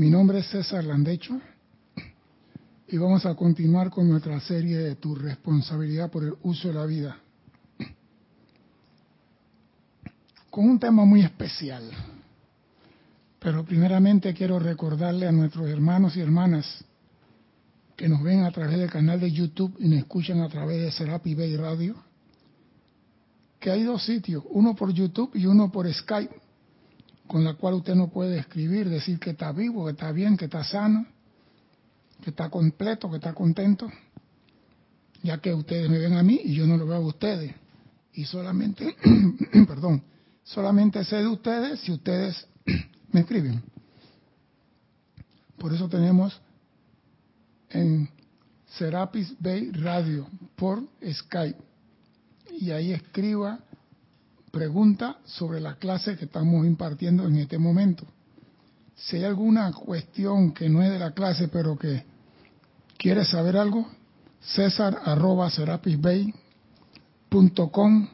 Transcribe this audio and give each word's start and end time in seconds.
Mi 0.00 0.08
nombre 0.08 0.38
es 0.38 0.46
César 0.46 0.82
Landecho 0.82 1.38
y 2.88 2.96
vamos 2.96 3.26
a 3.26 3.34
continuar 3.34 3.90
con 3.90 4.08
nuestra 4.08 4.40
serie 4.40 4.78
de 4.78 4.94
Tu 4.94 5.14
responsabilidad 5.14 6.10
por 6.10 6.24
el 6.24 6.32
uso 6.42 6.68
de 6.68 6.74
la 6.74 6.86
vida. 6.86 7.18
Con 10.48 10.70
un 10.70 10.78
tema 10.78 11.04
muy 11.04 11.20
especial. 11.20 11.90
Pero 13.40 13.62
primeramente 13.62 14.32
quiero 14.32 14.58
recordarle 14.58 15.26
a 15.28 15.32
nuestros 15.32 15.68
hermanos 15.68 16.16
y 16.16 16.22
hermanas 16.22 16.82
que 17.94 18.08
nos 18.08 18.22
ven 18.22 18.44
a 18.44 18.52
través 18.52 18.78
del 18.78 18.90
canal 18.90 19.20
de 19.20 19.30
YouTube 19.30 19.76
y 19.80 19.86
nos 19.86 19.98
escuchan 19.98 20.40
a 20.40 20.48
través 20.48 20.80
de 20.80 20.92
Serapi 20.92 21.34
Bay 21.34 21.58
Radio, 21.58 21.94
que 23.58 23.70
hay 23.70 23.82
dos 23.82 24.02
sitios, 24.02 24.44
uno 24.48 24.74
por 24.74 24.94
YouTube 24.94 25.32
y 25.34 25.44
uno 25.44 25.70
por 25.70 25.92
Skype, 25.92 26.40
con 27.30 27.44
la 27.44 27.54
cual 27.54 27.74
usted 27.74 27.94
no 27.94 28.08
puede 28.08 28.38
escribir, 28.38 28.88
decir 28.88 29.20
que 29.20 29.30
está 29.30 29.52
vivo, 29.52 29.84
que 29.84 29.92
está 29.92 30.10
bien, 30.10 30.36
que 30.36 30.46
está 30.46 30.64
sano, 30.64 31.06
que 32.20 32.30
está 32.30 32.50
completo, 32.50 33.08
que 33.08 33.18
está 33.18 33.32
contento, 33.34 33.88
ya 35.22 35.38
que 35.38 35.54
ustedes 35.54 35.88
me 35.88 35.98
ven 35.98 36.14
a 36.14 36.24
mí 36.24 36.40
y 36.42 36.56
yo 36.56 36.66
no 36.66 36.76
lo 36.76 36.88
veo 36.88 36.96
a 36.96 37.06
ustedes. 37.06 37.54
Y 38.14 38.24
solamente, 38.24 38.96
perdón, 39.68 40.02
solamente 40.42 41.04
sé 41.04 41.18
de 41.18 41.28
ustedes 41.28 41.78
si 41.78 41.92
ustedes 41.92 42.48
me 43.12 43.20
escriben. 43.20 43.62
Por 45.56 45.72
eso 45.72 45.88
tenemos 45.88 46.36
en 47.68 48.08
Serapis 48.76 49.36
Bay 49.38 49.70
Radio 49.70 50.26
por 50.56 50.82
Skype. 51.08 51.62
Y 52.58 52.72
ahí 52.72 52.92
escriba 52.92 53.60
pregunta 54.50 55.18
sobre 55.24 55.60
la 55.60 55.76
clase 55.76 56.16
que 56.16 56.24
estamos 56.24 56.66
impartiendo 56.66 57.26
en 57.26 57.36
este 57.36 57.58
momento. 57.58 58.04
Si 58.96 59.16
hay 59.16 59.24
alguna 59.24 59.72
cuestión 59.72 60.52
que 60.52 60.68
no 60.68 60.82
es 60.82 60.90
de 60.90 60.98
la 60.98 61.12
clase, 61.12 61.48
pero 61.48 61.78
que 61.78 62.04
quiere 62.98 63.24
saber 63.24 63.56
algo, 63.56 63.86
César 64.40 65.00
arroba 65.04 65.50
serapisbay.com 65.50 68.08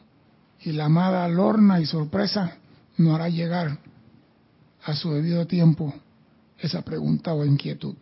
y 0.60 0.72
la 0.72 0.86
amada 0.86 1.28
Lorna 1.28 1.80
y 1.80 1.86
sorpresa 1.86 2.56
nos 2.96 3.14
hará 3.14 3.28
llegar 3.28 3.78
a 4.84 4.94
su 4.94 5.12
debido 5.12 5.46
tiempo 5.46 5.94
esa 6.58 6.82
pregunta 6.82 7.34
o 7.34 7.44
inquietud. 7.44 7.94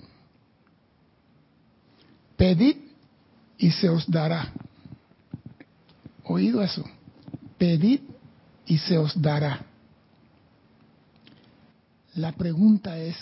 Pedid 2.36 2.76
y 3.58 3.70
se 3.70 3.88
os 3.88 4.10
dará. 4.10 4.52
¿Oído 6.24 6.62
eso? 6.62 6.84
Pedid 7.58 8.00
y 8.66 8.78
se 8.78 8.98
os 8.98 9.20
dará. 9.20 9.64
La 12.14 12.32
pregunta 12.32 12.98
es, 12.98 13.16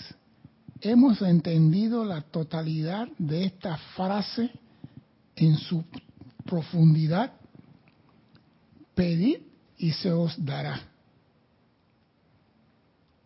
¿hemos 0.81 1.23
entendido 1.23 2.05
la 2.05 2.21
totalidad 2.21 3.09
de 3.19 3.45
esta 3.45 3.77
frase 3.97 4.51
en 5.37 5.57
su 5.57 5.85
profundidad? 6.45 7.33
Pedid 8.95 9.39
y 9.79 9.93
se 9.93 10.13
os 10.13 10.35
dará. 10.45 10.81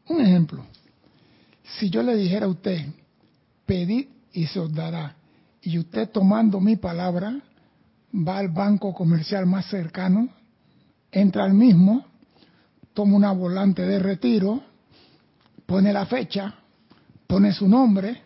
Un 0.09 0.21
ejemplo, 0.21 0.65
si 1.79 1.91
yo 1.91 2.03
le 2.03 2.15
dijera 2.17 2.47
a 2.47 2.49
usted, 2.49 2.87
pedid 3.67 4.07
y 4.33 4.47
se 4.47 4.61
os 4.61 4.73
dará, 4.73 5.17
y 5.61 5.79
usted 5.79 6.09
tomando 6.11 6.61
mi 6.61 6.77
palabra 6.77 7.41
va 8.15 8.39
al 8.39 8.49
banco 8.49 8.95
comercial 8.95 9.47
más 9.47 9.67
cercano, 9.69 10.29
entra 11.11 11.45
al 11.45 11.55
mismo, 11.55 12.06
toma 12.97 13.15
una 13.15 13.33
volante 13.33 13.83
de 13.83 13.99
retiro, 13.99 14.63
pone 15.67 15.93
la 15.93 16.07
fecha, 16.07 16.55
pone 17.27 17.53
su 17.53 17.69
nombre, 17.69 18.23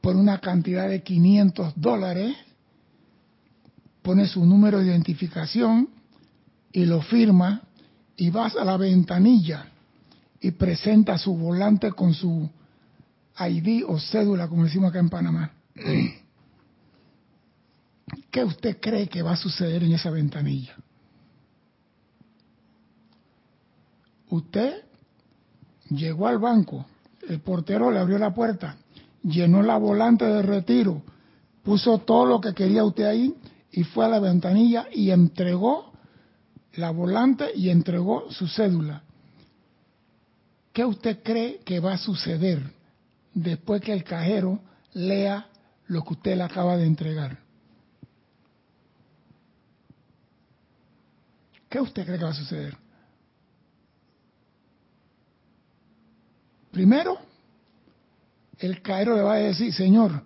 pone 0.00 0.20
una 0.20 0.38
cantidad 0.38 0.88
de 0.88 1.02
500 1.02 1.72
dólares, 1.74 2.36
pone 4.02 4.28
su 4.28 4.46
número 4.46 4.78
de 4.78 4.86
identificación 4.86 5.88
y 6.70 6.84
lo 6.84 7.02
firma 7.02 7.62
y 8.16 8.30
vas 8.30 8.54
a 8.54 8.64
la 8.64 8.76
ventanilla 8.76 9.66
y 10.40 10.52
presenta 10.52 11.18
su 11.18 11.36
volante 11.36 11.90
con 11.90 12.14
su 12.14 12.48
ID 13.40 13.84
o 13.88 13.98
cédula, 13.98 14.46
como 14.46 14.66
decimos 14.66 14.90
acá 14.90 15.00
en 15.00 15.08
Panamá. 15.08 15.50
¿Qué 18.30 18.44
usted 18.44 18.78
cree 18.78 19.08
que 19.08 19.22
va 19.22 19.32
a 19.32 19.36
suceder 19.36 19.82
en 19.82 19.94
esa 19.94 20.10
ventanilla? 20.10 20.76
Usted 24.36 24.84
llegó 25.88 26.26
al 26.26 26.38
banco, 26.38 26.84
el 27.26 27.40
portero 27.40 27.90
le 27.90 28.00
abrió 28.00 28.18
la 28.18 28.34
puerta, 28.34 28.76
llenó 29.22 29.62
la 29.62 29.78
volante 29.78 30.26
de 30.26 30.42
retiro, 30.42 31.02
puso 31.62 31.98
todo 32.00 32.26
lo 32.26 32.38
que 32.38 32.52
quería 32.52 32.84
usted 32.84 33.04
ahí 33.04 33.34
y 33.72 33.84
fue 33.84 34.04
a 34.04 34.08
la 34.08 34.20
ventanilla 34.20 34.88
y 34.92 35.10
entregó 35.10 35.90
la 36.74 36.90
volante 36.90 37.50
y 37.54 37.70
entregó 37.70 38.30
su 38.30 38.46
cédula. 38.46 39.02
¿Qué 40.74 40.84
usted 40.84 41.22
cree 41.22 41.60
que 41.64 41.80
va 41.80 41.94
a 41.94 41.98
suceder 41.98 42.60
después 43.32 43.80
que 43.80 43.94
el 43.94 44.04
cajero 44.04 44.60
lea 44.92 45.46
lo 45.86 46.02
que 46.04 46.12
usted 46.12 46.36
le 46.36 46.42
acaba 46.42 46.76
de 46.76 46.84
entregar? 46.84 47.38
¿Qué 51.70 51.80
usted 51.80 52.04
cree 52.04 52.18
que 52.18 52.24
va 52.24 52.30
a 52.32 52.34
suceder? 52.34 52.85
Primero, 56.76 57.16
el 58.58 58.82
caero 58.82 59.16
le 59.16 59.22
va 59.22 59.32
a 59.32 59.38
decir, 59.38 59.72
señor, 59.72 60.22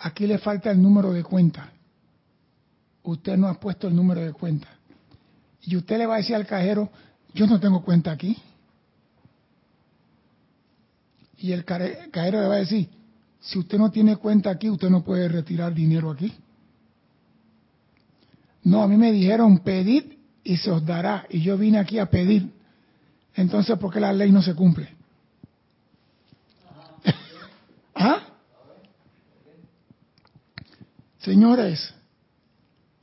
aquí 0.00 0.26
le 0.26 0.38
falta 0.38 0.72
el 0.72 0.82
número 0.82 1.12
de 1.12 1.22
cuenta. 1.22 1.70
Usted 3.04 3.36
no 3.36 3.46
ha 3.46 3.54
puesto 3.54 3.86
el 3.86 3.94
número 3.94 4.20
de 4.20 4.32
cuenta. 4.32 4.66
Y 5.60 5.76
usted 5.76 5.98
le 5.98 6.06
va 6.06 6.16
a 6.16 6.16
decir 6.16 6.34
al 6.34 6.44
cajero, 6.44 6.90
yo 7.34 7.46
no 7.46 7.60
tengo 7.60 7.84
cuenta 7.84 8.10
aquí. 8.10 8.36
Y 11.38 11.52
el 11.52 11.64
cajero 11.64 12.40
le 12.40 12.48
va 12.48 12.54
a 12.56 12.58
decir, 12.58 12.88
si 13.38 13.60
usted 13.60 13.78
no 13.78 13.92
tiene 13.92 14.16
cuenta 14.16 14.50
aquí, 14.50 14.70
usted 14.70 14.90
no 14.90 15.04
puede 15.04 15.28
retirar 15.28 15.72
dinero 15.72 16.10
aquí. 16.10 16.34
No, 18.64 18.82
a 18.82 18.88
mí 18.88 18.96
me 18.96 19.12
dijeron 19.12 19.60
pedir 19.60 20.18
y 20.42 20.56
se 20.56 20.68
os 20.68 20.84
dará. 20.84 21.26
Y 21.30 21.42
yo 21.42 21.56
vine 21.56 21.78
aquí 21.78 22.00
a 22.00 22.06
pedir. 22.06 22.50
Entonces, 23.36 23.78
¿por 23.78 23.92
qué 23.92 24.00
la 24.00 24.12
ley 24.12 24.32
no 24.32 24.42
se 24.42 24.56
cumple? 24.56 25.00
¿Ah? 28.02 28.20
Señores, 31.18 31.94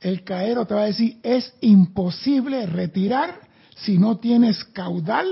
el 0.00 0.24
caero 0.24 0.66
te 0.66 0.74
va 0.74 0.82
a 0.82 0.86
decir, 0.86 1.18
es 1.22 1.54
imposible 1.62 2.66
retirar 2.66 3.40
si 3.76 3.96
no 3.96 4.18
tienes 4.18 4.62
caudal 4.64 5.26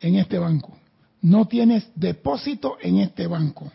en 0.00 0.14
este 0.16 0.38
banco. 0.38 0.78
No 1.20 1.46
tienes 1.46 1.86
depósito 1.94 2.78
en 2.80 2.98
este 2.98 3.26
banco. 3.26 3.70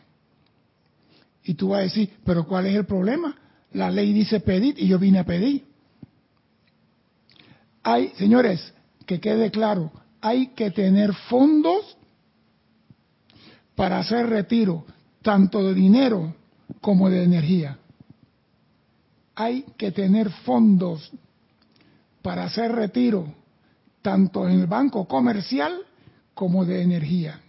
Y 1.43 1.53
tú 1.53 1.69
vas 1.69 1.79
a 1.79 1.83
decir, 1.83 2.17
pero 2.25 2.47
¿cuál 2.47 2.65
es 2.65 2.75
el 2.75 2.85
problema? 2.85 3.37
La 3.73 3.91
ley 3.91 4.13
dice 4.13 4.39
pedir 4.39 4.79
y 4.79 4.87
yo 4.87 4.97
vine 4.97 5.19
a 5.19 5.25
pedir. 5.25 5.65
Hay, 7.83 8.13
señores, 8.17 8.73
que 9.05 9.19
quede 9.19 9.51
claro, 9.51 9.91
hay 10.21 10.47
que 10.47 10.71
tener 10.71 11.13
fondos 11.13 11.97
para 13.75 13.99
hacer 13.99 14.27
retiro, 14.27 14.85
tanto 15.23 15.63
de 15.63 15.73
dinero 15.73 16.35
como 16.81 17.09
de 17.09 17.23
energía. 17.23 17.79
Hay 19.35 19.63
que 19.77 19.91
tener 19.91 20.29
fondos 20.29 21.11
para 22.21 22.43
hacer 22.43 22.71
retiro, 22.71 23.33
tanto 24.03 24.47
en 24.47 24.59
el 24.59 24.67
banco 24.67 25.07
comercial 25.07 25.73
como 26.35 26.65
de 26.65 26.83
energía. 26.83 27.39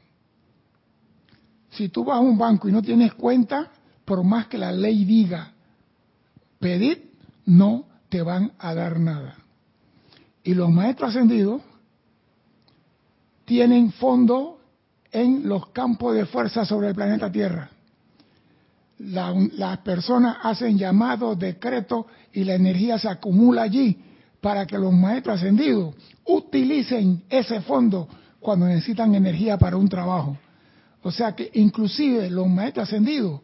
Si 1.73 1.89
tú 1.89 2.05
vas 2.05 2.19
a 2.19 2.21
un 2.21 2.39
banco 2.39 2.69
y 2.69 2.73
no 2.73 2.81
tienes 2.81 3.13
cuenta, 3.15 3.71
por 4.05 4.23
más 4.25 4.47
que 4.47 4.57
la 4.57 4.73
ley 4.73 5.05
diga 5.05 5.53
pedir, 6.59 7.13
no 7.45 7.87
te 8.09 8.23
van 8.23 8.53
a 8.59 8.75
dar 8.75 8.99
nada. 8.99 9.37
Y 10.45 10.55
los 10.55 10.71
maestros 10.71 11.11
ascendidos 11.11 11.61
tienen 13.45 13.93
fondo 13.93 14.61
en 15.15 15.49
los 15.49 15.69
campos 15.69 16.15
de 16.17 16.27
fuerza 16.27 16.65
sobre 16.65 16.89
el 16.89 16.95
planeta 16.95 17.31
Tierra. 17.31 17.71
las 18.99 19.79
personas 19.79 20.39
hacen 20.43 20.77
llamados, 20.77 21.39
decretos 21.39 22.07
y 22.33 22.43
la 22.43 22.55
energía 22.55 22.99
se 22.99 23.09
acumula 23.09 23.63
allí 23.63 23.97
para 24.41 24.67
que 24.67 24.77
los 24.77 24.93
maestros 24.93 25.37
ascendidos 25.37 25.95
utilicen 26.27 27.23
ese 27.31 27.61
fondo 27.61 28.09
cuando 28.41 28.67
necesitan 28.67 29.15
energía 29.15 29.57
para 29.57 29.77
un 29.77 29.89
trabajo. 29.89 30.37
O 31.03 31.13
sea 31.13 31.35
que 31.37 31.49
inclusive 31.55 32.29
los 32.29 32.49
maestros 32.49 32.89
ascendidos 32.89 33.41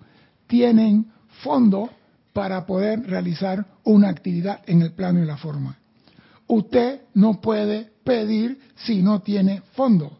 tienen 0.48 1.06
fondo 1.42 1.88
para 2.32 2.66
poder 2.66 3.06
realizar 3.08 3.64
una 3.84 4.08
actividad 4.08 4.60
en 4.66 4.82
el 4.82 4.92
plano 4.92 5.22
y 5.22 5.26
la 5.26 5.36
forma. 5.36 5.78
Usted 6.48 7.02
no 7.14 7.40
puede 7.40 7.92
pedir 8.02 8.58
si 8.74 9.02
no 9.02 9.20
tiene 9.20 9.62
fondo. 9.74 10.18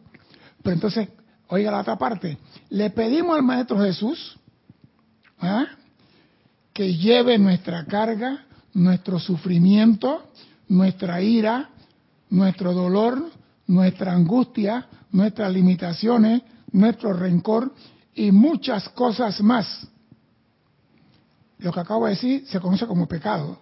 Pero 0.63 0.75
entonces, 0.75 1.09
Oiga 1.53 1.69
la 1.69 1.81
otra 1.81 1.97
parte. 1.97 2.37
Le 2.69 2.91
pedimos 2.91 3.35
al 3.35 3.43
Maestro 3.43 3.77
Jesús 3.81 4.37
¿ah? 5.37 5.65
que 6.71 6.95
lleve 6.95 7.37
nuestra 7.37 7.83
carga, 7.85 8.45
nuestro 8.73 9.19
sufrimiento, 9.19 10.31
nuestra 10.69 11.21
ira, 11.21 11.69
nuestro 12.29 12.73
dolor, 12.73 13.29
nuestra 13.67 14.13
angustia, 14.13 14.87
nuestras 15.11 15.51
limitaciones, 15.51 16.41
nuestro 16.71 17.11
rencor 17.11 17.75
y 18.15 18.31
muchas 18.31 18.87
cosas 18.87 19.41
más. 19.41 19.85
Lo 21.57 21.73
que 21.73 21.79
acabo 21.81 22.05
de 22.05 22.11
decir 22.11 22.47
se 22.47 22.61
conoce 22.61 22.87
como 22.87 23.09
pecado. 23.09 23.59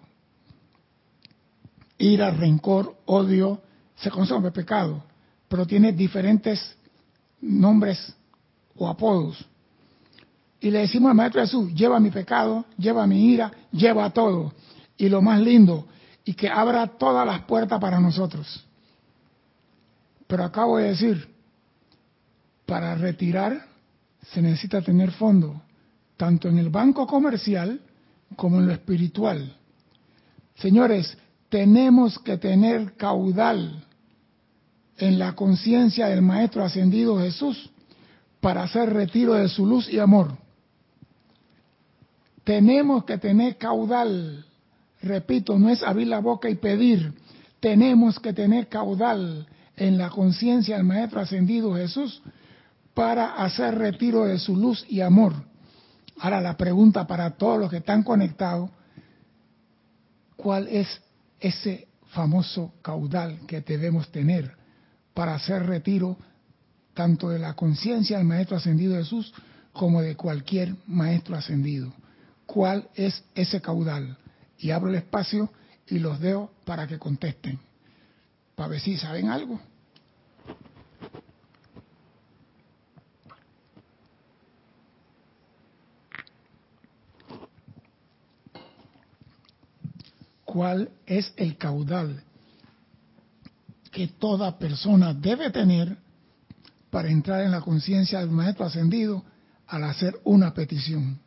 Ira, 1.98 2.30
rencor, 2.30 2.98
odio, 3.06 3.60
se 3.96 4.12
conoce 4.12 4.32
como 4.32 4.52
pecado, 4.52 5.02
pero 5.48 5.66
tiene 5.66 5.90
diferentes 5.90 6.76
nombres 7.40 8.14
o 8.76 8.88
apodos. 8.88 9.44
Y 10.60 10.70
le 10.70 10.80
decimos 10.80 11.10
al 11.10 11.16
Maestro 11.16 11.40
Jesús, 11.40 11.74
lleva 11.74 11.98
mi 11.98 12.10
pecado, 12.10 12.66
lleva 12.76 13.06
mi 13.06 13.32
ira, 13.32 13.50
lleva 13.72 14.10
todo. 14.10 14.52
Y 14.96 15.08
lo 15.08 15.22
más 15.22 15.40
lindo, 15.40 15.86
y 16.24 16.34
que 16.34 16.48
abra 16.48 16.86
todas 16.86 17.26
las 17.26 17.42
puertas 17.42 17.80
para 17.80 17.98
nosotros. 17.98 18.66
Pero 20.26 20.44
acabo 20.44 20.76
de 20.76 20.88
decir, 20.88 21.28
para 22.66 22.94
retirar 22.94 23.66
se 24.32 24.42
necesita 24.42 24.82
tener 24.82 25.10
fondo, 25.12 25.62
tanto 26.16 26.48
en 26.48 26.58
el 26.58 26.68
banco 26.68 27.06
comercial 27.06 27.80
como 28.36 28.58
en 28.58 28.66
lo 28.66 28.72
espiritual. 28.72 29.56
Señores, 30.56 31.16
tenemos 31.48 32.18
que 32.18 32.36
tener 32.36 32.94
caudal 32.96 33.84
en 35.00 35.18
la 35.18 35.34
conciencia 35.34 36.08
del 36.08 36.20
Maestro 36.20 36.62
Ascendido 36.62 37.18
Jesús 37.18 37.70
para 38.40 38.62
hacer 38.62 38.92
retiro 38.92 39.34
de 39.34 39.48
su 39.48 39.66
luz 39.66 39.88
y 39.88 39.98
amor. 39.98 40.36
Tenemos 42.44 43.04
que 43.04 43.16
tener 43.16 43.56
caudal, 43.56 44.44
repito, 45.02 45.58
no 45.58 45.70
es 45.70 45.82
abrir 45.82 46.08
la 46.08 46.20
boca 46.20 46.50
y 46.50 46.54
pedir, 46.54 47.14
tenemos 47.60 48.18
que 48.18 48.32
tener 48.32 48.68
caudal 48.68 49.46
en 49.76 49.96
la 49.96 50.10
conciencia 50.10 50.76
del 50.76 50.84
Maestro 50.84 51.20
Ascendido 51.20 51.74
Jesús 51.74 52.22
para 52.92 53.36
hacer 53.36 53.76
retiro 53.76 54.26
de 54.26 54.38
su 54.38 54.54
luz 54.54 54.84
y 54.88 55.00
amor. 55.00 55.32
Ahora 56.18 56.42
la 56.42 56.58
pregunta 56.58 57.06
para 57.06 57.30
todos 57.30 57.58
los 57.58 57.70
que 57.70 57.78
están 57.78 58.02
conectados, 58.02 58.68
¿cuál 60.36 60.68
es 60.68 61.00
ese 61.38 61.88
famoso 62.08 62.74
caudal 62.82 63.40
que 63.46 63.62
debemos 63.62 64.10
tener 64.10 64.59
para 65.14 65.34
hacer 65.34 65.66
retiro 65.66 66.16
tanto 66.94 67.30
de 67.30 67.38
la 67.38 67.54
conciencia 67.54 68.18
del 68.18 68.26
Maestro 68.26 68.56
Ascendido 68.56 68.96
Jesús 68.96 69.32
como 69.72 70.02
de 70.02 70.16
cualquier 70.16 70.74
Maestro 70.86 71.36
Ascendido? 71.36 71.92
¿Cuál 72.46 72.88
es 72.94 73.24
ese 73.34 73.60
caudal? 73.60 74.18
Y 74.58 74.70
abro 74.70 74.90
el 74.90 74.96
espacio 74.96 75.50
y 75.86 75.98
los 75.98 76.20
dejo 76.20 76.52
para 76.64 76.86
que 76.86 76.98
contesten, 76.98 77.58
para 78.54 78.68
ver 78.68 78.80
si 78.80 78.96
saben 78.96 79.28
algo. 79.28 79.60
cuál 90.50 90.90
es 91.06 91.32
el 91.36 91.56
caudal 91.56 92.24
que 93.90 94.08
toda 94.08 94.58
persona 94.58 95.12
debe 95.14 95.50
tener 95.50 95.96
para 96.90 97.08
entrar 97.08 97.42
en 97.42 97.50
la 97.50 97.60
conciencia 97.60 98.20
del 98.20 98.30
maestro 98.30 98.66
ascendido 98.66 99.24
al 99.66 99.84
hacer 99.84 100.20
una 100.24 100.52
petición. 100.52 101.18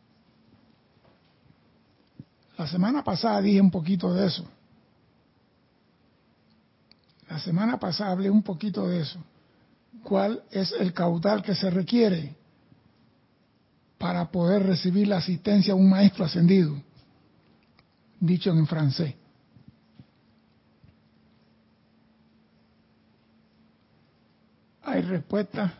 La 2.57 2.67
semana 2.67 3.03
pasada 3.03 3.41
dije 3.41 3.59
un 3.59 3.71
poquito 3.71 4.13
de 4.13 4.27
eso. 4.27 4.45
La 7.29 7.39
semana 7.39 7.79
pasada 7.79 8.11
hablé 8.11 8.29
un 8.29 8.43
poquito 8.43 8.87
de 8.87 9.01
eso. 9.01 9.19
¿Cuál 10.03 10.43
es 10.51 10.71
el 10.73 10.93
caudal 10.93 11.41
que 11.41 11.55
se 11.55 11.69
requiere 11.69 12.35
para 13.97 14.29
poder 14.29 14.63
recibir 14.63 15.07
la 15.07 15.17
asistencia 15.17 15.73
de 15.73 15.79
un 15.79 15.89
maestro 15.89 16.25
ascendido? 16.25 16.75
dicho 18.19 18.51
en 18.51 18.65
francés. 18.65 19.15
¿Hay 24.83 25.01
respuesta? 25.01 25.73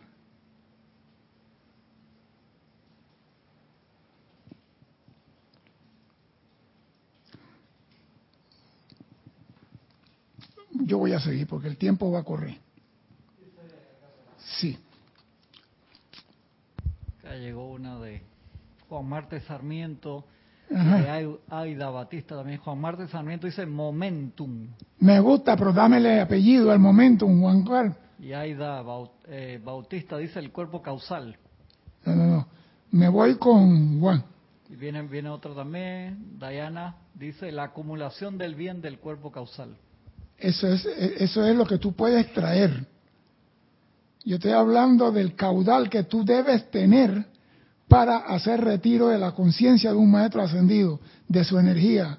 Yo 10.72 10.98
voy 10.98 11.12
a 11.12 11.20
seguir 11.20 11.46
porque 11.46 11.68
el 11.68 11.76
tiempo 11.76 12.10
va 12.10 12.20
a 12.20 12.24
correr. 12.24 12.56
Sí. 14.38 14.78
Acá 17.20 17.36
llegó 17.36 17.70
una 17.70 17.98
de 18.00 18.22
Juan 18.88 19.06
Marte 19.06 19.40
Sarmiento 19.40 20.24
hay 20.70 21.36
Aida 21.50 21.90
Batista 21.90 22.36
también. 22.36 22.58
Juan 22.58 22.78
Marte 22.78 23.08
Sarmiento 23.08 23.46
dice 23.46 23.66
momentum. 23.66 24.68
Me 24.98 25.20
gusta, 25.20 25.56
pero 25.56 25.72
dámele 25.72 26.20
apellido 26.20 26.70
al 26.70 26.78
momentum, 26.78 27.40
Juan 27.40 27.64
Carlos. 27.64 27.96
Y 28.24 28.32
Aida 28.32 28.82
eh, 29.28 29.60
Bautista 29.62 30.16
dice 30.16 30.38
el 30.38 30.50
cuerpo 30.50 30.80
causal. 30.80 31.36
No, 32.06 32.14
no, 32.14 32.24
no. 32.24 32.48
Me 32.90 33.10
voy 33.10 33.34
con 33.36 34.00
Juan. 34.00 34.24
Y 34.70 34.76
viene, 34.76 35.02
viene 35.02 35.28
otro 35.28 35.54
también, 35.54 36.38
Diana, 36.38 36.96
dice 37.12 37.52
la 37.52 37.64
acumulación 37.64 38.38
del 38.38 38.54
bien 38.54 38.80
del 38.80 38.98
cuerpo 38.98 39.30
causal. 39.30 39.76
Eso 40.38 40.68
es, 40.68 40.86
eso 40.86 41.44
es 41.44 41.54
lo 41.54 41.66
que 41.66 41.76
tú 41.76 41.92
puedes 41.92 42.32
traer. 42.32 42.86
Yo 44.24 44.36
estoy 44.36 44.52
hablando 44.52 45.12
del 45.12 45.34
caudal 45.34 45.90
que 45.90 46.04
tú 46.04 46.24
debes 46.24 46.70
tener 46.70 47.26
para 47.88 48.16
hacer 48.16 48.58
retiro 48.62 49.08
de 49.08 49.18
la 49.18 49.32
conciencia 49.32 49.90
de 49.90 49.98
un 49.98 50.10
maestro 50.10 50.40
ascendido, 50.40 50.98
de 51.28 51.44
su 51.44 51.58
energía. 51.58 52.18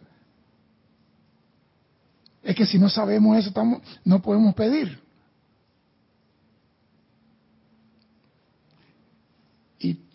Es 2.43 2.55
que 2.55 2.67
si 2.67 2.77
no 2.77 2.89
sabemos 2.89 3.39
eso, 3.39 3.47
estamos, 3.47 3.81
no 4.03 4.21
podemos 4.21 4.53
pedir. 4.53 5.03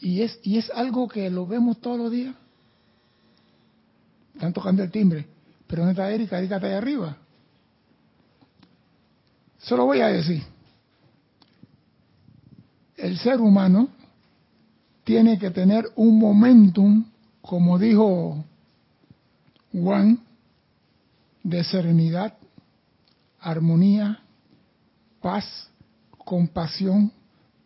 Y, 0.00 0.22
es, 0.22 0.40
y 0.43 0.58
es 0.58 0.70
algo 0.70 1.06
que 1.06 1.31
lo 1.31 1.46
vemos 1.46 1.81
todos 1.81 1.99
los 1.99 2.11
días. 2.11 2.34
Están 4.35 4.52
tocando 4.52 4.83
el 4.83 4.90
timbre. 4.90 5.26
Pero 5.66 5.83
¿dónde 5.83 5.92
está 5.92 6.11
Erika? 6.11 6.38
Erika 6.38 6.56
está 6.56 6.66
ahí 6.66 6.75
arriba. 6.75 7.16
Solo 9.59 9.85
voy 9.87 10.00
a 10.00 10.09
decir. 10.09 10.42
El 12.97 13.18
ser 13.18 13.40
humano 13.40 13.88
tiene 15.04 15.38
que 15.38 15.50
tener 15.50 15.87
un 15.97 16.18
momentum, 16.18 17.04
como 17.40 17.78
dijo 17.78 18.45
Juan, 19.73 20.21
de 21.42 21.64
serenidad, 21.64 22.35
armonía, 23.40 24.21
paz, 25.21 25.71
compasión, 26.18 27.12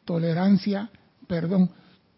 tolerancia, 0.04 0.90
perdón. 1.26 1.70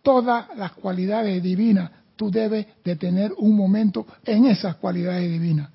Todas 0.06 0.56
las 0.56 0.70
cualidades 0.70 1.42
divinas, 1.42 1.90
tú 2.14 2.30
debes 2.30 2.64
de 2.84 2.94
tener 2.94 3.32
un 3.38 3.56
momento 3.56 4.06
en 4.24 4.46
esas 4.46 4.76
cualidades 4.76 5.28
divinas. 5.28 5.68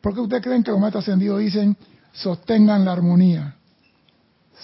¿Por 0.00 0.14
qué 0.14 0.20
ustedes 0.20 0.42
creen 0.44 0.62
que 0.62 0.70
los 0.70 0.78
maestros 0.78 1.02
ascendidos 1.02 1.40
dicen 1.40 1.76
sostengan 2.12 2.84
la 2.84 2.92
armonía? 2.92 3.56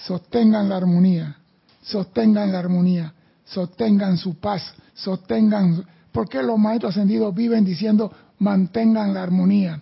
Sostengan 0.05 0.69
la 0.69 0.77
armonía, 0.77 1.35
sostengan 1.81 2.53
la 2.53 2.59
armonía 2.59 3.13
sostengan 3.49 4.17
su 4.17 4.35
paz, 4.35 4.73
sostengan... 4.93 5.85
¿Por 6.11 6.27
qué 6.27 6.41
los 6.41 6.57
maestros 6.57 6.91
ascendidos 6.95 7.33
viven 7.35 7.63
diciendo 7.63 8.11
mantengan 8.39 9.13
la 9.13 9.23
armonía? 9.23 9.81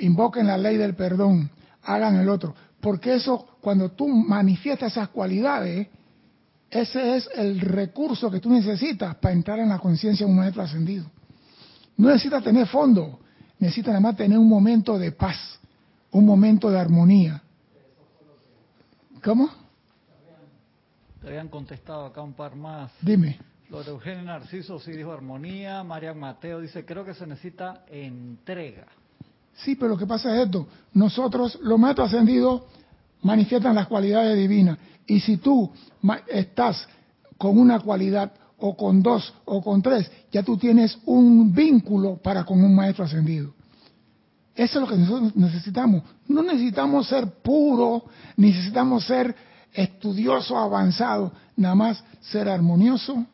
Invoquen 0.00 0.46
la 0.46 0.56
ley 0.56 0.76
del 0.76 0.94
perdón, 0.94 1.50
hagan 1.82 2.16
el 2.16 2.28
otro. 2.28 2.54
Porque 2.80 3.14
eso, 3.14 3.46
cuando 3.60 3.90
tú 3.90 4.06
manifiestas 4.08 4.92
esas 4.92 5.08
cualidades, 5.08 5.88
ese 6.70 7.16
es 7.16 7.28
el 7.34 7.60
recurso 7.60 8.30
que 8.30 8.40
tú 8.40 8.50
necesitas 8.50 9.16
para 9.16 9.34
entrar 9.34 9.58
en 9.58 9.68
la 9.68 9.78
conciencia 9.78 10.26
de 10.26 10.32
un 10.32 10.38
maestro 10.38 10.62
ascendido. 10.62 11.06
No 11.96 12.08
necesitas 12.08 12.42
tener 12.42 12.66
fondo, 12.66 13.20
necesitas 13.58 13.88
nada 13.88 14.00
más 14.00 14.16
tener 14.16 14.38
un 14.38 14.48
momento 14.48 14.98
de 14.98 15.12
paz, 15.12 15.58
un 16.10 16.26
momento 16.26 16.70
de 16.70 16.78
armonía. 16.78 17.42
¿Cómo? 19.22 19.50
habían 21.26 21.48
contestado 21.48 22.06
acá 22.06 22.22
un 22.22 22.34
par 22.34 22.54
más. 22.54 22.92
Dime. 23.00 23.38
Lo 23.68 23.82
de 23.82 23.90
Eugenio 23.90 24.22
Narciso 24.22 24.78
sí 24.78 24.92
dijo 24.92 25.12
armonía. 25.12 25.82
Marian 25.82 26.18
Mateo 26.18 26.60
dice, 26.60 26.84
creo 26.84 27.04
que 27.04 27.14
se 27.14 27.26
necesita 27.26 27.84
entrega. 27.88 28.86
Sí, 29.54 29.74
pero 29.74 29.90
lo 29.90 29.98
que 29.98 30.06
pasa 30.06 30.34
es 30.36 30.46
esto. 30.46 30.68
Nosotros, 30.92 31.58
los 31.62 31.78
maestros 31.78 32.12
ascendidos, 32.12 32.62
manifiestan 33.22 33.74
las 33.74 33.88
cualidades 33.88 34.36
divinas. 34.36 34.78
Y 35.06 35.20
si 35.20 35.36
tú 35.36 35.70
estás 36.28 36.86
con 37.38 37.58
una 37.58 37.80
cualidad 37.80 38.32
o 38.58 38.76
con 38.76 39.02
dos 39.02 39.32
o 39.44 39.62
con 39.62 39.82
tres, 39.82 40.10
ya 40.32 40.42
tú 40.42 40.56
tienes 40.56 40.98
un 41.06 41.54
vínculo 41.54 42.16
para 42.16 42.44
con 42.44 42.62
un 42.62 42.74
maestro 42.74 43.04
ascendido. 43.04 43.54
Eso 44.54 44.78
es 44.78 44.80
lo 44.80 44.88
que 44.88 44.96
nosotros 44.96 45.36
necesitamos. 45.36 46.02
No 46.28 46.42
necesitamos 46.42 47.06
ser 47.06 47.30
puros, 47.42 48.02
necesitamos 48.36 49.04
ser 49.04 49.34
estudioso, 49.72 50.56
avanzado, 50.56 51.30
nada 51.56 51.74
más 51.74 52.02
ser 52.20 52.48
armonioso, 52.48 53.26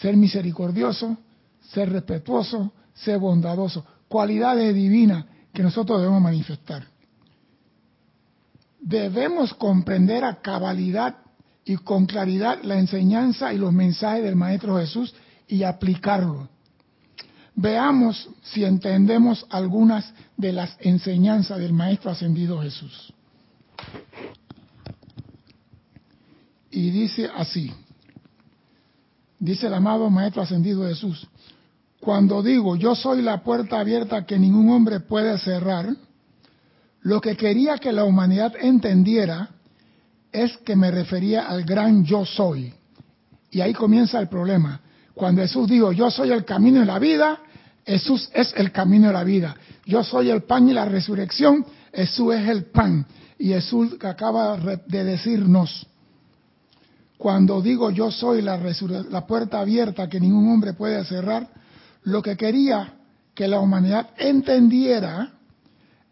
ser 0.00 0.16
misericordioso, 0.16 1.16
ser 1.72 1.90
respetuoso, 1.90 2.72
ser 2.94 3.18
bondadoso. 3.18 3.84
Cualidades 4.06 4.72
divinas 4.74 5.24
que 5.52 5.62
nosotros 5.62 6.00
debemos 6.00 6.22
manifestar. 6.22 6.84
Debemos 8.88 9.52
comprender 9.52 10.24
a 10.24 10.40
cabalidad 10.40 11.18
y 11.62 11.76
con 11.76 12.06
claridad 12.06 12.60
la 12.62 12.78
enseñanza 12.78 13.52
y 13.52 13.58
los 13.58 13.70
mensajes 13.70 14.24
del 14.24 14.34
Maestro 14.34 14.78
Jesús 14.78 15.14
y 15.46 15.62
aplicarlo. 15.62 16.48
Veamos 17.54 18.30
si 18.44 18.64
entendemos 18.64 19.44
algunas 19.50 20.10
de 20.38 20.54
las 20.54 20.74
enseñanzas 20.80 21.58
del 21.58 21.74
Maestro 21.74 22.12
Ascendido 22.12 22.62
Jesús. 22.62 23.12
Y 26.70 26.90
dice 26.90 27.28
así, 27.36 27.70
dice 29.38 29.66
el 29.66 29.74
amado 29.74 30.08
Maestro 30.08 30.40
Ascendido 30.40 30.88
Jesús, 30.88 31.28
cuando 32.00 32.42
digo 32.42 32.74
yo 32.76 32.94
soy 32.94 33.20
la 33.20 33.42
puerta 33.42 33.80
abierta 33.80 34.24
que 34.24 34.38
ningún 34.38 34.70
hombre 34.70 35.00
puede 35.00 35.38
cerrar, 35.40 35.94
lo 37.08 37.22
que 37.22 37.38
quería 37.38 37.78
que 37.78 37.90
la 37.90 38.04
humanidad 38.04 38.52
entendiera 38.60 39.48
es 40.30 40.58
que 40.58 40.76
me 40.76 40.90
refería 40.90 41.46
al 41.46 41.64
gran 41.64 42.04
yo 42.04 42.26
soy. 42.26 42.74
Y 43.50 43.62
ahí 43.62 43.72
comienza 43.72 44.20
el 44.20 44.28
problema. 44.28 44.78
Cuando 45.14 45.40
Jesús 45.40 45.70
dijo, 45.70 45.90
yo 45.90 46.10
soy 46.10 46.32
el 46.32 46.44
camino 46.44 46.82
y 46.82 46.84
la 46.84 46.98
vida, 46.98 47.40
Jesús 47.86 48.28
es 48.34 48.52
el 48.58 48.72
camino 48.72 49.08
y 49.08 49.14
la 49.14 49.24
vida. 49.24 49.56
Yo 49.86 50.04
soy 50.04 50.28
el 50.28 50.42
pan 50.42 50.68
y 50.68 50.74
la 50.74 50.84
resurrección, 50.84 51.64
Jesús 51.94 52.34
es 52.34 52.46
el 52.46 52.64
pan. 52.64 53.06
Y 53.38 53.48
Jesús 53.48 53.96
acaba 54.02 54.58
de 54.58 55.04
decirnos, 55.04 55.86
cuando 57.16 57.62
digo 57.62 57.90
yo 57.90 58.10
soy 58.10 58.42
la, 58.42 58.60
la 59.08 59.26
puerta 59.26 59.60
abierta 59.60 60.10
que 60.10 60.20
ningún 60.20 60.52
hombre 60.52 60.74
puede 60.74 61.02
cerrar, 61.06 61.48
lo 62.02 62.20
que 62.20 62.36
quería 62.36 62.96
que 63.34 63.48
la 63.48 63.60
humanidad 63.60 64.10
entendiera 64.18 65.37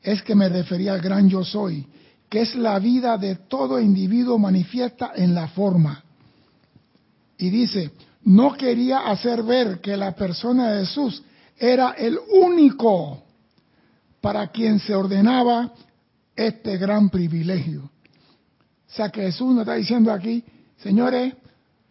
es 0.06 0.22
que 0.22 0.36
me 0.36 0.48
refería 0.48 0.92
al 0.92 1.00
gran 1.00 1.28
yo 1.28 1.42
soy, 1.42 1.84
que 2.28 2.42
es 2.42 2.54
la 2.54 2.78
vida 2.78 3.18
de 3.18 3.34
todo 3.34 3.80
individuo 3.80 4.38
manifiesta 4.38 5.10
en 5.16 5.34
la 5.34 5.48
forma. 5.48 6.04
Y 7.38 7.50
dice, 7.50 7.90
no 8.22 8.54
quería 8.54 9.08
hacer 9.08 9.42
ver 9.42 9.80
que 9.80 9.96
la 9.96 10.14
persona 10.14 10.70
de 10.70 10.86
Jesús 10.86 11.24
era 11.58 11.90
el 11.90 12.20
único 12.40 13.20
para 14.20 14.46
quien 14.46 14.78
se 14.78 14.94
ordenaba 14.94 15.72
este 16.36 16.76
gran 16.76 17.10
privilegio. 17.10 17.82
O 17.82 17.90
sea 18.86 19.08
que 19.08 19.22
Jesús 19.22 19.48
nos 19.52 19.62
está 19.62 19.74
diciendo 19.74 20.12
aquí, 20.12 20.44
señores, 20.76 21.34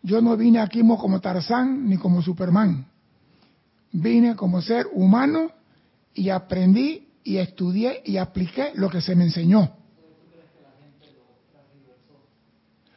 yo 0.03 0.21
no 0.21 0.37
vine 0.37 0.59
aquí 0.59 0.79
como 0.79 1.19
Tarzán 1.19 1.89
ni 1.89 1.97
como 1.97 2.21
Superman. 2.21 2.85
Vine 3.91 4.37
como 4.37 4.61
ser 4.61 4.87
humano 4.93 5.51
y 6.13 6.29
aprendí 6.29 7.04
y 7.25 7.37
estudié 7.37 8.03
y 8.05 8.15
apliqué 8.15 8.71
lo 8.75 8.89
que 8.89 9.01
se 9.01 9.15
me 9.15 9.25
enseñó. 9.25 9.69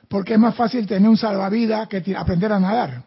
Porque 0.06 0.35
es 0.35 0.38
más 0.38 0.54
fácil 0.54 0.87
tener 0.87 1.08
un 1.08 1.16
salvavidas 1.16 1.88
que 1.88 2.14
aprender 2.16 2.52
a 2.52 2.61
nadar. 2.61 3.04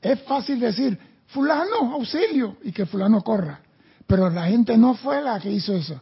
Es 0.00 0.22
fácil 0.22 0.60
decir, 0.60 0.98
fulano, 1.28 1.92
auxilio, 1.94 2.56
y 2.62 2.72
que 2.72 2.86
fulano 2.86 3.22
corra. 3.22 3.60
Pero 4.06 4.30
la 4.30 4.46
gente 4.46 4.76
no 4.76 4.94
fue 4.94 5.22
la 5.22 5.40
que 5.40 5.50
hizo 5.50 5.74
eso. 5.74 6.00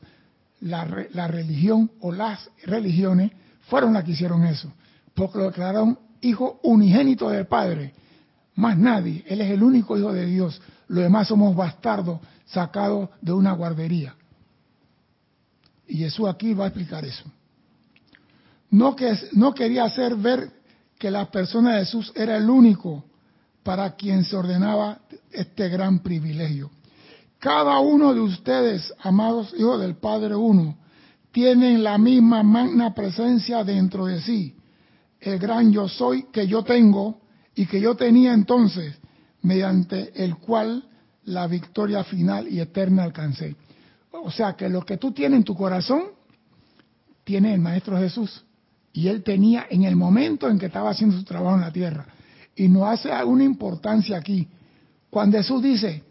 La, 0.61 0.85
religión 0.85 1.90
o 2.00 2.11
las 2.11 2.50
religiones 2.64 3.32
fueron 3.62 3.92
las 3.92 4.04
que 4.04 4.12
hicieron 4.12 4.44
eso. 4.44 4.73
Porque 5.14 5.38
lo 5.38 5.44
declararon 5.44 5.99
hijo 6.20 6.58
unigénito 6.64 7.28
del 7.30 7.47
Padre. 7.47 7.92
Más 8.56 8.76
nadie. 8.76 9.25
Él 9.28 9.40
es 9.40 9.50
el 9.50 9.62
único 9.62 9.97
hijo 9.97 10.12
de 10.12 10.26
Dios. 10.26 10.61
Los 10.88 11.04
demás 11.04 11.28
somos 11.28 11.54
bastardos 11.54 12.18
sacados 12.47 13.11
de 13.21 13.33
una 13.33 13.52
guardería. 13.52 14.14
Y 15.87 15.99
Jesús 15.99 16.28
aquí 16.28 16.54
va 16.54 16.64
a 16.64 16.68
explicar 16.68 17.04
eso. 17.04 17.25
No, 18.71 18.95
que, 18.95 19.14
no 19.33 19.54
quería 19.54 19.85
hacer 19.85 20.14
ver 20.16 20.50
que 20.99 21.11
la 21.11 21.30
persona 21.30 21.76
de 21.76 21.85
Jesús 21.85 22.12
era 22.14 22.37
el 22.37 22.50
único 22.50 23.04
para 23.62 23.95
quien 23.95 24.25
se 24.25 24.37
ordenaba 24.37 25.00
este 25.30 25.68
gran 25.68 26.00
privilegio. 26.00 26.71
Cada 27.38 27.78
uno 27.78 28.12
de 28.12 28.21
ustedes, 28.21 28.92
amados 29.00 29.54
hijos 29.57 29.80
del 29.80 29.97
Padre 29.97 30.35
Uno, 30.35 30.76
tienen 31.30 31.85
la 31.85 31.99
misma 31.99 32.42
magna 32.42 32.95
presencia 32.95 33.62
dentro 33.62 34.07
de 34.07 34.21
sí, 34.21 34.57
el 35.21 35.38
gran 35.38 35.71
yo 35.73 35.88
soy 35.88 36.25
que 36.33 36.47
yo 36.47 36.64
tengo 36.64 37.21
y 37.54 37.66
que 37.66 37.80
yo 37.80 37.95
tenía 37.95 38.33
entonces, 38.33 38.97
mediante 39.42 40.25
el 40.25 40.37
cual 40.37 40.85
la 41.25 41.47
victoria 41.47 42.04
final 42.04 42.49
y 42.49 42.61
eterna 42.61 43.04
alcancé. 43.04 43.57
O 44.12 44.30
sea 44.30 44.54
que 44.54 44.68
lo 44.68 44.83
que 44.85 44.97
tú 44.97 45.12
tienes 45.12 45.38
en 45.38 45.45
tu 45.45 45.54
corazón, 45.54 46.04
tiene 47.25 47.52
el 47.52 47.61
Maestro 47.61 47.99
Jesús 47.99 48.45
y 48.92 49.09
él 49.09 49.23
tenía 49.23 49.66
en 49.68 49.85
el 49.85 49.97
momento 49.97 50.49
en 50.49 50.59
que 50.59 50.66
estaba 50.66 50.90
haciendo 50.90 51.16
su 51.16 51.25
trabajo 51.25 51.57
en 51.57 51.61
la 51.61 51.73
tierra. 51.73 52.07
Y 52.57 52.68
no 52.68 52.87
hace 52.87 53.12
alguna 53.12 53.45
importancia 53.45 54.16
aquí. 54.16 54.49
Cuando 55.11 55.37
Jesús 55.37 55.62
dice, 55.62 56.04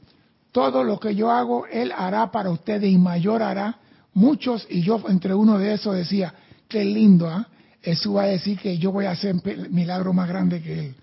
todo 0.51 0.83
lo 0.83 0.99
que 0.99 1.15
yo 1.15 1.31
hago, 1.31 1.65
Él 1.67 1.91
hará 1.95 2.31
para 2.31 2.49
ustedes 2.49 2.89
y 2.91 2.97
mayor 2.97 3.43
hará, 3.43 3.79
muchos, 4.13 4.65
y 4.69 4.81
yo 4.81 5.03
entre 5.09 5.33
uno 5.33 5.57
de 5.57 5.73
esos 5.73 5.95
decía, 5.95 6.33
qué 6.67 6.85
lindo, 6.85 7.29
¿ah? 7.29 7.47
Jesús 7.81 8.15
va 8.15 8.23
a 8.23 8.27
decir 8.27 8.57
que 8.59 8.77
yo 8.77 8.91
voy 8.91 9.05
a 9.05 9.11
hacer 9.11 9.35
milagro 9.69 10.13
más 10.13 10.27
grande 10.27 10.61
que 10.61 10.79
Él. 10.87 10.95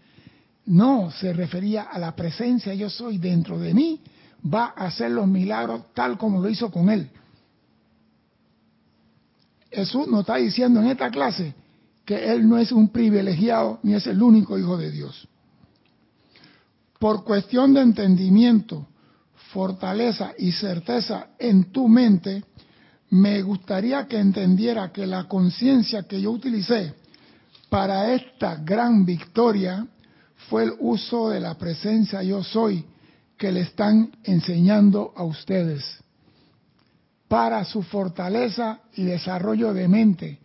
No, 0.66 1.10
se 1.10 1.32
refería 1.32 1.82
a 1.82 1.98
la 1.98 2.16
presencia, 2.16 2.74
yo 2.74 2.88
soy 2.88 3.18
dentro 3.18 3.58
de 3.58 3.74
mí, 3.74 4.00
va 4.52 4.72
a 4.76 4.86
hacer 4.86 5.10
los 5.10 5.26
milagros 5.26 5.92
tal 5.94 6.16
como 6.16 6.40
lo 6.40 6.48
hizo 6.48 6.70
con 6.70 6.88
Él. 6.88 7.10
Jesús 9.70 10.06
nos 10.06 10.20
está 10.20 10.36
diciendo 10.36 10.80
en 10.80 10.88
esta 10.88 11.10
clase 11.10 11.54
que 12.04 12.32
Él 12.32 12.48
no 12.48 12.58
es 12.58 12.70
un 12.72 12.88
privilegiado 12.88 13.80
ni 13.82 13.94
es 13.94 14.06
el 14.06 14.22
único 14.22 14.58
Hijo 14.58 14.76
de 14.76 14.90
Dios. 14.90 15.28
Por 16.98 17.24
cuestión 17.24 17.74
de 17.74 17.80
entendimiento, 17.80 18.86
fortaleza 19.52 20.32
y 20.38 20.52
certeza 20.52 21.28
en 21.38 21.72
tu 21.72 21.88
mente, 21.88 22.44
me 23.10 23.42
gustaría 23.42 24.06
que 24.06 24.18
entendiera 24.18 24.92
que 24.92 25.06
la 25.06 25.28
conciencia 25.28 26.04
que 26.04 26.20
yo 26.20 26.30
utilicé 26.30 26.94
para 27.68 28.12
esta 28.14 28.56
gran 28.56 29.04
victoria 29.04 29.86
fue 30.48 30.64
el 30.64 30.74
uso 30.78 31.30
de 31.30 31.40
la 31.40 31.54
presencia 31.54 32.22
yo 32.22 32.42
soy 32.42 32.84
que 33.36 33.52
le 33.52 33.60
están 33.60 34.12
enseñando 34.24 35.12
a 35.16 35.24
ustedes 35.24 35.84
para 37.28 37.64
su 37.64 37.82
fortaleza 37.82 38.80
y 38.94 39.04
desarrollo 39.04 39.74
de 39.74 39.88
mente 39.88 40.38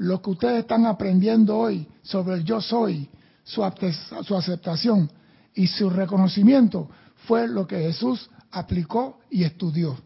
lo 0.00 0.22
que 0.22 0.30
ustedes 0.30 0.60
están 0.60 0.86
aprendiendo 0.86 1.58
hoy 1.58 1.86
sobre 2.02 2.36
el 2.36 2.44
yo 2.44 2.62
soy, 2.62 3.06
su, 3.44 3.62
aceptación 3.62 5.10
y 5.54 5.66
su 5.66 5.90
reconocimiento 5.90 6.88
fue 7.26 7.46
lo 7.46 7.66
que 7.66 7.80
Jesús 7.80 8.30
aplicó 8.50 9.18
y 9.28 9.44
estudió. 9.44 9.98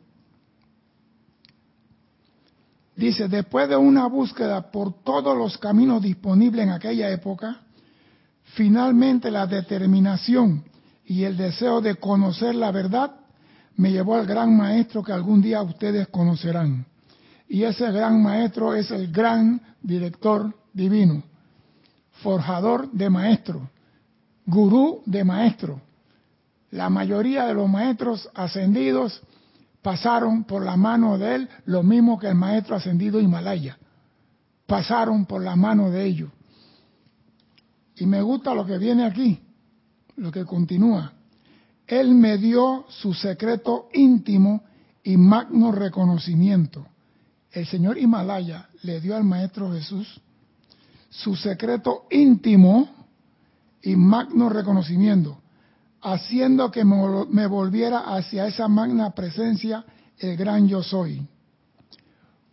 Dice, 2.96 3.28
después 3.28 3.68
de 3.68 3.76
una 3.76 4.06
búsqueda 4.06 4.72
por 4.72 5.04
todos 5.04 5.38
los 5.38 5.58
caminos 5.58 6.02
disponibles 6.02 6.64
en 6.64 6.70
aquella 6.70 7.10
época, 7.10 7.63
finalmente 8.54 9.30
la 9.30 9.46
determinación 9.46 10.64
y 11.04 11.24
el 11.24 11.36
deseo 11.36 11.80
de 11.80 11.96
conocer 11.96 12.54
la 12.54 12.72
verdad 12.72 13.12
me 13.76 13.90
llevó 13.90 14.16
al 14.16 14.26
gran 14.26 14.56
maestro 14.56 15.02
que 15.02 15.12
algún 15.12 15.42
día 15.42 15.62
ustedes 15.62 16.08
conocerán 16.08 16.86
y 17.48 17.64
ese 17.64 17.90
gran 17.90 18.22
maestro 18.22 18.74
es 18.74 18.90
el 18.90 19.12
gran 19.12 19.60
director 19.82 20.54
divino, 20.72 21.22
forjador 22.22 22.90
de 22.90 23.10
maestros, 23.10 23.62
gurú 24.46 25.02
de 25.06 25.24
maestros. 25.24 25.80
La 26.70 26.90
mayoría 26.90 27.46
de 27.46 27.54
los 27.54 27.68
maestros 27.68 28.28
ascendidos 28.34 29.22
pasaron 29.82 30.44
por 30.44 30.64
la 30.64 30.76
mano 30.76 31.18
de 31.18 31.34
él, 31.34 31.48
lo 31.66 31.82
mismo 31.82 32.18
que 32.18 32.28
el 32.28 32.34
maestro 32.34 32.76
ascendido 32.76 33.20
Himalaya. 33.20 33.78
Pasaron 34.66 35.26
por 35.26 35.42
la 35.42 35.54
mano 35.54 35.90
de 35.90 36.04
ellos. 36.04 36.30
Y 37.96 38.06
me 38.06 38.22
gusta 38.22 38.54
lo 38.54 38.66
que 38.66 38.78
viene 38.78 39.04
aquí, 39.04 39.40
lo 40.16 40.30
que 40.30 40.44
continúa. 40.44 41.12
Él 41.86 42.14
me 42.14 42.38
dio 42.38 42.86
su 42.88 43.14
secreto 43.14 43.88
íntimo 43.92 44.62
y 45.02 45.16
magno 45.16 45.70
reconocimiento 45.70 46.86
el 47.54 47.66
señor 47.66 47.98
Himalaya 47.98 48.68
le 48.82 49.00
dio 49.00 49.16
al 49.16 49.24
Maestro 49.24 49.72
Jesús 49.72 50.20
su 51.08 51.36
secreto 51.36 52.06
íntimo 52.10 52.88
y 53.80 53.94
magno 53.94 54.48
reconocimiento, 54.48 55.38
haciendo 56.02 56.72
que 56.72 56.84
me 56.84 57.46
volviera 57.46 58.00
hacia 58.16 58.46
esa 58.48 58.66
magna 58.66 59.10
presencia, 59.10 59.84
el 60.18 60.36
gran 60.36 60.66
yo 60.66 60.82
soy. 60.82 61.24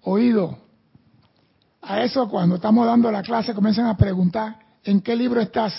Oído, 0.04 0.60
a 1.82 2.04
eso 2.04 2.30
cuando 2.30 2.56
estamos 2.56 2.86
dando 2.86 3.12
la 3.12 3.24
clase 3.24 3.56
comienzan 3.56 3.88
a 3.88 3.98
preguntar, 3.98 4.60
¿en 4.84 5.02
qué 5.02 5.16
libro 5.16 5.42
estás? 5.42 5.74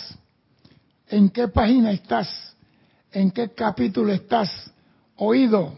¿En 1.09 1.31
qué 1.31 1.49
página 1.49 1.93
estás? 1.93 2.29
¿En 3.11 3.31
qué 3.31 3.51
capítulo 3.51 4.13
estás? 4.13 4.71
Oído 5.17 5.75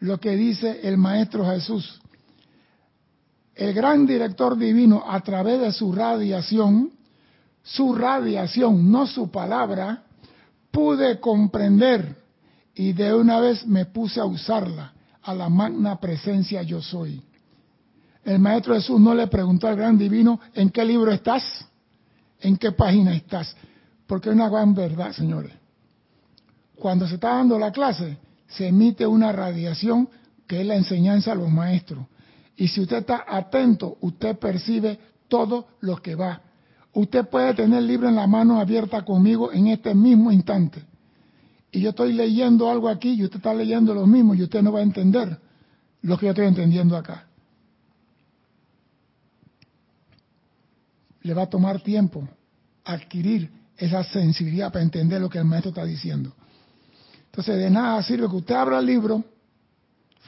lo 0.00 0.18
que 0.20 0.36
dice 0.36 0.80
el 0.82 0.98
Maestro 0.98 1.46
Jesús. 1.46 2.00
El 3.54 3.72
gran 3.72 4.06
director 4.06 4.56
divino, 4.56 5.02
a 5.06 5.20
través 5.20 5.60
de 5.60 5.72
su 5.72 5.92
radiación, 5.92 6.92
su 7.62 7.94
radiación, 7.94 8.90
no 8.90 9.06
su 9.06 9.30
palabra, 9.30 10.02
pude 10.70 11.18
comprender 11.20 12.16
y 12.74 12.92
de 12.92 13.14
una 13.14 13.40
vez 13.40 13.66
me 13.66 13.86
puse 13.86 14.20
a 14.20 14.26
usarla, 14.26 14.92
a 15.22 15.34
la 15.34 15.48
magna 15.48 15.98
presencia 15.98 16.62
yo 16.62 16.82
soy. 16.82 17.22
El 18.22 18.38
Maestro 18.38 18.74
Jesús 18.74 19.00
no 19.00 19.14
le 19.14 19.26
preguntó 19.28 19.68
al 19.68 19.76
gran 19.76 19.96
divino, 19.96 20.38
¿en 20.52 20.68
qué 20.68 20.84
libro 20.84 21.10
estás? 21.10 21.42
¿En 22.40 22.56
qué 22.56 22.72
página 22.72 23.14
estás? 23.14 23.54
Porque 24.06 24.28
es 24.28 24.34
una 24.34 24.48
gran 24.48 24.74
verdad, 24.74 25.12
señores. 25.12 25.52
Cuando 26.76 27.08
se 27.08 27.14
está 27.14 27.30
dando 27.30 27.58
la 27.58 27.72
clase, 27.72 28.18
se 28.48 28.68
emite 28.68 29.06
una 29.06 29.32
radiación 29.32 30.08
que 30.46 30.60
es 30.60 30.66
la 30.66 30.76
enseñanza 30.76 31.32
a 31.32 31.34
los 31.34 31.50
maestros. 31.50 32.06
Y 32.56 32.68
si 32.68 32.82
usted 32.82 32.98
está 32.98 33.24
atento, 33.26 33.98
usted 34.00 34.38
percibe 34.38 34.98
todo 35.28 35.66
lo 35.80 35.96
que 35.96 36.14
va. 36.14 36.40
Usted 36.92 37.26
puede 37.26 37.52
tener 37.54 37.80
el 37.80 37.86
libro 37.86 38.08
en 38.08 38.16
la 38.16 38.26
mano 38.26 38.60
abierta 38.60 39.04
conmigo 39.04 39.52
en 39.52 39.66
este 39.66 39.94
mismo 39.94 40.32
instante. 40.32 40.82
Y 41.70 41.80
yo 41.80 41.90
estoy 41.90 42.12
leyendo 42.12 42.70
algo 42.70 42.88
aquí 42.88 43.12
y 43.14 43.24
usted 43.24 43.36
está 43.36 43.52
leyendo 43.52 43.92
lo 43.92 44.06
mismo 44.06 44.34
y 44.34 44.42
usted 44.42 44.62
no 44.62 44.72
va 44.72 44.80
a 44.80 44.84
entender 44.84 45.38
lo 46.02 46.16
que 46.16 46.26
yo 46.26 46.30
estoy 46.30 46.46
entendiendo 46.46 46.96
acá. 46.96 47.26
Le 51.26 51.34
va 51.34 51.42
a 51.42 51.50
tomar 51.50 51.80
tiempo 51.80 52.28
adquirir 52.84 53.50
esa 53.76 54.04
sensibilidad 54.04 54.72
para 54.72 54.84
entender 54.84 55.20
lo 55.20 55.28
que 55.28 55.38
el 55.38 55.44
maestro 55.44 55.70
está 55.70 55.84
diciendo. 55.84 56.32
Entonces, 57.24 57.58
de 57.58 57.68
nada 57.68 58.00
sirve 58.04 58.28
que 58.28 58.36
usted 58.36 58.54
abra 58.54 58.78
el 58.78 58.86
libro 58.86 59.24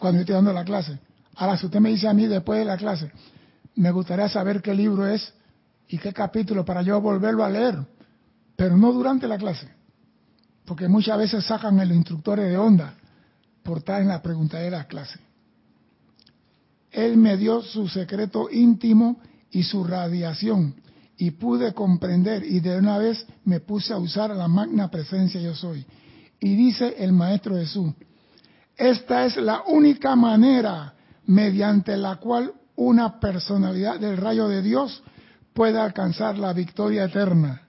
cuando 0.00 0.16
yo 0.16 0.22
estoy 0.22 0.34
dando 0.34 0.52
la 0.52 0.64
clase. 0.64 0.98
Ahora, 1.36 1.56
si 1.56 1.66
usted 1.66 1.78
me 1.78 1.90
dice 1.90 2.08
a 2.08 2.12
mí 2.12 2.26
después 2.26 2.58
de 2.58 2.64
la 2.64 2.76
clase, 2.76 3.12
me 3.76 3.92
gustaría 3.92 4.28
saber 4.28 4.60
qué 4.60 4.74
libro 4.74 5.06
es 5.06 5.32
y 5.86 5.98
qué 5.98 6.12
capítulo 6.12 6.64
para 6.64 6.82
yo 6.82 7.00
volverlo 7.00 7.44
a 7.44 7.48
leer, 7.48 7.78
pero 8.56 8.76
no 8.76 8.92
durante 8.92 9.28
la 9.28 9.38
clase, 9.38 9.68
porque 10.64 10.88
muchas 10.88 11.16
veces 11.16 11.44
sacan 11.44 11.78
el 11.78 11.92
instructor 11.92 12.40
de 12.40 12.58
onda 12.58 12.94
por 13.62 13.78
estar 13.78 14.02
en 14.02 14.08
la 14.08 14.20
pregunta 14.20 14.58
de 14.58 14.72
la 14.72 14.88
clase. 14.88 15.20
Él 16.90 17.16
me 17.16 17.36
dio 17.36 17.62
su 17.62 17.86
secreto 17.86 18.48
íntimo 18.50 19.20
y 19.52 19.62
su 19.62 19.84
radiación 19.84 20.74
y 21.18 21.32
pude 21.32 21.74
comprender 21.74 22.44
y 22.44 22.60
de 22.60 22.78
una 22.78 22.96
vez 22.96 23.26
me 23.44 23.58
puse 23.60 23.92
a 23.92 23.98
usar 23.98 24.30
la 24.30 24.46
magna 24.46 24.88
presencia 24.88 25.40
yo 25.40 25.54
soy. 25.54 25.84
Y 26.40 26.54
dice 26.54 26.94
el 26.98 27.12
Maestro 27.12 27.56
Jesús, 27.56 27.92
esta 28.76 29.26
es 29.26 29.36
la 29.36 29.64
única 29.66 30.14
manera 30.14 30.94
mediante 31.26 31.96
la 31.96 32.16
cual 32.16 32.52
una 32.76 33.18
personalidad 33.18 33.98
del 33.98 34.16
rayo 34.16 34.48
de 34.48 34.62
Dios 34.62 35.02
puede 35.52 35.80
alcanzar 35.80 36.38
la 36.38 36.52
victoria 36.52 37.04
eterna. 37.04 37.62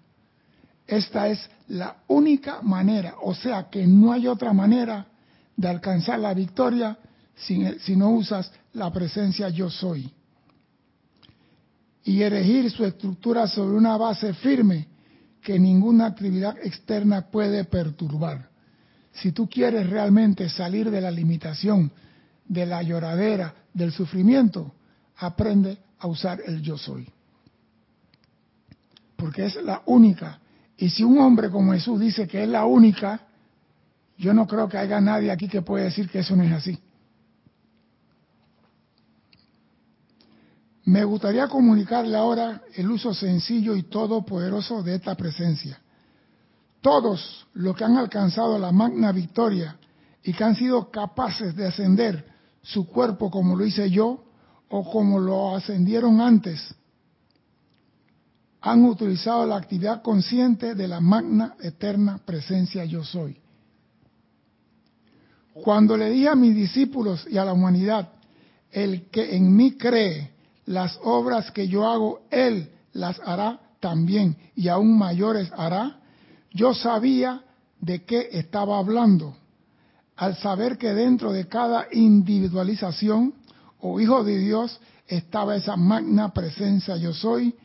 Esta 0.85 1.27
es 1.27 1.49
la 1.67 1.97
única 2.07 2.61
manera, 2.61 3.15
o 3.21 3.33
sea 3.33 3.69
que 3.69 3.87
no 3.87 4.11
hay 4.11 4.27
otra 4.27 4.53
manera 4.53 5.07
de 5.55 5.67
alcanzar 5.67 6.19
la 6.19 6.35
victoria 6.35 6.99
si, 7.35 7.65
si 7.79 7.95
no 7.95 8.11
usas 8.11 8.51
la 8.73 8.91
presencia 8.91 9.49
yo 9.49 9.71
soy. 9.71 10.13
Y 12.09 12.23
erigir 12.23 12.71
su 12.71 12.85
estructura 12.85 13.47
sobre 13.47 13.77
una 13.77 13.95
base 13.97 14.33
firme 14.33 14.87
que 15.41 15.59
ninguna 15.59 16.07
actividad 16.07 16.57
externa 16.63 17.29
puede 17.29 17.63
perturbar 17.65 18.49
si 19.11 19.31
tú 19.31 19.49
quieres 19.49 19.89
realmente 19.89 20.47
salir 20.49 20.89
de 20.89 21.01
la 21.01 21.11
limitación, 21.11 21.91
de 22.47 22.65
la 22.65 22.81
lloradera, 22.81 23.53
del 23.73 23.91
sufrimiento, 23.91 24.73
aprende 25.17 25.77
a 25.99 26.07
usar 26.07 26.39
el 26.45 26.61
yo 26.61 26.77
soy. 26.77 27.07
Porque 29.15 29.45
es 29.45 29.55
la 29.61 29.81
única. 29.85 30.39
Y 30.77 30.89
si 30.89 31.03
un 31.03 31.19
hombre 31.19 31.49
como 31.49 31.73
Jesús 31.73 31.99
dice 31.99 32.27
que 32.27 32.43
es 32.43 32.49
la 32.49 32.65
única, 32.65 33.21
yo 34.17 34.33
no 34.33 34.47
creo 34.47 34.69
que 34.69 34.77
haya 34.77 35.01
nadie 35.01 35.31
aquí 35.31 35.47
que 35.47 35.61
pueda 35.61 35.85
decir 35.85 36.09
que 36.09 36.19
eso 36.19 36.35
no 36.35 36.43
es 36.43 36.53
así. 36.53 36.79
Me 40.89 41.03
gustaría 41.03 41.47
comunicarle 41.47 42.17
ahora 42.17 42.63
el 42.73 42.89
uso 42.89 43.13
sencillo 43.13 43.75
y 43.75 43.83
todopoderoso 43.83 44.81
de 44.81 44.95
esta 44.95 45.13
presencia 45.13 45.79
todos 46.81 47.45
los 47.53 47.75
que 47.75 47.83
han 47.83 47.95
alcanzado 47.97 48.57
la 48.57 48.71
magna 48.71 49.11
victoria 49.11 49.77
y 50.23 50.33
que 50.33 50.43
han 50.43 50.55
sido 50.55 50.89
capaces 50.89 51.55
de 51.55 51.67
ascender 51.67 52.25
su 52.63 52.87
cuerpo 52.87 53.29
como 53.29 53.55
lo 53.55 53.65
hice 53.65 53.91
yo 53.91 54.23
o 54.69 54.89
como 54.91 55.19
lo 55.19 55.55
ascendieron 55.55 56.21
antes, 56.21 56.73
han 58.61 58.83
utilizado 58.83 59.45
la 59.45 59.57
actividad 59.57 60.01
consciente 60.01 60.73
de 60.73 60.87
la 60.87 60.99
magna 60.99 61.55
eterna 61.61 62.19
presencia 62.25 62.83
yo 62.85 63.03
soy. 63.03 63.37
Cuando 65.53 65.95
le 65.95 66.09
dije 66.09 66.29
a 66.29 66.35
mis 66.35 66.55
discípulos 66.55 67.27
y 67.29 67.37
a 67.37 67.45
la 67.45 67.53
humanidad, 67.53 68.09
el 68.71 69.09
que 69.09 69.35
en 69.35 69.55
mí 69.55 69.73
cree, 69.73 70.38
las 70.69 70.99
obras 71.03 71.49
que 71.49 71.67
yo 71.67 71.89
hago, 71.89 72.21
él 72.29 72.69
las 72.93 73.19
hará 73.25 73.59
también 73.79 74.37
y 74.55 74.67
aún 74.67 74.99
mayores 74.99 75.51
hará, 75.57 75.99
yo 76.51 76.75
sabía 76.75 77.41
de 77.81 78.03
qué 78.03 78.29
estaba 78.33 78.77
hablando 78.77 79.35
al 80.15 80.35
saber 80.35 80.77
que 80.77 80.93
dentro 80.93 81.31
de 81.31 81.47
cada 81.47 81.87
individualización 81.91 83.33
o 83.79 83.99
hijo 83.99 84.23
de 84.23 84.37
Dios 84.37 84.79
estaba 85.07 85.55
esa 85.55 85.75
magna 85.75 86.31
presencia 86.35 86.97
yo 86.97 87.13
soy, 87.13 87.55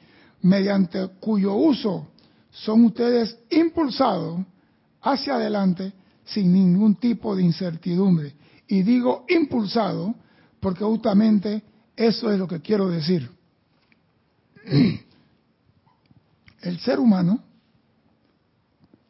mediante 0.41 1.07
cuyo 1.21 1.57
uso 1.57 2.07
son 2.53 2.87
ustedes 2.87 3.37
impulsados 3.51 4.41
hacia 5.03 5.35
adelante 5.35 5.93
sin 6.25 6.55
ningún 6.55 6.95
tipo 6.95 7.37
de 7.37 7.43
incertidumbre. 7.43 8.35
Y 8.67 8.83
digo 8.83 9.27
impulsado 9.29 10.15
porque 10.59 10.85
justamente 10.85 11.63
eso 11.97 12.31
es 12.33 12.39
lo 12.39 12.49
que 12.49 12.61
quiero 12.61 12.89
decir. 12.89 13.31
El 16.63 16.79
ser 16.81 16.99
humano 16.99 17.43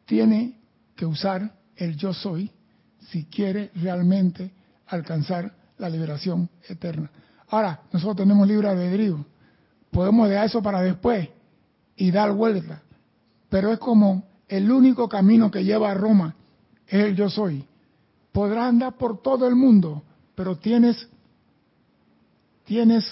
tiene 0.05 0.59
que 0.95 1.05
usar 1.05 1.55
el 1.75 1.95
yo 1.95 2.13
soy 2.13 2.51
si 3.09 3.25
quiere 3.25 3.71
realmente 3.75 4.51
alcanzar 4.87 5.55
la 5.77 5.89
liberación 5.89 6.49
eterna. 6.67 7.09
Ahora, 7.49 7.81
nosotros 7.91 8.17
tenemos 8.17 8.47
libre 8.47 8.69
albedrío. 8.69 9.25
Podemos 9.91 10.29
dejar 10.29 10.47
eso 10.47 10.61
para 10.61 10.81
después 10.81 11.29
y 11.95 12.11
dar 12.11 12.31
vuelta. 12.33 12.81
Pero 13.49 13.71
es 13.71 13.79
como 13.79 14.25
el 14.47 14.71
único 14.71 15.07
camino 15.07 15.49
que 15.51 15.63
lleva 15.63 15.91
a 15.91 15.93
Roma 15.93 16.35
es 16.87 17.05
el 17.05 17.15
yo 17.15 17.29
soy. 17.29 17.65
Podrás 18.31 18.67
andar 18.67 18.97
por 18.97 19.21
todo 19.21 19.47
el 19.47 19.55
mundo, 19.55 20.03
pero 20.35 20.57
tienes, 20.57 21.07
tienes, 22.65 23.09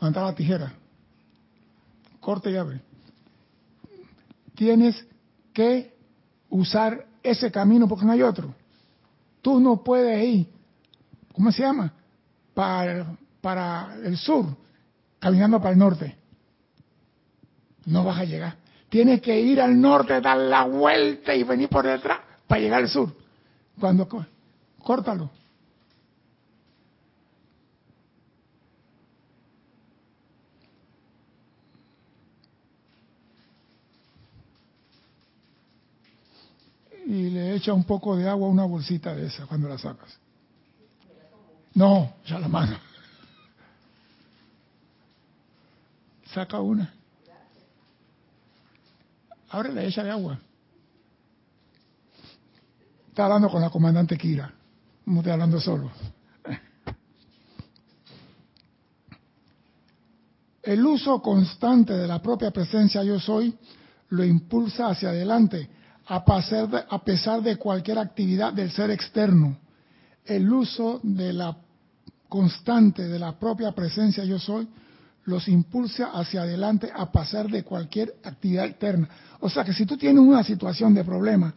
¿dónde 0.00 0.20
la 0.20 0.34
tijera? 0.34 0.72
Corte 2.20 2.50
y 2.50 2.56
abre. 2.56 2.80
Tienes 4.54 5.04
que 5.52 5.94
usar 6.50 7.06
ese 7.22 7.50
camino 7.50 7.88
porque 7.88 8.04
no 8.04 8.12
hay 8.12 8.22
otro. 8.22 8.54
Tú 9.42 9.58
no 9.58 9.82
puedes 9.82 10.22
ir, 10.22 10.46
¿cómo 11.32 11.50
se 11.50 11.62
llama? 11.62 11.92
Para, 12.52 13.16
para 13.40 13.96
el 14.04 14.16
sur, 14.18 14.46
caminando 15.18 15.58
para 15.58 15.72
el 15.72 15.78
norte. 15.78 16.16
No 17.86 18.04
vas 18.04 18.18
a 18.18 18.24
llegar. 18.24 18.56
Tienes 18.90 19.22
que 19.22 19.40
ir 19.40 19.60
al 19.60 19.80
norte, 19.80 20.20
dar 20.20 20.36
la 20.36 20.64
vuelta 20.64 21.34
y 21.34 21.42
venir 21.44 21.68
por 21.68 21.86
detrás 21.86 22.18
para 22.46 22.60
llegar 22.60 22.82
al 22.82 22.88
sur. 22.88 23.14
Cuando 23.78 24.06
córtalo. 24.82 25.30
Y 37.10 37.28
le 37.28 37.56
echa 37.56 37.72
un 37.72 37.82
poco 37.82 38.16
de 38.16 38.28
agua 38.28 38.46
a 38.46 38.50
una 38.52 38.64
bolsita 38.64 39.12
de 39.12 39.26
esa 39.26 39.44
cuando 39.46 39.68
la 39.68 39.76
sacas. 39.76 40.16
No, 41.74 42.14
ya 42.24 42.38
la 42.38 42.46
mano. 42.46 42.78
Saca 46.32 46.60
una. 46.60 46.94
Ábrele, 49.48 49.88
echa 49.88 50.04
de 50.04 50.10
agua. 50.12 50.38
Está 53.08 53.24
hablando 53.24 53.48
con 53.48 53.60
la 53.60 53.70
comandante 53.70 54.16
Kira. 54.16 54.52
No 55.06 55.18
estoy 55.18 55.32
hablando 55.32 55.60
solo. 55.60 55.90
El 60.62 60.86
uso 60.86 61.20
constante 61.20 61.94
de 61.94 62.06
la 62.06 62.22
propia 62.22 62.52
presencia 62.52 63.02
yo 63.02 63.18
soy 63.18 63.58
lo 64.10 64.24
impulsa 64.24 64.90
hacia 64.90 65.08
adelante 65.08 65.79
a 66.10 67.04
pesar 67.04 67.40
de, 67.40 67.56
cualquier 67.56 67.98
actividad 67.98 68.52
del 68.52 68.72
ser 68.72 68.90
externo. 68.90 69.56
El 70.24 70.52
uso 70.52 70.98
de 71.04 71.32
la 71.32 71.56
constante 72.28 73.06
de 73.06 73.18
la 73.18 73.38
propia 73.38 73.70
presencia 73.72 74.24
yo 74.24 74.38
soy 74.38 74.68
los 75.24 75.46
impulsa 75.46 76.10
hacia 76.12 76.42
adelante 76.42 76.90
a 76.92 77.12
pasar 77.12 77.48
de 77.48 77.62
cualquier 77.62 78.12
actividad 78.24 78.64
externa. 78.64 79.08
O 79.38 79.48
sea 79.48 79.62
que 79.62 79.72
si 79.72 79.86
tú 79.86 79.96
tienes 79.96 80.20
una 80.20 80.42
situación 80.42 80.94
de 80.94 81.04
problema 81.04 81.54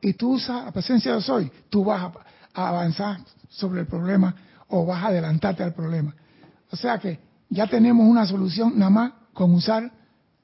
y 0.00 0.12
tú 0.12 0.34
usas 0.34 0.64
la 0.64 0.70
presencia 0.70 1.12
yo 1.12 1.20
soy, 1.20 1.50
tú 1.68 1.84
vas 1.84 2.12
a 2.54 2.68
avanzar 2.68 3.18
sobre 3.48 3.80
el 3.80 3.86
problema 3.88 4.36
o 4.68 4.86
vas 4.86 5.02
a 5.02 5.08
adelantarte 5.08 5.64
al 5.64 5.74
problema. 5.74 6.14
O 6.70 6.76
sea 6.76 6.98
que 6.98 7.18
ya 7.48 7.66
tenemos 7.66 8.06
una 8.06 8.24
solución 8.24 8.78
nada 8.78 8.90
más 8.90 9.12
con 9.32 9.52
usar 9.52 9.90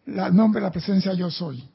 el 0.05 0.35
nombre 0.35 0.61
de 0.61 0.67
la 0.67 0.73
presencia 0.73 1.13
yo 1.15 1.31
soy. 1.31 1.72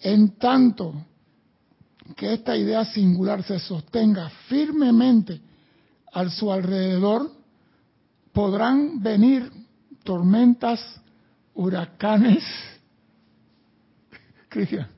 En 0.00 0.38
tanto 0.38 0.94
que 2.16 2.32
esta 2.34 2.56
idea 2.56 2.84
singular 2.84 3.42
se 3.42 3.58
sostenga 3.58 4.28
firmemente 4.48 5.40
a 6.12 6.28
su 6.28 6.50
alrededor, 6.50 7.30
podrán 8.32 9.02
venir 9.02 9.50
tormentas, 10.02 10.80
huracanes, 11.54 12.42
Cristian, 14.48 14.88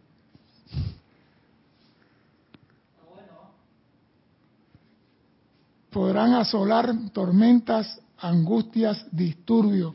podrán 5.91 6.33
asolar 6.35 6.95
tormentas, 7.13 8.01
angustias, 8.19 9.05
disturbios, 9.11 9.95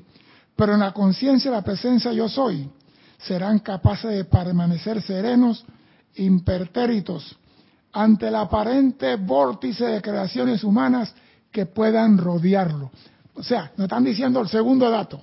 pero 0.55 0.73
en 0.73 0.81
la 0.81 0.93
conciencia 0.93 1.49
la 1.49 1.63
presencia 1.63 2.13
yo 2.13 2.29
soy, 2.29 2.69
serán 3.17 3.59
capaces 3.59 4.11
de 4.11 4.25
permanecer 4.25 5.01
serenos, 5.01 5.65
impertéritos, 6.15 7.37
ante 7.93 8.27
el 8.27 8.35
aparente 8.35 9.15
vórtice 9.15 9.85
de 9.85 10.01
creaciones 10.01 10.63
humanas 10.63 11.13
que 11.51 11.65
puedan 11.65 12.17
rodearlo. 12.17 12.91
O 13.35 13.43
sea, 13.43 13.71
nos 13.77 13.85
están 13.85 14.03
diciendo 14.03 14.41
el 14.41 14.47
segundo 14.47 14.89
dato. 14.89 15.21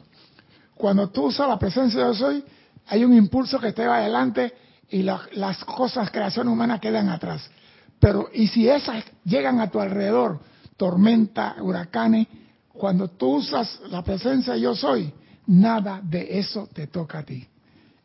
Cuando 0.75 1.09
tú 1.09 1.27
usas 1.27 1.49
la 1.49 1.59
presencia 1.59 2.01
yo 2.01 2.15
soy, 2.15 2.45
hay 2.87 3.05
un 3.05 3.15
impulso 3.15 3.59
que 3.61 3.73
te 3.73 3.87
va 3.87 3.99
adelante 3.99 4.53
y 4.91 5.03
las 5.03 5.65
cosas, 5.65 6.11
creaciones 6.11 6.53
humanas 6.53 6.81
quedan 6.81 7.09
atrás. 7.09 7.49
Pero, 7.99 8.29
y 8.33 8.49
si 8.49 8.69
esas 8.69 9.05
llegan 9.25 9.61
a 9.61 9.71
tu 9.71 9.81
alrededor, 9.81 10.41
tormenta, 10.77 11.57
huracanes, 11.61 12.27
cuando 12.73 13.09
tú 13.09 13.37
usas 13.37 13.81
la 13.89 14.03
presencia 14.03 14.57
yo 14.57 14.75
soy, 14.75 15.13
nada 15.47 16.01
de 16.03 16.39
eso 16.39 16.69
te 16.73 16.89
toca 16.89 17.21
a 17.21 17.23
ti. 17.23 17.47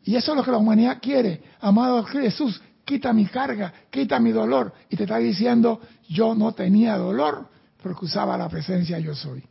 Y 0.04 0.16
eso 0.16 0.32
es 0.32 0.38
lo 0.38 0.44
que 0.44 0.50
la 0.50 0.58
humanidad 0.58 0.98
quiere. 1.00 1.42
Amado 1.60 2.02
Jesús, 2.04 2.60
quita 2.84 3.12
mi 3.12 3.26
carga, 3.26 3.72
quita 3.90 4.18
mi 4.18 4.32
dolor. 4.32 4.72
Y 4.88 4.96
te 4.96 5.04
está 5.04 5.18
diciendo, 5.18 5.80
yo 6.08 6.34
no 6.34 6.52
tenía 6.52 6.96
dolor 6.96 7.48
porque 7.82 8.06
usaba 8.06 8.36
la 8.36 8.48
presencia 8.48 8.98
yo 8.98 9.14
soy. 9.14 9.44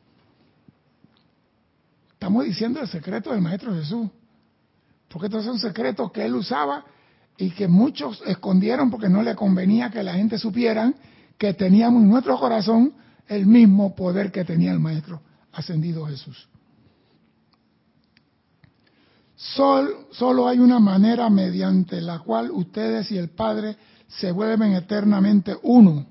Estamos 2.13 2.45
diciendo 2.45 2.81
el 2.81 2.87
secreto 2.87 3.31
del 3.31 3.41
Maestro 3.41 3.73
Jesús. 3.73 4.09
Porque 5.07 5.27
estos 5.27 5.45
son 5.45 5.57
secretos 5.57 6.11
que 6.11 6.25
él 6.25 6.35
usaba 6.35 6.85
y 7.37 7.51
que 7.51 7.67
muchos 7.67 8.21
escondieron 8.25 8.91
porque 8.91 9.09
no 9.09 9.23
le 9.23 9.35
convenía 9.35 9.89
que 9.89 10.03
la 10.03 10.13
gente 10.13 10.37
supieran 10.37 10.95
que 11.37 11.53
teníamos 11.53 12.03
en 12.03 12.09
nuestro 12.09 12.37
corazón 12.37 12.93
el 13.27 13.45
mismo 13.45 13.95
poder 13.95 14.31
que 14.31 14.43
tenía 14.43 14.71
el 14.71 14.79
Maestro 14.79 15.21
ascendido 15.53 16.05
Jesús. 16.05 16.49
Solo 19.39 20.47
hay 20.47 20.59
una 20.59 20.79
manera 20.79 21.29
mediante 21.29 22.01
la 22.01 22.19
cual 22.19 22.51
ustedes 22.51 23.09
y 23.11 23.17
el 23.17 23.29
Padre 23.29 23.77
se 24.07 24.31
vuelven 24.31 24.73
eternamente 24.73 25.55
uno. 25.63 26.05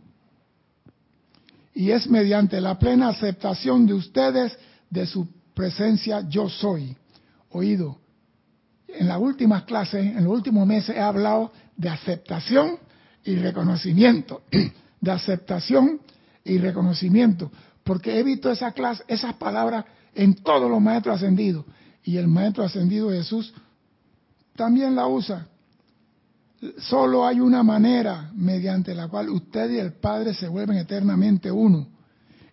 Y 1.75 1.91
es 1.91 2.09
mediante 2.09 2.61
la 2.61 2.79
plena 2.79 3.09
aceptación 3.09 3.87
de 3.87 3.95
ustedes 3.95 4.59
de 4.91 5.07
su 5.07 5.29
presencia 5.55 6.27
yo 6.29 6.49
soy. 6.49 6.97
Oído, 7.51 7.99
en 8.89 9.09
las 9.09 9.19
últimas 9.19 9.65
clases, 9.65 10.05
en 10.05 10.25
los 10.25 10.33
últimos 10.33 10.67
meses 10.67 10.97
he 10.97 11.01
hablado 11.01 11.53
de 11.77 11.89
aceptación 11.89 12.79
y 13.25 13.37
reconocimiento, 13.37 14.43
de 15.01 15.11
aceptación 15.11 16.01
y 16.45 16.59
reconocimiento, 16.59 17.51
porque 17.85 18.19
he 18.19 18.23
visto 18.23 18.51
esa 18.51 18.73
clase, 18.73 19.05
esas 19.07 19.35
palabras 19.35 19.85
en 20.15 20.35
todos 20.35 20.71
los 20.71 20.81
maestros 20.81 21.17
ascendidos, 21.17 21.65
y 22.05 22.17
el 22.17 22.29
maestro 22.29 22.65
ascendido 22.65 23.11
Jesús 23.11 23.53
también 24.57 24.95
la 24.95 25.07
usa. 25.07 25.47
Solo 26.79 27.27
hay 27.27 27.41
una 27.41 27.63
manera 27.63 28.31
mediante 28.35 28.95
la 28.95 29.09
cual 29.09 29.29
usted 29.31 29.71
y 29.71 29.79
el 29.79 29.93
Padre 29.93 30.35
se 30.35 30.49
vuelven 30.49 30.79
eternamente 30.79 31.51
uno, 31.51 31.87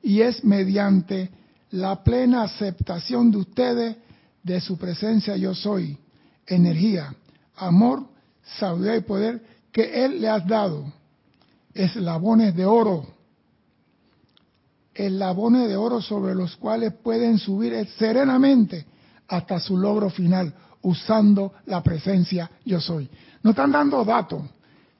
y 0.03 0.21
es 0.21 0.43
mediante 0.43 1.31
la 1.71 2.03
plena 2.03 2.43
aceptación 2.43 3.31
de 3.31 3.37
ustedes 3.37 3.97
de 4.43 4.61
su 4.61 4.77
presencia 4.77 5.35
yo 5.35 5.55
soy, 5.55 5.97
energía, 6.45 7.15
amor, 7.55 8.05
sabiduría 8.59 8.97
y 8.97 9.01
poder 9.01 9.43
que 9.71 10.05
Él 10.05 10.21
le 10.21 10.29
ha 10.29 10.39
dado, 10.39 10.93
eslabones 11.73 12.55
de 12.55 12.65
oro 12.65 13.15
eslabones 14.95 15.67
de 15.67 15.75
oro 15.75 16.01
sobre 16.01 16.33
los 16.33 16.55
cuales 16.55 16.93
pueden 16.93 17.37
subir 17.37 17.87
serenamente 17.99 18.85
hasta 19.27 19.59
su 19.59 19.77
logro 19.77 20.09
final, 20.09 20.53
usando 20.81 21.53
la 21.65 21.81
presencia 21.81 22.49
yo 22.63 22.79
soy. 22.79 23.09
No 23.41 23.51
están 23.51 23.71
dando 23.71 24.03
datos, 24.03 24.43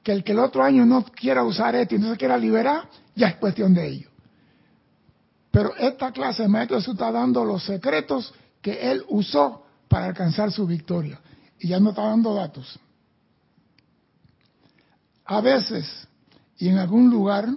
que 0.03 0.11
el 0.11 0.23
que 0.23 0.33
el 0.33 0.39
otro 0.39 0.63
año 0.63 0.85
no 0.85 1.03
quiera 1.03 1.43
usar 1.43 1.75
esto 1.75 1.95
y 1.95 1.99
no 1.99 2.11
se 2.11 2.17
quiera 2.17 2.37
liberar, 2.37 2.89
ya 3.15 3.29
es 3.29 3.35
cuestión 3.35 3.73
de 3.73 3.87
ello. 3.87 4.09
Pero 5.51 5.75
esta 5.77 6.11
clase 6.11 6.43
de 6.43 6.49
maestro 6.49 6.77
Jesús 6.77 6.95
está 6.95 7.11
dando 7.11 7.45
los 7.45 7.63
secretos 7.63 8.33
que 8.61 8.91
él 8.91 9.03
usó 9.07 9.63
para 9.87 10.07
alcanzar 10.07 10.51
su 10.51 10.67
victoria. 10.67 11.19
Y 11.59 11.69
ya 11.69 11.79
no 11.79 11.91
está 11.91 12.03
dando 12.03 12.33
datos. 12.33 12.77
A 15.25 15.41
veces, 15.41 16.07
y 16.57 16.67
en 16.67 16.77
algún 16.77 17.09
lugar, 17.09 17.47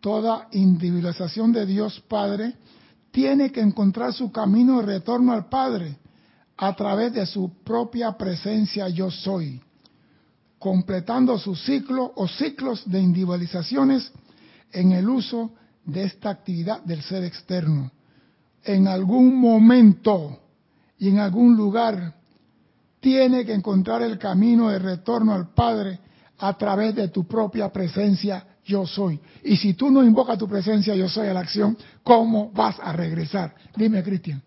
toda 0.00 0.48
individualización 0.52 1.52
de 1.52 1.66
Dios 1.66 2.00
Padre 2.08 2.54
tiene 3.10 3.50
que 3.50 3.60
encontrar 3.60 4.12
su 4.12 4.30
camino 4.30 4.80
de 4.80 4.86
retorno 4.86 5.32
al 5.32 5.48
Padre 5.48 5.98
a 6.56 6.74
través 6.74 7.12
de 7.12 7.26
su 7.26 7.62
propia 7.64 8.12
presencia 8.12 8.88
yo 8.88 9.10
soy, 9.10 9.60
completando 10.58 11.38
su 11.38 11.56
ciclo 11.56 12.12
o 12.16 12.28
ciclos 12.28 12.82
de 12.84 13.00
individualizaciones 13.00 14.12
en 14.72 14.92
el 14.92 15.08
uso 15.08 15.52
de 15.84 16.04
esta 16.04 16.30
actividad 16.30 16.82
del 16.84 17.02
ser 17.02 17.24
externo. 17.24 17.90
En 18.62 18.86
algún 18.86 19.40
momento 19.40 20.38
y 20.98 21.08
en 21.08 21.18
algún 21.18 21.56
lugar 21.56 22.14
tiene 23.00 23.46
que 23.46 23.54
encontrar 23.54 24.02
el 24.02 24.18
camino 24.18 24.68
de 24.68 24.78
retorno 24.78 25.32
al 25.32 25.54
Padre 25.54 25.98
a 26.38 26.56
través 26.56 26.94
de 26.94 27.08
tu 27.08 27.26
propia 27.26 27.72
presencia 27.72 28.46
yo 28.64 28.86
soy. 28.86 29.18
Y 29.44 29.56
si 29.56 29.74
tú 29.74 29.90
no 29.90 30.02
invocas 30.04 30.38
tu 30.38 30.48
presencia, 30.48 30.94
yo 30.94 31.08
soy 31.08 31.28
a 31.28 31.34
la 31.34 31.40
acción, 31.40 31.76
¿cómo 32.02 32.50
vas 32.50 32.78
a 32.80 32.92
regresar? 32.92 33.54
Dime, 33.76 34.02
Cristian. 34.02 34.42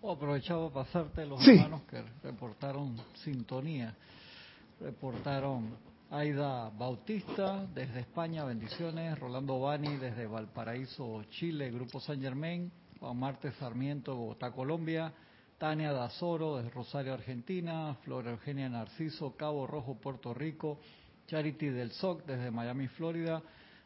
Oh, 0.00 0.12
aprovechaba 0.12 0.70
para 0.70 0.84
pasarte 0.84 1.26
los 1.26 1.46
hermanos 1.46 1.82
que 1.90 2.02
reportaron 2.22 2.96
sintonía. 3.24 3.94
Reportaron 4.80 5.70
Aida 6.10 6.70
Bautista 6.70 7.66
desde 7.74 8.00
España, 8.00 8.44
bendiciones. 8.44 9.18
Rolando 9.18 9.60
Bani 9.60 9.96
desde 9.96 10.26
Valparaíso, 10.26 11.24
Chile, 11.30 11.70
Grupo 11.70 12.00
San 12.00 12.20
Germain. 12.20 12.70
Juan 13.00 13.18
Marte 13.18 13.52
Sarmiento, 13.58 14.16
Bogotá, 14.16 14.52
Colombia. 14.52 15.12
Tania 15.58 15.92
Dazoro 15.92 16.56
desde 16.56 16.70
Rosario, 16.70 17.12
Argentina. 17.12 17.96
Flora 18.04 18.30
Eugenia 18.30 18.68
Narciso, 18.68 19.34
Cabo 19.36 19.66
Rojo, 19.66 19.96
Puerto 19.96 20.32
Rico. 20.32 20.78
Charity 21.28 21.68
del 21.68 21.92
SOC 21.92 22.24
desde 22.24 22.50
Miami, 22.50 22.88
Florida, 22.88 23.40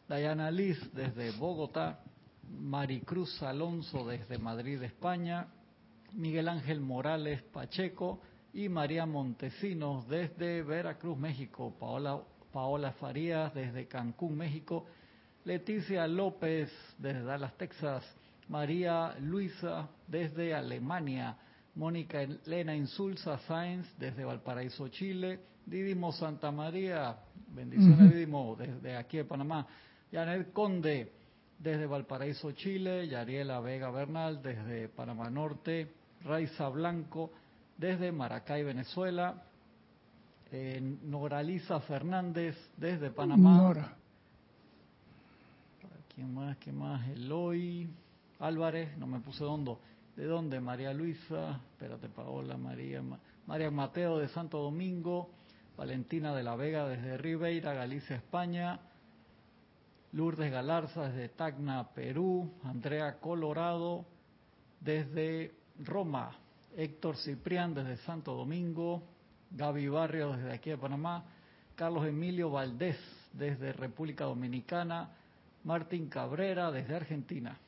Diana 0.09 0.51
Liz 0.51 0.79
desde 0.95 1.33
Bogotá, 1.33 2.01
Maricruz 2.49 3.43
Alonso 3.43 4.07
desde 4.07 4.39
Madrid, 4.39 4.83
España, 4.83 5.49
Miguel 6.15 6.49
Ángel 6.49 6.81
Morales 6.81 7.43
Pacheco. 7.43 8.21
Y 8.55 8.69
María 8.69 9.07
Montesinos 9.07 10.07
desde 10.09 10.63
Veracruz, 10.63 11.17
México. 11.17 11.75
Paola 11.81 12.21
Paola 12.53 12.93
Farías 12.93 13.53
desde 13.55 13.89
Cancún, 13.89 14.37
México, 14.37 14.87
Leticia 15.45 16.07
López 16.07 16.71
desde 16.99 17.23
Dallas, 17.23 17.57
Texas, 17.57 18.05
María 18.49 19.17
Luisa 19.21 19.89
desde 20.07 20.55
Alemania, 20.55 21.37
Mónica 21.75 22.21
Elena 22.21 22.77
Insulza 22.77 23.39
Sáenz 23.39 23.87
desde 23.99 24.25
Valparaíso, 24.25 24.89
Chile, 24.89 25.41
Didimo 25.67 26.13
Santa 26.13 26.51
María, 26.51 27.17
bendiciones 27.55 28.13
Didimo 28.13 28.57
desde 28.57 28.97
aquí 28.97 29.19
de 29.19 29.25
Panamá, 29.25 29.67
Janet 30.11 30.53
Conde 30.53 31.13
desde 31.59 31.87
Valparaíso, 31.87 32.53
Chile, 32.53 33.07
Yariela 33.09 33.61
Vega 33.61 33.91
Bernal 33.91 34.43
desde 34.43 34.89
Panamá 34.89 35.31
Norte, 35.31 35.93
Raiza 36.25 36.69
Blanco 36.69 37.31
desde 37.77 38.13
Maracay, 38.13 38.65
Venezuela, 38.65 39.43
eh, 40.51 40.81
Noraliza 41.05 41.81
Fernández 41.81 42.57
desde 42.77 43.11
Panamá. 43.11 43.57
Nora. 43.57 43.97
¿Quién 46.15 46.35
más? 46.35 46.57
¿Quién 46.59 46.77
más? 46.77 47.09
Eloy 47.09 47.89
Álvarez, 48.41 48.97
no 48.99 49.07
me 49.07 49.21
puse 49.21 49.45
dónde. 49.45 49.77
¿De 50.17 50.27
dónde? 50.27 50.61
María 50.61 50.93
Luisa, 50.93 51.61
espérate 51.73 52.09
Paola, 52.09 52.57
María, 52.59 53.03
María 53.47 53.71
Mateo 53.71 54.19
de 54.19 54.29
Santo 54.29 54.59
Domingo, 54.59 55.31
Valentina 55.77 56.35
de 56.35 56.43
la 56.43 56.57
Vega 56.57 56.87
desde 56.87 57.17
Ribeira, 57.17 57.73
Galicia, 57.73 58.17
España, 58.17 58.81
Lourdes 60.13 60.51
Galarza 60.53 61.09
desde 61.09 61.29
Tacna, 61.31 61.89
Perú, 61.95 62.53
Andrea 62.65 63.19
Colorado 63.19 64.05
desde 64.81 65.53
Roma, 65.79 66.37
Héctor 66.77 67.17
Ciprián 67.17 67.75
desde 67.75 67.97
Santo 67.99 68.35
Domingo, 68.35 69.03
Gaby 69.53 69.89
Barrio 69.89 70.33
desde 70.33 70.53
aquí 70.53 70.71
de 70.71 70.79
Panamá, 70.79 71.25
Carlos 71.75 72.07
Emilio 72.07 72.51
Valdés 72.51 72.99
desde 73.33 73.73
República 73.73 74.25
Dominicana, 74.25 75.11
Martín 75.65 76.09
Cabrera 76.09 76.71
desde 76.71 76.97
Argentina. 76.97 77.59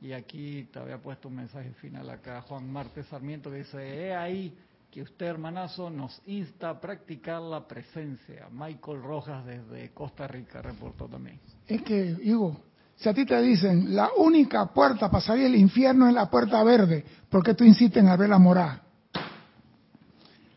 Y 0.00 0.12
aquí 0.12 0.68
te 0.72 0.78
había 0.78 0.98
puesto 0.98 1.28
un 1.28 1.36
mensaje 1.36 1.72
final 1.74 2.10
acá, 2.10 2.42
Juan 2.42 2.70
Marte 2.70 3.04
Sarmiento, 3.04 3.50
que 3.50 3.58
dice, 3.58 4.06
he 4.06 4.14
ahí 4.14 4.54
que 4.94 5.02
usted, 5.02 5.26
hermanazo, 5.26 5.90
nos 5.90 6.22
insta 6.24 6.70
a 6.70 6.80
practicar 6.80 7.42
la 7.42 7.66
presencia. 7.66 8.46
Michael 8.52 9.02
Rojas 9.02 9.44
desde 9.44 9.92
Costa 9.92 10.28
Rica 10.28 10.62
reportó 10.62 11.08
también. 11.08 11.40
Es 11.66 11.82
que, 11.82 12.16
Hugo, 12.32 12.60
si 12.94 13.08
a 13.08 13.12
ti 13.12 13.26
te 13.26 13.42
dicen, 13.42 13.92
la 13.96 14.10
única 14.16 14.72
puerta 14.72 15.10
para 15.10 15.20
salir 15.20 15.50
del 15.50 15.56
infierno 15.56 16.06
es 16.06 16.14
la 16.14 16.30
puerta 16.30 16.62
verde, 16.62 17.04
¿por 17.28 17.42
qué 17.42 17.54
tú 17.54 17.64
insistes 17.64 18.04
en 18.04 18.08
abrir 18.08 18.28
la 18.28 18.38
morada? 18.38 18.84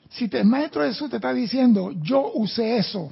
Si 0.10 0.30
el 0.32 0.46
maestro 0.46 0.84
Jesús 0.84 1.10
te 1.10 1.16
está 1.16 1.34
diciendo, 1.34 1.92
yo 2.00 2.32
usé 2.36 2.78
eso, 2.78 3.12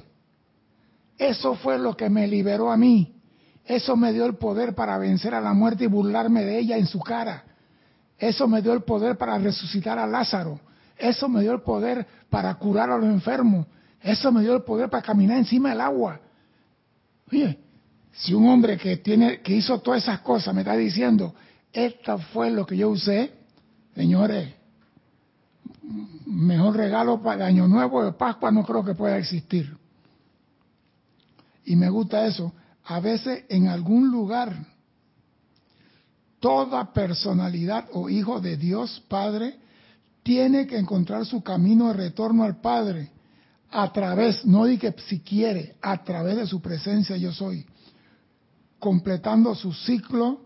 eso 1.18 1.56
fue 1.56 1.76
lo 1.76 1.96
que 1.96 2.08
me 2.08 2.28
liberó 2.28 2.70
a 2.70 2.76
mí, 2.76 3.20
eso 3.64 3.96
me 3.96 4.12
dio 4.12 4.26
el 4.26 4.36
poder 4.36 4.76
para 4.76 4.96
vencer 4.96 5.34
a 5.34 5.40
la 5.40 5.54
muerte 5.54 5.84
y 5.84 5.88
burlarme 5.88 6.44
de 6.44 6.56
ella 6.56 6.76
en 6.76 6.86
su 6.86 7.00
cara, 7.00 7.42
eso 8.16 8.46
me 8.46 8.62
dio 8.62 8.72
el 8.72 8.84
poder 8.84 9.18
para 9.18 9.36
resucitar 9.38 9.98
a 9.98 10.06
Lázaro, 10.06 10.60
eso 10.98 11.28
me 11.28 11.40
dio 11.42 11.52
el 11.52 11.60
poder 11.60 12.06
para 12.30 12.54
curar 12.54 12.90
a 12.90 12.98
los 12.98 13.06
enfermos, 13.06 13.66
eso 14.00 14.32
me 14.32 14.42
dio 14.42 14.54
el 14.54 14.62
poder 14.62 14.88
para 14.88 15.02
caminar 15.02 15.38
encima 15.38 15.70
del 15.70 15.80
agua. 15.80 16.20
Oye, 17.30 17.58
si 18.12 18.32
un 18.32 18.48
hombre 18.48 18.78
que 18.78 18.96
tiene 18.98 19.40
que 19.40 19.54
hizo 19.54 19.78
todas 19.80 20.02
esas 20.02 20.20
cosas 20.20 20.54
me 20.54 20.62
está 20.62 20.76
diciendo, 20.76 21.34
esto 21.72 22.18
fue 22.32 22.50
lo 22.50 22.64
que 22.64 22.76
yo 22.76 22.88
usé, 22.88 23.32
señores, 23.94 24.54
mejor 26.24 26.76
regalo 26.76 27.22
para 27.22 27.46
Año 27.46 27.68
Nuevo 27.68 28.04
de 28.04 28.12
Pascua 28.12 28.50
no 28.50 28.64
creo 28.64 28.84
que 28.84 28.94
pueda 28.94 29.18
existir. 29.18 29.76
Y 31.64 31.76
me 31.76 31.90
gusta 31.90 32.26
eso. 32.26 32.52
A 32.84 33.00
veces 33.00 33.44
en 33.48 33.66
algún 33.66 34.10
lugar, 34.10 34.54
toda 36.40 36.92
personalidad 36.92 37.88
o 37.92 38.08
hijo 38.08 38.40
de 38.40 38.56
Dios 38.56 39.02
Padre 39.08 39.58
tiene 40.26 40.66
que 40.66 40.76
encontrar 40.76 41.24
su 41.24 41.40
camino 41.40 41.86
de 41.86 41.92
retorno 41.92 42.42
al 42.42 42.60
Padre 42.60 43.12
a 43.70 43.92
través, 43.92 44.44
no 44.44 44.64
di 44.64 44.76
que 44.76 44.92
si 45.06 45.20
quiere, 45.20 45.76
a 45.80 46.02
través 46.02 46.36
de 46.36 46.48
su 46.48 46.60
presencia 46.60 47.16
yo 47.16 47.32
soy 47.32 47.64
completando 48.80 49.54
su 49.54 49.72
ciclo 49.72 50.40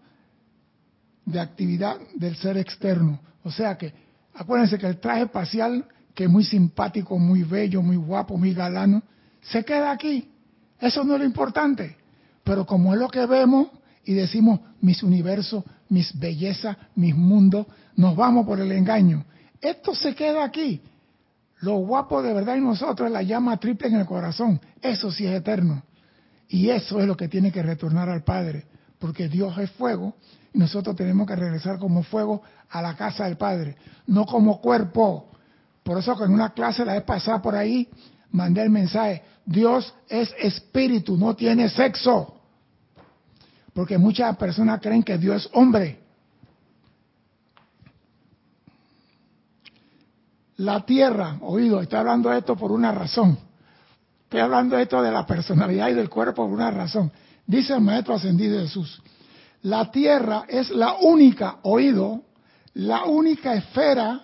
de 1.24 1.40
actividad 1.40 1.96
del 2.14 2.36
ser 2.36 2.58
externo. 2.58 3.20
O 3.42 3.50
sea 3.50 3.78
que, 3.78 3.94
acuérdense 4.34 4.76
que 4.76 4.86
el 4.86 5.00
traje 5.00 5.22
espacial, 5.22 5.86
que 6.14 6.24
es 6.24 6.30
muy 6.30 6.44
simpático, 6.44 7.18
muy 7.18 7.42
bello, 7.42 7.80
muy 7.80 7.96
guapo, 7.96 8.36
muy 8.36 8.52
galano, 8.52 9.02
se 9.40 9.64
queda 9.64 9.92
aquí. 9.92 10.28
Eso 10.78 11.04
no 11.04 11.14
es 11.14 11.20
lo 11.20 11.24
importante. 11.24 11.96
Pero 12.44 12.66
como 12.66 12.92
es 12.92 13.00
lo 13.00 13.08
que 13.08 13.24
vemos 13.24 13.68
y 14.04 14.12
decimos 14.12 14.60
mis 14.82 15.02
universos, 15.02 15.64
mis 15.88 16.18
bellezas, 16.18 16.76
mis 16.94 17.16
mundos, 17.16 17.66
nos 17.96 18.14
vamos 18.14 18.44
por 18.44 18.60
el 18.60 18.72
engaño. 18.72 19.24
Esto 19.60 19.94
se 19.94 20.14
queda 20.14 20.44
aquí. 20.44 20.82
Lo 21.60 21.76
guapo 21.76 22.22
de 22.22 22.32
verdad 22.32 22.56
en 22.56 22.64
nosotros 22.64 23.10
la 23.10 23.22
llama 23.22 23.58
triple 23.58 23.88
en 23.88 23.96
el 23.96 24.06
corazón. 24.06 24.60
Eso 24.80 25.10
sí 25.10 25.26
es 25.26 25.34
eterno. 25.34 25.82
Y 26.48 26.70
eso 26.70 27.00
es 27.00 27.06
lo 27.06 27.16
que 27.16 27.28
tiene 27.28 27.52
que 27.52 27.62
retornar 27.62 28.08
al 28.08 28.24
Padre, 28.24 28.66
porque 28.98 29.28
Dios 29.28 29.56
es 29.58 29.70
fuego 29.72 30.14
y 30.52 30.58
nosotros 30.58 30.96
tenemos 30.96 31.26
que 31.26 31.36
regresar 31.36 31.78
como 31.78 32.02
fuego 32.02 32.42
a 32.70 32.82
la 32.82 32.96
casa 32.96 33.24
del 33.24 33.36
Padre, 33.36 33.76
no 34.06 34.26
como 34.26 34.60
cuerpo. 34.60 35.30
Por 35.82 35.98
eso 35.98 36.16
que 36.16 36.24
en 36.24 36.32
una 36.32 36.52
clase 36.52 36.84
la 36.84 36.94
vez 36.94 37.04
pasada 37.04 37.40
por 37.40 37.54
ahí 37.54 37.88
mandé 38.32 38.62
el 38.62 38.70
mensaje, 38.70 39.22
Dios 39.44 39.94
es 40.08 40.34
espíritu, 40.38 41.16
no 41.16 41.36
tiene 41.36 41.68
sexo. 41.68 42.34
Porque 43.72 43.98
muchas 43.98 44.36
personas 44.36 44.80
creen 44.80 45.02
que 45.02 45.18
Dios 45.18 45.46
es 45.46 45.50
hombre. 45.54 45.99
La 50.60 50.84
tierra, 50.84 51.38
oído, 51.42 51.80
estoy 51.80 51.98
hablando 51.98 52.30
de 52.30 52.38
esto 52.38 52.56
por 52.56 52.70
una 52.70 52.92
razón 52.92 53.38
Estoy 54.30 54.42
hablando 54.42 54.78
esto 54.78 55.02
de 55.02 55.10
la 55.10 55.26
personalidad 55.26 55.88
y 55.88 55.94
del 55.94 56.08
cuerpo 56.08 56.44
por 56.44 56.54
una 56.54 56.70
razón. 56.70 57.10
Dice 57.44 57.74
el 57.74 57.80
Maestro 57.80 58.14
Ascendido 58.14 58.60
Jesús, 58.60 59.02
la 59.62 59.90
Tierra 59.90 60.44
es 60.46 60.70
la 60.70 60.98
única, 61.00 61.56
oído, 61.62 62.22
la 62.74 63.06
única 63.06 63.54
esfera 63.54 64.20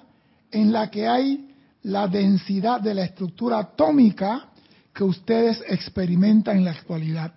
en 0.53 0.71
la 0.71 0.93
que 0.93 1.09
hay 1.09 1.53
la 1.83 2.07
densidad 2.07 2.81
de 2.81 2.95
la 2.95 3.03
estructura 3.03 3.59
atómica 3.59 4.47
que 4.95 5.03
ustedes 5.03 5.61
experimentan 5.67 6.59
en 6.59 6.67
la 6.67 6.71
actualidad. 6.71 7.33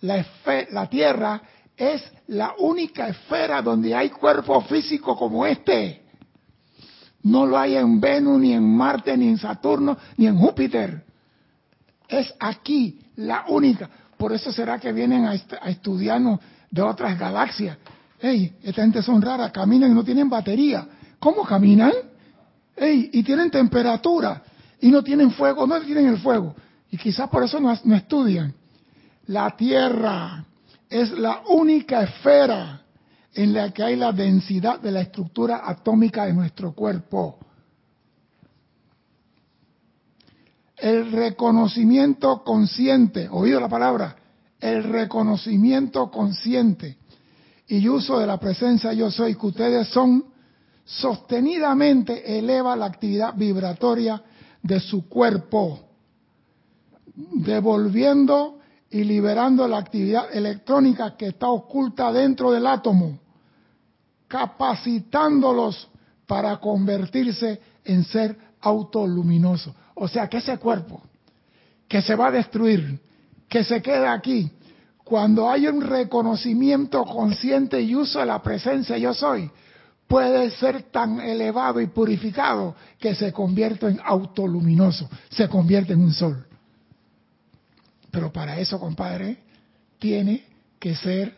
La, 0.00 0.26
la 0.72 0.88
Tierra 0.88 1.40
es 1.76 2.02
la 2.26 2.54
única 2.58 3.06
esfera 3.06 3.62
donde 3.62 3.94
hay 3.94 4.10
cuerpo 4.10 4.60
físico 4.62 5.16
como 5.16 5.46
este. 5.46 6.07
No 7.28 7.44
lo 7.44 7.58
hay 7.58 7.76
en 7.76 8.00
Venus, 8.00 8.40
ni 8.40 8.54
en 8.54 8.64
Marte, 8.64 9.14
ni 9.14 9.28
en 9.28 9.36
Saturno, 9.36 9.98
ni 10.16 10.26
en 10.26 10.38
Júpiter. 10.38 11.04
Es 12.08 12.32
aquí 12.40 12.98
la 13.16 13.44
única. 13.48 13.90
Por 14.16 14.32
eso 14.32 14.50
será 14.50 14.78
que 14.78 14.92
vienen 14.94 15.26
a, 15.26 15.34
estudiarnos 15.34 16.40
de 16.70 16.80
otras 16.80 17.18
galaxias. 17.18 17.76
Ey, 18.18 18.54
esta 18.62 18.80
gente 18.80 19.02
son 19.02 19.20
raras, 19.20 19.52
caminan 19.52 19.90
y 19.90 19.94
no 19.94 20.02
tienen 20.02 20.30
batería. 20.30 20.88
¿Cómo 21.18 21.44
caminan? 21.44 21.92
Ey, 22.74 23.10
y 23.12 23.22
tienen 23.22 23.50
temperatura 23.50 24.42
y 24.80 24.90
no 24.90 25.02
tienen 25.02 25.30
fuego, 25.30 25.66
no 25.66 25.78
tienen 25.82 26.06
el 26.06 26.16
fuego. 26.18 26.54
Y 26.90 26.96
quizás 26.96 27.28
por 27.28 27.44
eso 27.44 27.60
no, 27.60 27.78
no 27.84 27.94
estudian. 27.94 28.54
La 29.26 29.54
Tierra 29.54 30.46
es 30.88 31.10
la 31.12 31.42
única 31.48 32.04
esfera 32.04 32.80
en 33.34 33.52
la 33.52 33.70
que 33.70 33.82
hay 33.82 33.96
la 33.96 34.12
densidad 34.12 34.80
de 34.80 34.90
la 34.90 35.00
estructura 35.00 35.62
atómica 35.64 36.26
de 36.26 36.32
nuestro 36.32 36.72
cuerpo. 36.72 37.38
El 40.76 41.10
reconocimiento 41.12 42.42
consciente, 42.44 43.28
oído 43.28 43.60
la 43.60 43.68
palabra, 43.68 44.16
el 44.60 44.84
reconocimiento 44.84 46.10
consciente 46.10 46.98
y 47.66 47.86
uso 47.88 48.18
de 48.18 48.26
la 48.26 48.38
presencia 48.38 48.92
yo 48.92 49.10
soy 49.10 49.34
que 49.34 49.46
ustedes 49.46 49.88
son, 49.88 50.24
sostenidamente 50.84 52.38
eleva 52.38 52.74
la 52.74 52.86
actividad 52.86 53.34
vibratoria 53.36 54.22
de 54.62 54.80
su 54.80 55.08
cuerpo, 55.08 55.80
devolviendo 57.14 58.57
y 58.90 59.04
liberando 59.04 59.68
la 59.68 59.78
actividad 59.78 60.34
electrónica 60.34 61.16
que 61.16 61.28
está 61.28 61.48
oculta 61.48 62.12
dentro 62.12 62.50
del 62.50 62.66
átomo, 62.66 63.18
capacitándolos 64.26 65.88
para 66.26 66.56
convertirse 66.58 67.60
en 67.84 68.04
ser 68.04 68.36
autoluminoso. 68.60 69.74
O 69.94 70.08
sea 70.08 70.28
que 70.28 70.38
ese 70.38 70.58
cuerpo 70.58 71.02
que 71.86 72.02
se 72.02 72.14
va 72.14 72.28
a 72.28 72.32
destruir, 72.32 73.00
que 73.48 73.64
se 73.64 73.80
queda 73.80 74.12
aquí, 74.12 74.50
cuando 75.04 75.48
hay 75.50 75.66
un 75.66 75.80
reconocimiento 75.80 77.02
consciente 77.04 77.80
y 77.80 77.94
uso 77.94 78.18
de 78.20 78.26
la 78.26 78.42
presencia 78.42 78.98
yo 78.98 79.14
soy, 79.14 79.50
puede 80.06 80.50
ser 80.52 80.84
tan 80.90 81.20
elevado 81.20 81.80
y 81.80 81.86
purificado 81.86 82.74
que 82.98 83.14
se 83.14 83.32
convierte 83.32 83.86
en 83.86 84.00
autoluminoso, 84.04 85.08
se 85.30 85.48
convierte 85.48 85.94
en 85.94 86.02
un 86.02 86.12
sol. 86.12 86.47
Pero 88.10 88.32
para 88.32 88.58
eso, 88.58 88.78
compadre, 88.78 89.38
tiene 89.98 90.44
que 90.78 90.94
ser 90.94 91.34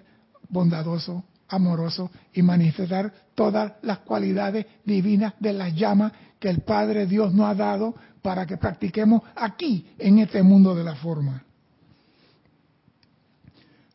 bondadoso, 0.49 1.25
amoroso 1.49 2.11
y 2.33 2.43
manifestar 2.43 3.13
todas 3.35 3.73
las 3.83 3.99
cualidades 4.01 4.67
divinas 4.85 5.35
de 5.41 5.53
las 5.53 5.75
llamas 5.75 6.13
que 6.39 6.49
el 6.49 6.61
Padre 6.61 7.07
Dios 7.07 7.35
nos 7.35 7.47
ha 7.47 7.55
dado 7.55 7.95
para 8.23 8.47
que 8.47 8.57
practiquemos 8.57 9.23
aquí, 9.35 9.87
en 9.99 10.19
este 10.19 10.43
mundo 10.43 10.75
de 10.75 10.85
la 10.85 10.95
forma. 10.95 11.45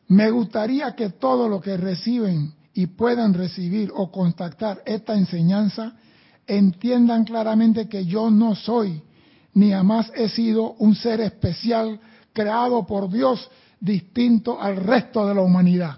Me 0.08 0.30
gustaría 0.30 0.94
que 0.94 1.10
todo 1.10 1.48
lo 1.48 1.60
que 1.60 1.76
reciben 1.76 2.52
y 2.74 2.86
puedan 2.86 3.34
recibir 3.34 3.90
o 3.94 4.10
contactar 4.10 4.82
esta 4.84 5.14
enseñanza 5.14 5.94
entiendan 6.46 7.24
claramente 7.24 7.88
que 7.88 8.04
yo 8.04 8.30
no 8.30 8.54
soy 8.54 9.02
ni 9.56 9.70
jamás 9.70 10.12
he 10.14 10.28
sido 10.28 10.74
un 10.74 10.94
ser 10.94 11.20
especial 11.22 11.98
creado 12.36 12.86
por 12.86 13.10
Dios 13.10 13.50
distinto 13.80 14.60
al 14.60 14.76
resto 14.76 15.26
de 15.26 15.34
la 15.34 15.40
humanidad. 15.40 15.96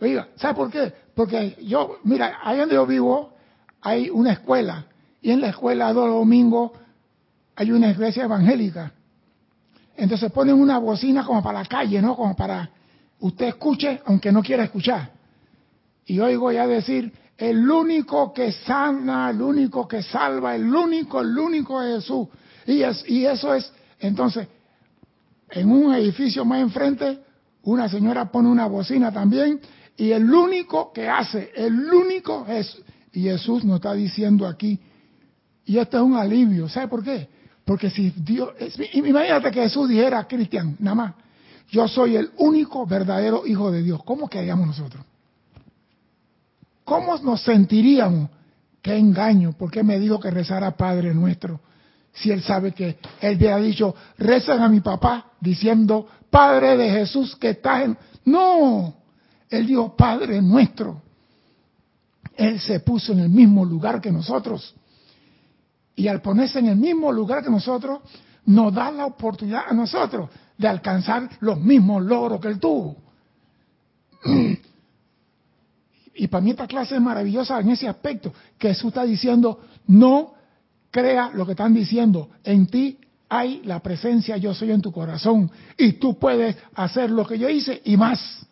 Oiga, 0.00 0.28
¿sabe 0.36 0.54
por 0.54 0.70
qué? 0.70 0.92
Porque 1.14 1.58
yo, 1.62 1.98
mira, 2.04 2.38
ahí 2.42 2.58
donde 2.58 2.76
yo 2.76 2.86
vivo 2.86 3.34
hay 3.82 4.08
una 4.08 4.32
escuela 4.32 4.86
y 5.20 5.32
en 5.32 5.40
la 5.40 5.48
escuela 5.48 5.92
dos 5.92 6.08
domingos 6.08 6.70
hay 7.56 7.72
una 7.72 7.90
iglesia 7.90 8.24
evangélica. 8.24 8.92
Entonces 9.96 10.30
ponen 10.30 10.54
una 10.54 10.78
bocina 10.78 11.24
como 11.26 11.42
para 11.42 11.58
la 11.58 11.66
calle, 11.66 12.00
¿no? 12.00 12.14
Como 12.14 12.34
para 12.36 12.70
usted 13.18 13.48
escuche 13.48 14.00
aunque 14.06 14.30
no 14.30 14.42
quiera 14.42 14.62
escuchar. 14.62 15.10
Y 16.06 16.20
oigo 16.20 16.52
ya 16.52 16.66
decir, 16.68 17.12
el 17.36 17.68
único 17.68 18.32
que 18.32 18.52
sana, 18.52 19.30
el 19.30 19.42
único 19.42 19.88
que 19.88 20.02
salva, 20.02 20.54
el 20.54 20.72
único, 20.72 21.20
el 21.20 21.36
único 21.36 21.82
es 21.82 21.96
Jesús. 21.96 22.28
Y, 22.66 22.82
es, 22.82 23.04
y 23.08 23.26
eso 23.26 23.54
es, 23.54 23.72
entonces, 23.98 24.46
en 25.50 25.70
un 25.70 25.94
edificio 25.94 26.44
más 26.44 26.60
enfrente, 26.60 27.18
una 27.62 27.88
señora 27.88 28.30
pone 28.30 28.48
una 28.48 28.66
bocina 28.66 29.12
también 29.12 29.60
y 29.96 30.12
el 30.12 30.32
único 30.32 30.92
que 30.92 31.08
hace, 31.08 31.52
el 31.54 31.92
único 31.92 32.46
es, 32.48 32.76
y 33.12 33.22
Jesús 33.22 33.64
nos 33.64 33.76
está 33.76 33.92
diciendo 33.92 34.46
aquí, 34.46 34.78
y 35.66 35.78
esto 35.78 35.98
es 35.98 36.02
un 36.02 36.14
alivio, 36.16 36.68
¿sabe 36.68 36.88
por 36.88 37.04
qué? 37.04 37.28
Porque 37.64 37.90
si 37.90 38.10
Dios, 38.10 38.50
imagínate 38.94 39.50
que 39.50 39.62
Jesús 39.62 39.88
dijera, 39.88 40.26
Cristian, 40.26 40.76
nada 40.78 40.94
más, 40.94 41.14
yo 41.68 41.86
soy 41.86 42.16
el 42.16 42.30
único 42.38 42.86
verdadero 42.86 43.46
hijo 43.46 43.70
de 43.70 43.82
Dios, 43.82 44.02
¿cómo 44.04 44.28
quedaríamos 44.28 44.68
nosotros? 44.68 45.04
¿Cómo 46.84 47.18
nos 47.18 47.42
sentiríamos? 47.42 48.30
Qué 48.82 48.96
engaño, 48.96 49.52
¿por 49.52 49.70
qué 49.70 49.82
me 49.82 49.98
dijo 49.98 50.18
que 50.18 50.30
rezara 50.30 50.70
Padre 50.76 51.14
nuestro? 51.14 51.60
Si 52.12 52.30
él 52.30 52.42
sabe 52.42 52.72
que 52.72 52.98
él 53.20 53.34
había 53.34 53.56
dicho, 53.58 53.94
rezan 54.18 54.62
a 54.62 54.68
mi 54.68 54.80
papá 54.80 55.32
diciendo, 55.40 56.06
Padre 56.28 56.76
de 56.76 56.90
Jesús 56.90 57.36
que 57.36 57.50
estás 57.50 57.84
en... 57.84 57.98
No, 58.24 58.94
él 59.48 59.66
dijo, 59.66 59.96
Padre 59.96 60.40
nuestro. 60.42 61.02
Él 62.36 62.60
se 62.60 62.80
puso 62.80 63.12
en 63.12 63.20
el 63.20 63.28
mismo 63.28 63.64
lugar 63.64 64.00
que 64.00 64.12
nosotros. 64.12 64.74
Y 65.96 66.08
al 66.08 66.22
ponerse 66.22 66.58
en 66.58 66.66
el 66.66 66.76
mismo 66.76 67.12
lugar 67.12 67.42
que 67.42 67.50
nosotros, 67.50 68.00
nos 68.46 68.72
da 68.72 68.90
la 68.90 69.06
oportunidad 69.06 69.64
a 69.68 69.74
nosotros 69.74 70.30
de 70.56 70.68
alcanzar 70.68 71.28
los 71.40 71.60
mismos 71.60 72.02
logros 72.02 72.40
que 72.40 72.48
él 72.48 72.58
tuvo. 72.58 72.96
Y 76.12 76.26
para 76.26 76.42
mí 76.42 76.50
esta 76.50 76.66
clase 76.66 76.96
es 76.96 77.00
maravillosa 77.00 77.58
en 77.60 77.70
ese 77.70 77.88
aspecto, 77.88 78.34
que 78.58 78.68
Jesús 78.68 78.88
está 78.88 79.04
diciendo, 79.04 79.60
no 79.86 80.34
crea 80.90 81.30
lo 81.32 81.46
que 81.46 81.52
están 81.52 81.74
diciendo, 81.74 82.30
en 82.44 82.66
ti 82.66 82.98
hay 83.28 83.62
la 83.64 83.80
presencia 83.80 84.36
yo 84.36 84.54
soy 84.54 84.72
en 84.72 84.82
tu 84.82 84.90
corazón 84.90 85.50
y 85.78 85.92
tú 85.94 86.18
puedes 86.18 86.56
hacer 86.74 87.10
lo 87.10 87.26
que 87.26 87.38
yo 87.38 87.48
hice 87.48 87.80
y 87.84 87.96
más. 87.96 88.46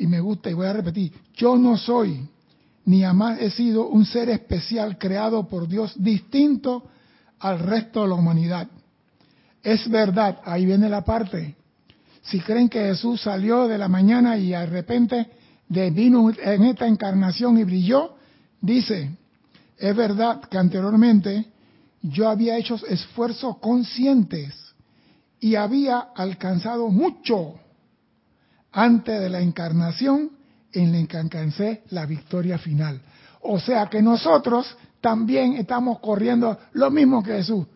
y 0.00 0.06
me 0.06 0.18
gusta 0.18 0.48
y 0.48 0.54
voy 0.54 0.66
a 0.66 0.72
repetir, 0.72 1.12
yo 1.34 1.58
no 1.58 1.76
soy 1.76 2.26
ni 2.86 3.02
jamás 3.02 3.38
he 3.38 3.50
sido 3.50 3.86
un 3.88 4.06
ser 4.06 4.30
especial 4.30 4.96
creado 4.96 5.46
por 5.46 5.68
Dios 5.68 5.92
distinto 5.96 6.84
al 7.38 7.58
resto 7.58 8.02
de 8.02 8.08
la 8.08 8.14
humanidad. 8.14 8.66
Es 9.62 9.88
verdad, 9.90 10.40
ahí 10.44 10.64
viene 10.64 10.88
la 10.88 11.04
parte. 11.04 11.54
Si 12.22 12.40
creen 12.40 12.70
que 12.70 12.80
Jesús 12.80 13.20
salió 13.20 13.68
de 13.68 13.76
la 13.76 13.88
mañana 13.88 14.38
y 14.38 14.50
de 14.50 14.66
repente 14.66 15.30
vino 15.70 16.30
en 16.30 16.64
esta 16.64 16.86
encarnación 16.86 17.58
y 17.58 17.64
brilló, 17.64 18.14
dice, 18.60 19.10
es 19.78 19.96
verdad 19.96 20.40
que 20.42 20.58
anteriormente 20.58 21.46
yo 22.02 22.28
había 22.28 22.56
hecho 22.56 22.78
esfuerzos 22.88 23.58
conscientes 23.58 24.54
y 25.38 25.54
había 25.54 25.98
alcanzado 26.14 26.88
mucho 26.88 27.54
antes 28.72 29.20
de 29.20 29.30
la 29.30 29.40
encarnación 29.40 30.32
en 30.72 30.92
la 30.92 31.06
que 31.06 31.16
alcancé 31.16 31.82
la 31.90 32.04
victoria 32.04 32.58
final. 32.58 33.00
O 33.42 33.58
sea 33.58 33.86
que 33.86 34.02
nosotros 34.02 34.76
también 35.00 35.54
estamos 35.54 36.00
corriendo 36.00 36.58
lo 36.72 36.90
mismo 36.90 37.22
que 37.22 37.32
Jesús. 37.32 37.66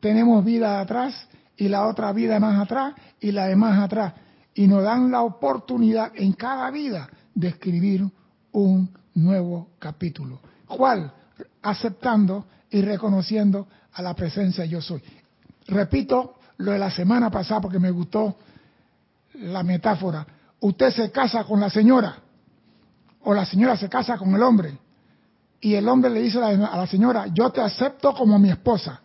Tenemos 0.00 0.44
vida 0.44 0.80
atrás 0.80 1.28
y 1.56 1.68
la 1.68 1.86
otra 1.86 2.12
vida 2.12 2.40
más 2.40 2.60
atrás 2.60 2.94
y 3.20 3.32
la 3.32 3.46
de 3.46 3.56
más 3.56 3.78
atrás. 3.78 4.14
Y 4.54 4.66
nos 4.66 4.82
dan 4.82 5.10
la 5.10 5.22
oportunidad 5.22 6.12
en 6.16 6.32
cada 6.32 6.70
vida 6.70 7.08
de 7.38 7.48
escribir 7.48 8.04
un 8.50 8.90
nuevo 9.14 9.68
capítulo. 9.78 10.40
¿Cuál? 10.66 11.12
Aceptando 11.62 12.46
y 12.68 12.82
reconociendo 12.82 13.68
a 13.92 14.02
la 14.02 14.12
presencia 14.14 14.64
yo 14.64 14.80
soy. 14.82 15.00
Repito 15.68 16.34
lo 16.56 16.72
de 16.72 16.80
la 16.80 16.90
semana 16.90 17.30
pasada 17.30 17.60
porque 17.60 17.78
me 17.78 17.92
gustó 17.92 18.36
la 19.34 19.62
metáfora. 19.62 20.26
Usted 20.58 20.90
se 20.90 21.12
casa 21.12 21.44
con 21.44 21.60
la 21.60 21.70
señora 21.70 22.16
o 23.22 23.32
la 23.32 23.44
señora 23.44 23.76
se 23.76 23.88
casa 23.88 24.18
con 24.18 24.34
el 24.34 24.42
hombre 24.42 24.76
y 25.60 25.74
el 25.74 25.88
hombre 25.88 26.10
le 26.10 26.22
dice 26.22 26.42
a 26.42 26.76
la 26.76 26.86
señora, 26.88 27.28
yo 27.28 27.50
te 27.50 27.60
acepto 27.60 28.12
como 28.14 28.36
mi 28.40 28.50
esposa, 28.50 29.00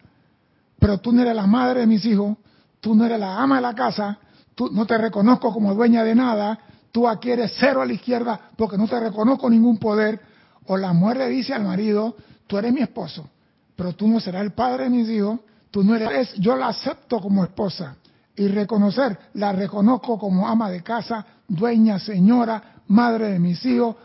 pero 0.80 0.98
tú 0.98 1.12
no 1.12 1.22
eres 1.22 1.36
la 1.36 1.46
madre 1.46 1.82
de 1.82 1.88
mis 1.88 2.04
hijos, 2.06 2.36
tú 2.80 2.96
no 2.96 3.06
eres 3.06 3.19
la 3.19 3.38
ama 3.38 3.58
de 3.58 3.62
la 3.62 3.76
casa, 3.76 4.17
tú 4.56 4.72
no 4.72 4.88
te 4.88 4.98
reconozco 4.98 5.54
como 5.54 5.76
dueña 5.76 6.04
de 6.04 6.15
nada, 6.15 6.60
tú 6.93 7.08
aquí 7.08 7.32
eres 7.32 7.53
cero 7.60 7.82
a 7.82 7.86
la 7.86 7.93
izquierda 7.93 8.39
porque 8.56 8.77
no 8.77 8.88
te 8.88 8.99
reconozco 8.99 9.49
ningún 9.49 9.79
poder, 9.79 10.21
o 10.67 10.77
la 10.77 10.93
mujer 10.93 11.17
le 11.17 11.29
dice 11.29 11.53
al 11.53 11.63
marido, 11.63 12.15
tú 12.47 12.58
eres 12.58 12.71
mi 12.71 12.82
esposo, 12.82 13.27
pero 13.75 13.93
tú 13.93 14.08
no 14.08 14.19
serás 14.19 14.43
el 14.43 14.51
padre 14.51 14.86
de 14.86 14.89
mis 14.91 15.10
hijos, 15.10 15.39
tú 15.71 15.84
no 15.84 15.95
eres, 15.95 16.36
yo 16.36 16.56
la 16.56 16.67
acepto 16.67 17.19
como 17.19 17.43
esposa, 17.43 17.97
y 18.36 18.47
reconocer, 18.47 19.17
la 19.34 19.51
reconozco 19.51 20.17
como 20.19 20.47
ama 20.47 20.69
de 20.69 20.84
casa, 20.84 21.25
dueña, 21.47 21.97
señora, 21.97 22.82
madre 22.88 23.32
de 23.32 23.39
mis 23.39 23.65
hijos, 23.65 23.95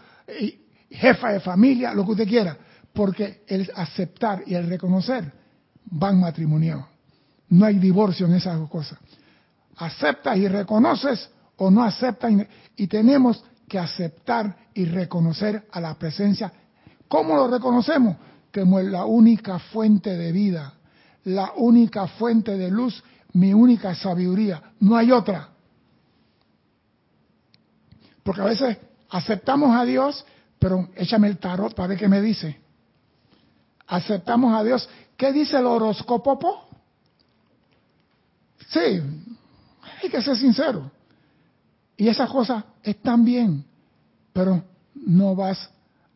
jefa 0.90 1.33
de 1.33 1.40
familia, 1.40 1.92
lo 1.92 2.07
que 2.07 2.12
usted 2.12 2.29
quiera, 2.29 2.57
porque 2.92 3.44
el 3.46 3.70
aceptar 3.74 4.42
y 4.46 4.55
el 4.55 4.66
reconocer 4.66 5.31
van 5.85 6.18
matrimoniados. 6.18 6.87
No 7.51 7.66
hay 7.66 7.79
divorcio 7.79 8.27
en 8.27 8.35
esas 8.35 8.66
cosas. 8.68 8.98
Aceptas 9.77 10.37
y 10.38 10.48
reconoces 10.48 11.31
o 11.59 11.71
no 11.71 11.85
aceptas 11.85 12.33
y 12.77 12.87
tenemos 12.87 13.44
que 13.68 13.79
aceptar 13.79 14.57
y 14.75 14.87
reconocer 14.87 15.68
a 15.71 15.81
la 15.81 15.94
presencia. 15.94 16.53
¿Cómo 17.07 17.37
lo 17.37 17.49
reconocemos? 17.49 18.16
Como 18.53 18.81
la 18.81 19.05
única 19.05 19.59
fuente 19.59 20.16
de 20.16 20.33
vida, 20.33 20.73
la 21.25 21.53
única 21.57 22.07
fuente 22.07 22.57
de 22.57 22.71
luz 22.71 23.03
mi 23.35 23.53
única 23.53 23.94
sabiduría, 23.94 24.62
no 24.81 24.97
hay 24.97 25.12
otra. 25.12 25.49
Porque 28.23 28.40
a 28.40 28.44
veces 28.44 28.79
aceptamos 29.11 29.75
a 29.77 29.85
Dios, 29.85 30.25
pero 30.59 30.88
échame 30.97 31.29
el 31.29 31.38
tarot 31.38 31.75
para 31.75 31.88
ver 31.88 31.98
qué 31.98 32.09
me 32.09 32.21
dice. 32.21 32.59
Aceptamos 33.87 34.54
a 34.54 34.65
Dios. 34.65 34.88
¿Qué 35.17 35.33
dice 35.33 35.56
el 35.56 35.67
horóscopo? 35.67 36.69
Sí, 38.69 39.00
hay 40.02 40.11
que 40.11 40.23
ser 40.23 40.37
sincero. 40.37 40.90
Y 41.99 42.09
esas 42.09 42.31
cosas 42.31 42.65
están 42.83 43.25
bien, 43.25 43.65
pero 44.33 44.65
no 44.94 45.35
vas 45.35 45.69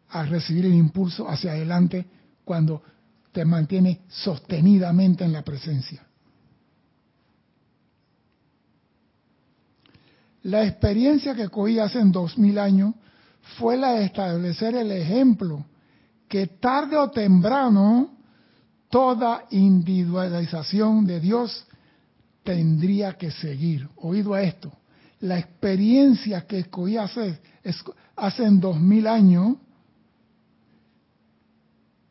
a 0.08 0.22
recibir 0.24 0.64
el 0.64 0.74
impulso 0.74 1.28
hacia 1.28 1.50
adelante 1.50 2.06
cuando 2.44 2.82
te 3.32 3.44
mantienes 3.44 3.98
sostenidamente 4.08 5.24
en 5.24 5.32
la 5.32 5.42
presencia. 5.42 6.06
La 10.44 10.64
experiencia 10.64 11.34
que 11.34 11.48
cogí 11.48 11.80
hace 11.80 12.00
dos 12.04 12.38
mil 12.38 12.58
años 12.58 12.94
fue 13.58 13.76
la 13.76 13.94
de 13.94 14.04
establecer 14.04 14.76
el 14.76 14.92
ejemplo 14.92 15.64
que 16.28 16.46
tarde 16.46 16.96
o 16.96 17.10
temprano 17.10 18.10
toda 18.88 19.46
individualización 19.50 21.06
de 21.06 21.18
Dios 21.18 21.66
tendría 22.44 23.14
que 23.14 23.32
seguir. 23.32 23.88
Oído 23.96 24.34
a 24.34 24.42
esto, 24.42 24.72
la 25.22 25.38
experiencia 25.38 26.46
que 26.46 26.58
escogí 26.60 26.96
hace, 26.96 27.40
hace 28.16 28.50
dos 28.50 28.78
mil 28.78 29.06
años 29.06 29.56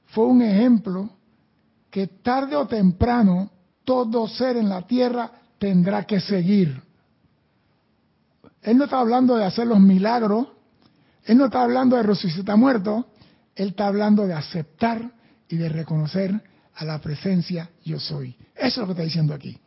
fue 0.08 0.26
un 0.26 0.42
ejemplo 0.42 1.10
que 1.90 2.08
tarde 2.08 2.56
o 2.56 2.68
temprano 2.68 3.52
todo 3.84 4.28
ser 4.30 4.56
en 4.56 4.70
la 4.70 4.88
tierra 4.88 5.30
tendrá 5.58 6.06
que 6.06 6.22
seguir. 6.22 6.82
Él 8.62 8.78
no 8.78 8.86
está 8.86 9.00
hablando 9.00 9.36
de 9.36 9.44
hacer 9.44 9.68
los 9.68 9.80
milagros, 9.80 10.48
él 11.26 11.38
no 11.38 11.46
está 11.46 11.64
hablando 11.64 11.98
de 11.98 12.04
resucitar 12.04 12.56
muertos, 12.56 13.06
él 13.56 13.70
está 13.70 13.88
hablando 13.88 14.26
de 14.26 14.34
aceptar 14.34 15.12
y 15.50 15.58
de 15.58 15.68
reconocer 15.68 16.42
a 16.76 16.86
la 16.86 17.00
presencia 17.02 17.70
yo 17.84 18.00
soy. 18.00 18.38
Eso 18.56 18.68
es 18.68 18.78
lo 18.78 18.86
que 18.86 18.92
está 18.94 19.04
diciendo 19.04 19.34
aquí. 19.34 19.60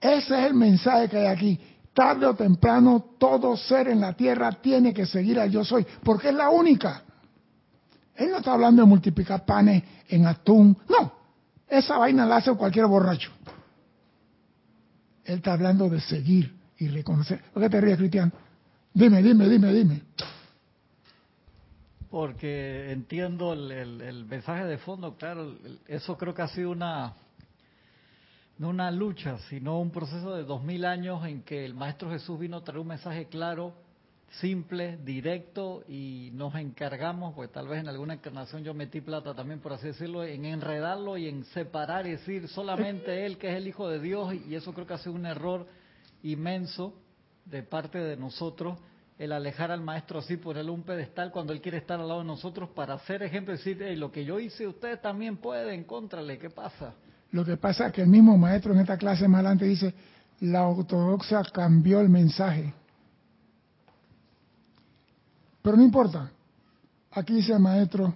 Ese 0.00 0.38
es 0.38 0.46
el 0.46 0.54
mensaje 0.54 1.08
que 1.08 1.18
hay 1.18 1.26
aquí. 1.26 1.60
Tarde 1.92 2.26
o 2.26 2.34
temprano 2.34 3.14
todo 3.18 3.56
ser 3.56 3.88
en 3.88 4.00
la 4.00 4.14
tierra 4.14 4.52
tiene 4.52 4.94
que 4.94 5.06
seguir 5.06 5.38
al 5.38 5.50
yo 5.50 5.64
soy, 5.64 5.86
porque 6.02 6.28
es 6.28 6.34
la 6.34 6.48
única. 6.48 7.02
Él 8.14 8.30
no 8.30 8.38
está 8.38 8.52
hablando 8.52 8.82
de 8.82 8.88
multiplicar 8.88 9.44
panes 9.44 9.82
en 10.08 10.26
atún. 10.26 10.76
No, 10.88 11.12
esa 11.68 11.98
vaina 11.98 12.26
la 12.26 12.36
hace 12.36 12.52
cualquier 12.54 12.86
borracho. 12.86 13.30
Él 15.24 15.36
está 15.36 15.52
hablando 15.52 15.88
de 15.88 16.00
seguir 16.00 16.54
y 16.78 16.88
reconocer. 16.88 17.42
¿Por 17.52 17.62
qué 17.62 17.70
te 17.70 17.80
ríes, 17.80 17.98
Cristian? 17.98 18.32
Dime, 18.92 19.22
dime, 19.22 19.48
dime, 19.48 19.72
dime. 19.72 20.02
Porque 22.10 22.90
entiendo 22.90 23.52
el, 23.52 24.24
mensaje 24.28 24.64
de 24.64 24.78
fondo, 24.78 25.16
claro, 25.16 25.54
eso 25.86 26.18
creo 26.18 26.34
que 26.34 26.42
ha 26.42 26.48
sido 26.48 26.72
una, 26.72 27.14
no 28.60 28.68
una 28.68 28.90
lucha, 28.90 29.38
sino 29.48 29.80
un 29.80 29.90
proceso 29.90 30.36
de 30.36 30.44
dos 30.44 30.62
mil 30.62 30.84
años 30.84 31.24
en 31.24 31.42
que 31.44 31.64
el 31.64 31.72
Maestro 31.72 32.10
Jesús 32.10 32.38
vino 32.38 32.58
a 32.58 32.62
traer 32.62 32.80
un 32.80 32.88
mensaje 32.88 33.24
claro 33.24 33.72
simple, 34.32 34.98
directo 34.98 35.82
y 35.88 36.28
nos 36.34 36.54
encargamos, 36.54 37.34
pues 37.34 37.50
tal 37.50 37.68
vez 37.68 37.80
en 37.80 37.88
alguna 37.88 38.12
encarnación 38.12 38.62
yo 38.62 38.74
metí 38.74 39.00
plata 39.00 39.32
también, 39.34 39.60
por 39.60 39.72
así 39.72 39.86
decirlo, 39.86 40.24
en 40.24 40.44
enredarlo 40.44 41.16
y 41.16 41.26
en 41.26 41.44
separar 41.46 42.06
y 42.06 42.10
decir 42.10 42.48
solamente 42.48 43.24
Él 43.24 43.38
que 43.38 43.48
es 43.48 43.56
el 43.56 43.66
Hijo 43.66 43.88
de 43.88 43.98
Dios 43.98 44.34
y 44.46 44.54
eso 44.54 44.74
creo 44.74 44.86
que 44.86 44.92
hace 44.92 45.08
un 45.08 45.24
error 45.24 45.66
inmenso 46.22 46.92
de 47.46 47.62
parte 47.62 47.96
de 47.96 48.18
nosotros 48.18 48.78
el 49.18 49.32
alejar 49.32 49.70
al 49.70 49.80
maestro 49.80 50.18
así, 50.18 50.36
ponerle 50.36 50.70
un 50.70 50.82
pedestal 50.82 51.30
cuando 51.30 51.54
él 51.54 51.62
quiere 51.62 51.78
estar 51.78 51.98
al 51.98 52.08
lado 52.08 52.20
de 52.20 52.26
nosotros 52.26 52.68
para 52.74 52.92
hacer 52.92 53.22
ejemplo 53.22 53.54
y 53.54 53.56
decir, 53.56 53.98
lo 53.98 54.12
que 54.12 54.26
yo 54.26 54.38
hice, 54.38 54.66
ustedes 54.66 55.00
también 55.00 55.38
pueden, 55.38 55.84
contrale, 55.84 56.38
¿qué 56.38 56.50
pasa? 56.50 56.94
Lo 57.32 57.44
que 57.44 57.56
pasa 57.56 57.86
es 57.86 57.92
que 57.92 58.02
el 58.02 58.08
mismo 58.08 58.36
maestro 58.36 58.72
en 58.72 58.80
esta 58.80 58.96
clase 58.96 59.28
más 59.28 59.40
adelante 59.40 59.64
dice, 59.64 59.94
la 60.40 60.66
ortodoxia 60.66 61.42
cambió 61.52 62.00
el 62.00 62.08
mensaje. 62.08 62.74
Pero 65.62 65.76
no 65.76 65.82
importa. 65.82 66.30
Aquí 67.12 67.34
dice 67.34 67.52
el 67.52 67.60
maestro, 67.60 68.14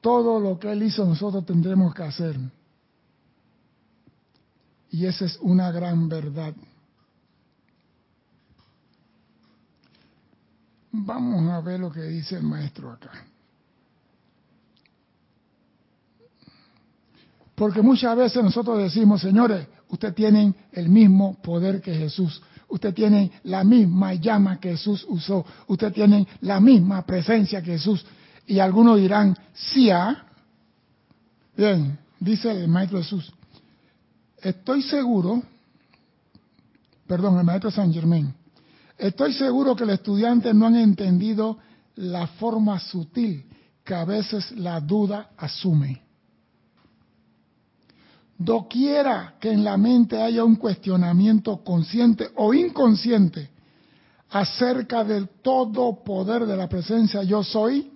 todo 0.00 0.40
lo 0.40 0.58
que 0.58 0.72
él 0.72 0.82
hizo 0.82 1.04
nosotros 1.04 1.46
tendremos 1.46 1.94
que 1.94 2.02
hacer. 2.02 2.36
Y 4.90 5.06
esa 5.06 5.24
es 5.24 5.38
una 5.40 5.70
gran 5.72 6.08
verdad. 6.08 6.54
Vamos 10.92 11.50
a 11.50 11.60
ver 11.60 11.80
lo 11.80 11.90
que 11.90 12.02
dice 12.02 12.36
el 12.36 12.44
maestro 12.44 12.92
acá. 12.92 13.10
Porque 17.54 17.82
muchas 17.82 18.16
veces 18.16 18.42
nosotros 18.42 18.78
decimos, 18.78 19.20
señores, 19.20 19.66
ustedes 19.88 20.14
tienen 20.14 20.54
el 20.72 20.88
mismo 20.88 21.40
poder 21.42 21.80
que 21.80 21.94
Jesús 21.94 22.42
usted 22.74 22.92
tiene 22.92 23.30
la 23.44 23.62
misma 23.62 24.14
llama 24.14 24.58
que 24.58 24.70
Jesús 24.70 25.06
usó, 25.08 25.44
usted 25.68 25.92
tiene 25.92 26.26
la 26.40 26.58
misma 26.60 27.02
presencia 27.06 27.62
que 27.62 27.72
Jesús. 27.72 28.04
Y 28.46 28.58
algunos 28.58 28.98
dirán, 28.98 29.36
sí, 29.52 29.90
¿ah? 29.90 30.24
Bien, 31.56 31.98
dice 32.18 32.50
el 32.50 32.68
maestro 32.68 32.98
Jesús, 32.98 33.32
estoy 34.42 34.82
seguro, 34.82 35.42
perdón, 37.06 37.38
el 37.38 37.44
maestro 37.44 37.70
San 37.70 37.92
Germain, 37.92 38.34
estoy 38.98 39.32
seguro 39.34 39.76
que 39.76 39.86
los 39.86 39.94
estudiantes 39.94 40.52
no 40.52 40.66
han 40.66 40.76
entendido 40.76 41.58
la 41.94 42.26
forma 42.26 42.80
sutil 42.80 43.46
que 43.84 43.94
a 43.94 44.04
veces 44.04 44.50
la 44.52 44.80
duda 44.80 45.30
asume. 45.36 46.03
Doquiera 48.44 49.36
que 49.40 49.50
en 49.50 49.64
la 49.64 49.78
mente 49.78 50.20
haya 50.20 50.44
un 50.44 50.56
cuestionamiento 50.56 51.64
consciente 51.64 52.28
o 52.36 52.52
inconsciente 52.52 53.48
acerca 54.28 55.02
del 55.02 55.28
todo 55.40 56.04
poder 56.04 56.44
de 56.44 56.54
la 56.54 56.68
presencia 56.68 57.22
yo 57.22 57.42
soy, 57.42 57.90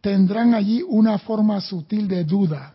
tendrán 0.00 0.54
allí 0.54 0.82
una 0.82 1.16
forma 1.18 1.60
sutil 1.60 2.08
de 2.08 2.24
duda. 2.24 2.74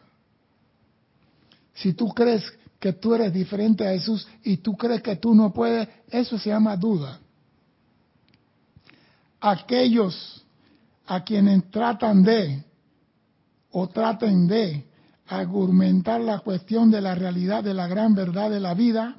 Si 1.74 1.92
tú 1.92 2.08
crees 2.08 2.46
que 2.80 2.94
tú 2.94 3.14
eres 3.14 3.34
diferente 3.34 3.86
a 3.86 3.92
Jesús 3.92 4.26
y 4.46 4.58
tú 4.58 4.78
crees 4.78 5.02
que 5.02 5.18
tú 5.18 5.36
no 5.36 5.52
puedes, 5.52 5.90
eso 6.10 6.40
se 6.40 6.52
llama 6.52 6.78
duda. 6.78 7.20
Aquellos 9.42 10.46
a 11.06 11.22
quienes 11.22 11.70
tratan 11.70 12.24
de 12.24 12.64
o 13.72 13.90
traten 13.90 14.48
de 14.48 14.87
argumentar 15.28 16.22
la 16.22 16.40
cuestión 16.40 16.90
de 16.90 17.02
la 17.02 17.16
realidad 17.16 17.64
de 17.64 17.74
la 17.74 17.88
gran 17.88 18.16
verdad 18.16 18.50
de 18.50 18.60
la 18.60 18.74
vida, 18.74 19.16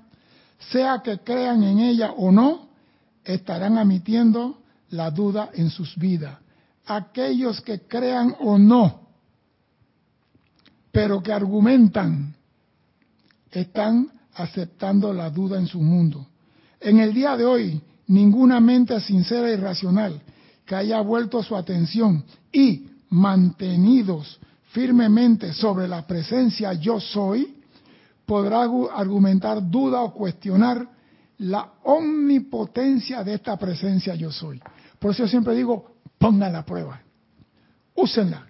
sea 0.71 1.03
que 1.05 1.19
crean 1.19 1.63
en 1.63 1.79
ella 1.79 2.13
o 2.13 2.33
no, 2.33 2.69
estarán 3.25 3.79
admitiendo 3.79 4.59
la 4.91 5.11
duda 5.11 5.51
en 5.53 5.71
sus 5.71 5.97
vidas. 5.97 6.39
Aquellos 6.87 7.61
que 7.61 7.81
crean 7.81 8.35
o 8.41 8.59
no, 8.59 9.09
pero 10.91 11.23
que 11.23 11.33
argumentan, 11.33 12.35
están 13.51 14.11
aceptando 14.35 15.13
la 15.13 15.31
duda 15.31 15.59
en 15.59 15.67
su 15.67 15.81
mundo. 15.81 16.27
En 16.81 16.99
el 16.99 17.13
día 17.13 17.37
de 17.37 17.45
hoy, 17.45 17.81
ninguna 18.07 18.61
mente 18.61 19.01
sincera 19.01 19.51
y 19.51 19.57
racional 19.57 20.21
que 20.65 20.75
haya 20.75 21.01
vuelto 21.01 21.43
su 21.43 21.57
atención 21.57 22.25
y 22.53 22.87
mantenidos 23.11 24.39
firmemente 24.69 25.53
sobre 25.53 25.89
la 25.89 26.07
presencia 26.07 26.73
yo 26.75 27.01
soy, 27.01 27.57
podrá 28.27 28.63
argumentar 28.95 29.69
duda 29.69 30.03
o 30.03 30.13
cuestionar 30.13 30.87
la 31.39 31.73
omnipotencia 31.85 33.25
de 33.25 33.35
esta 33.35 33.57
presencia 33.57 34.15
yo 34.15 34.31
soy. 34.31 34.61
Por 34.99 35.13
eso 35.13 35.23
yo 35.23 35.29
siempre 35.29 35.55
digo, 35.55 35.95
pongan 36.19 36.53
la 36.53 36.65
prueba, 36.65 37.01
úsenla, 37.95 38.47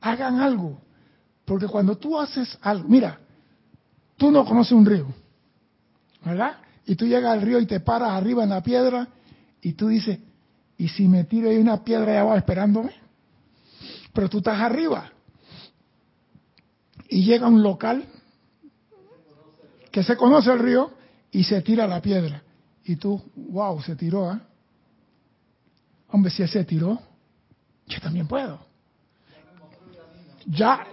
hagan 0.00 0.40
algo, 0.40 0.78
porque 1.44 1.66
cuando 1.66 1.96
tú 1.96 2.18
haces 2.18 2.58
algo, 2.60 2.88
mira, 2.88 3.18
tú 4.16 4.30
no 4.30 4.44
conoces 4.44 4.72
un 4.72 4.84
río, 4.84 5.06
¿verdad? 6.24 6.58
Y 6.84 6.96
tú 6.96 7.06
llegas 7.06 7.32
al 7.32 7.42
río 7.42 7.60
y 7.60 7.66
te 7.66 7.80
paras 7.80 8.10
arriba 8.10 8.42
en 8.42 8.50
la 8.50 8.62
piedra 8.62 9.08
y 9.62 9.72
tú 9.72 9.88
dices, 9.88 10.18
¿y 10.76 10.88
si 10.88 11.08
me 11.08 11.24
tiro 11.24 11.48
ahí 11.48 11.56
una 11.56 11.82
piedra 11.82 12.10
allá 12.10 12.20
abajo 12.22 12.36
esperándome? 12.36 12.92
Pero 14.12 14.28
tú 14.28 14.38
estás 14.38 14.60
arriba 14.60 15.10
y 17.10 17.24
llega 17.24 17.46
a 17.46 17.50
un 17.50 17.62
local 17.62 18.04
que 19.90 20.04
se 20.04 20.16
conoce 20.16 20.52
el 20.52 20.60
río 20.60 20.92
y 21.32 21.42
se 21.42 21.60
tira 21.60 21.86
la 21.86 22.00
piedra. 22.00 22.42
Y 22.84 22.96
tú, 22.96 23.20
wow, 23.34 23.82
se 23.82 23.96
tiró, 23.96 24.32
¿eh? 24.32 24.38
Hombre, 26.12 26.30
si 26.30 26.42
él 26.42 26.48
se 26.48 26.64
tiró, 26.64 26.98
yo 27.86 28.00
también 28.00 28.26
puedo. 28.26 28.60
Ya, 30.46 30.86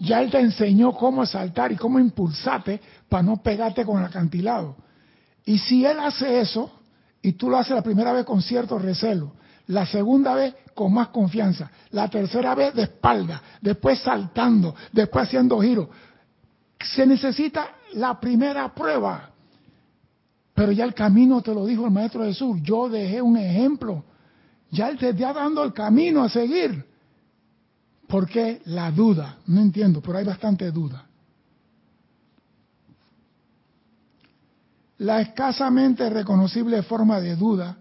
ya 0.00 0.20
él 0.20 0.30
te 0.30 0.40
enseñó 0.40 0.92
cómo 0.92 1.24
saltar 1.24 1.70
y 1.72 1.76
cómo 1.76 1.98
impulsarte 1.98 2.80
para 3.08 3.22
no 3.22 3.42
pegarte 3.42 3.84
con 3.84 3.98
el 3.98 4.06
acantilado. 4.06 4.76
Y 5.44 5.58
si 5.58 5.84
él 5.84 5.98
hace 6.00 6.40
eso, 6.40 6.70
y 7.22 7.32
tú 7.32 7.48
lo 7.48 7.58
haces 7.58 7.74
la 7.74 7.82
primera 7.82 8.12
vez 8.12 8.24
con 8.24 8.42
cierto 8.42 8.78
recelo, 8.78 9.32
la 9.68 9.86
segunda 9.86 10.34
vez 10.34 10.54
con 10.74 10.92
más 10.92 11.08
confianza, 11.08 11.70
la 11.90 12.08
tercera 12.08 12.54
vez 12.54 12.74
de 12.74 12.82
espalda, 12.82 13.42
después 13.60 13.98
saltando, 14.00 14.74
después 14.92 15.26
haciendo 15.26 15.60
giros. 15.60 15.88
Se 16.80 17.06
necesita 17.06 17.68
la 17.92 18.18
primera 18.18 18.74
prueba. 18.74 19.30
Pero 20.54 20.72
ya 20.72 20.84
el 20.84 20.94
camino 20.94 21.42
te 21.42 21.54
lo 21.54 21.66
dijo 21.66 21.84
el 21.84 21.90
Maestro 21.90 22.24
Jesús. 22.24 22.58
Yo 22.62 22.88
dejé 22.88 23.20
un 23.20 23.36
ejemplo. 23.36 24.04
Ya 24.70 24.88
él 24.88 24.98
te 24.98 25.10
está 25.10 25.32
dando 25.32 25.62
el 25.62 25.72
camino 25.72 26.22
a 26.22 26.28
seguir. 26.28 26.84
¿Por 28.06 28.26
qué 28.26 28.62
la 28.64 28.90
duda? 28.90 29.36
No 29.46 29.60
entiendo, 29.60 30.00
pero 30.00 30.18
hay 30.18 30.24
bastante 30.24 30.70
duda. 30.70 31.04
La 34.98 35.20
escasamente 35.20 36.08
reconocible 36.08 36.82
forma 36.82 37.20
de 37.20 37.36
duda 37.36 37.76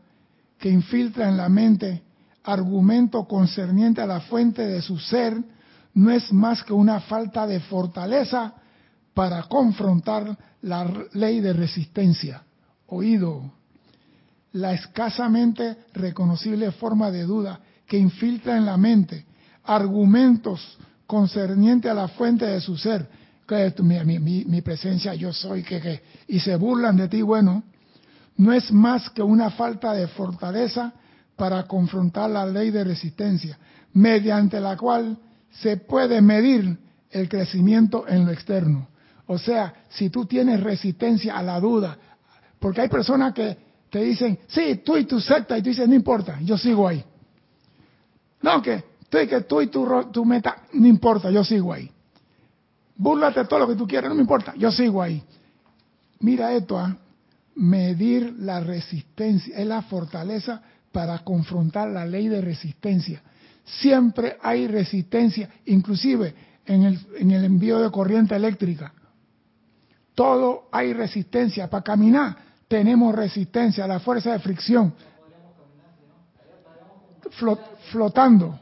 que 0.58 0.70
infiltra 0.70 1.30
en 1.30 1.38
la 1.38 1.50
mente 1.50 2.04
argumento 2.44 3.26
concerniente 3.26 4.02
a 4.02 4.06
la 4.06 4.22
fuente 4.22 4.66
de 4.66 4.82
su 4.82 4.98
ser 4.98 5.38
no 5.94 6.12
es 6.12 6.32
más 6.32 6.64
que 6.64 6.74
una 6.74 7.00
falta 7.02 7.46
de 7.46 7.60
fortaleza 7.60 8.54
para 9.14 9.44
confrontar 9.44 10.38
la 10.62 10.86
ley 11.14 11.42
de 11.42 11.54
resistencia. 11.54 12.44
Oído, 12.88 13.52
la 14.54 14.74
escasamente 14.74 15.78
reconocible 15.94 16.72
forma 16.72 17.12
de 17.12 17.24
duda 17.24 17.60
que 17.88 17.98
infiltra 17.98 18.58
en 18.58 18.66
la 18.66 18.78
mente 18.78 19.26
argumentos 19.64 20.78
concernientes 21.06 21.90
a 21.92 21.94
la 21.96 22.08
fuente 22.08 22.46
de 22.46 22.62
su 22.62 22.78
ser, 22.78 23.08
que 23.48 23.74
mi, 23.82 24.20
mi, 24.20 24.62
presencia 24.62 25.14
yo 25.16 25.34
soy, 25.34 25.64
que, 25.64 25.80
que, 25.80 26.02
y 26.28 26.40
se 26.40 26.56
burlan 26.56 26.98
de 26.98 27.08
ti, 27.08 27.22
bueno, 27.22 27.64
no 28.38 28.54
es 28.54 28.72
más 28.72 29.10
que 29.10 29.22
una 29.22 29.50
falta 29.50 29.94
de 29.94 30.08
fortaleza 30.08 30.94
para 31.36 31.64
confrontar 31.64 32.30
la 32.30 32.46
ley 32.46 32.72
de 32.72 32.84
resistencia, 32.84 33.58
mediante 33.94 34.60
la 34.60 34.78
cual 34.78 35.18
se 35.52 35.78
puede 35.78 36.22
medir 36.22 36.78
el 37.12 37.30
crecimiento 37.30 38.08
en 38.08 38.26
lo 38.26 38.32
externo. 38.32 38.88
O 39.28 39.38
sea, 39.38 39.74
si 39.90 40.10
tú 40.10 40.26
tienes 40.26 40.62
resistencia 40.62 41.38
a 41.38 41.44
la 41.44 41.60
duda, 41.60 41.98
porque 42.60 42.82
hay 42.82 42.90
personas 42.90 43.34
que 43.34 43.58
te 43.90 44.02
dicen, 44.02 44.40
sí, 44.48 44.82
tú 44.84 44.98
y 44.98 45.06
tu 45.06 45.20
secta, 45.20 45.58
y 45.58 45.62
tú 45.62 45.70
dices, 45.70 45.88
no 45.88 45.96
importa, 45.96 46.40
yo 46.42 46.58
sigo 46.58 46.88
ahí. 46.88 47.04
No, 48.42 48.62
que 48.62 48.84
tú 49.10 49.18
que 49.28 49.42
tú, 49.42 49.62
y 49.62 49.68
tu, 49.68 50.26
meta, 50.26 50.64
no 50.74 50.88
importa, 50.88 51.32
yo 51.32 51.44
sigo 51.44 51.74
ahí. 51.74 51.90
Búrlate 52.96 53.46
todo 53.46 53.60
lo 53.60 53.68
que 53.68 53.76
tú 53.76 53.88
quieras, 53.88 54.10
no 54.10 54.16
me 54.16 54.22
importa, 54.22 54.54
yo 54.56 54.72
sigo 54.72 55.02
ahí. 55.02 55.24
Mira 56.20 56.52
esto, 56.54 56.78
¿ah? 56.78 56.96
Medir 57.58 58.36
la 58.40 58.60
resistencia, 58.60 59.58
es 59.58 59.66
la 59.66 59.82
fortaleza 59.82 60.62
para 60.92 61.20
confrontar 61.20 61.90
la 61.90 62.06
ley 62.06 62.28
de 62.28 62.40
resistencia. 62.40 63.22
Siempre 63.66 64.38
hay 64.42 64.68
resistencia, 64.68 65.50
inclusive 65.66 66.34
en 66.66 66.84
el, 66.84 67.00
en 67.18 67.32
el 67.32 67.44
envío 67.44 67.80
de 67.80 67.92
corriente 67.92 68.36
eléctrica. 68.36 68.94
Todo 70.14 70.70
hay 70.72 70.94
resistencia. 70.94 71.70
Para 71.70 71.84
caminar 71.84 72.38
tenemos 72.68 73.14
resistencia, 73.14 73.88
la 73.88 74.00
fuerza 74.00 74.32
de 74.32 74.40
fricción. 74.40 74.94
flotando. 77.92 78.60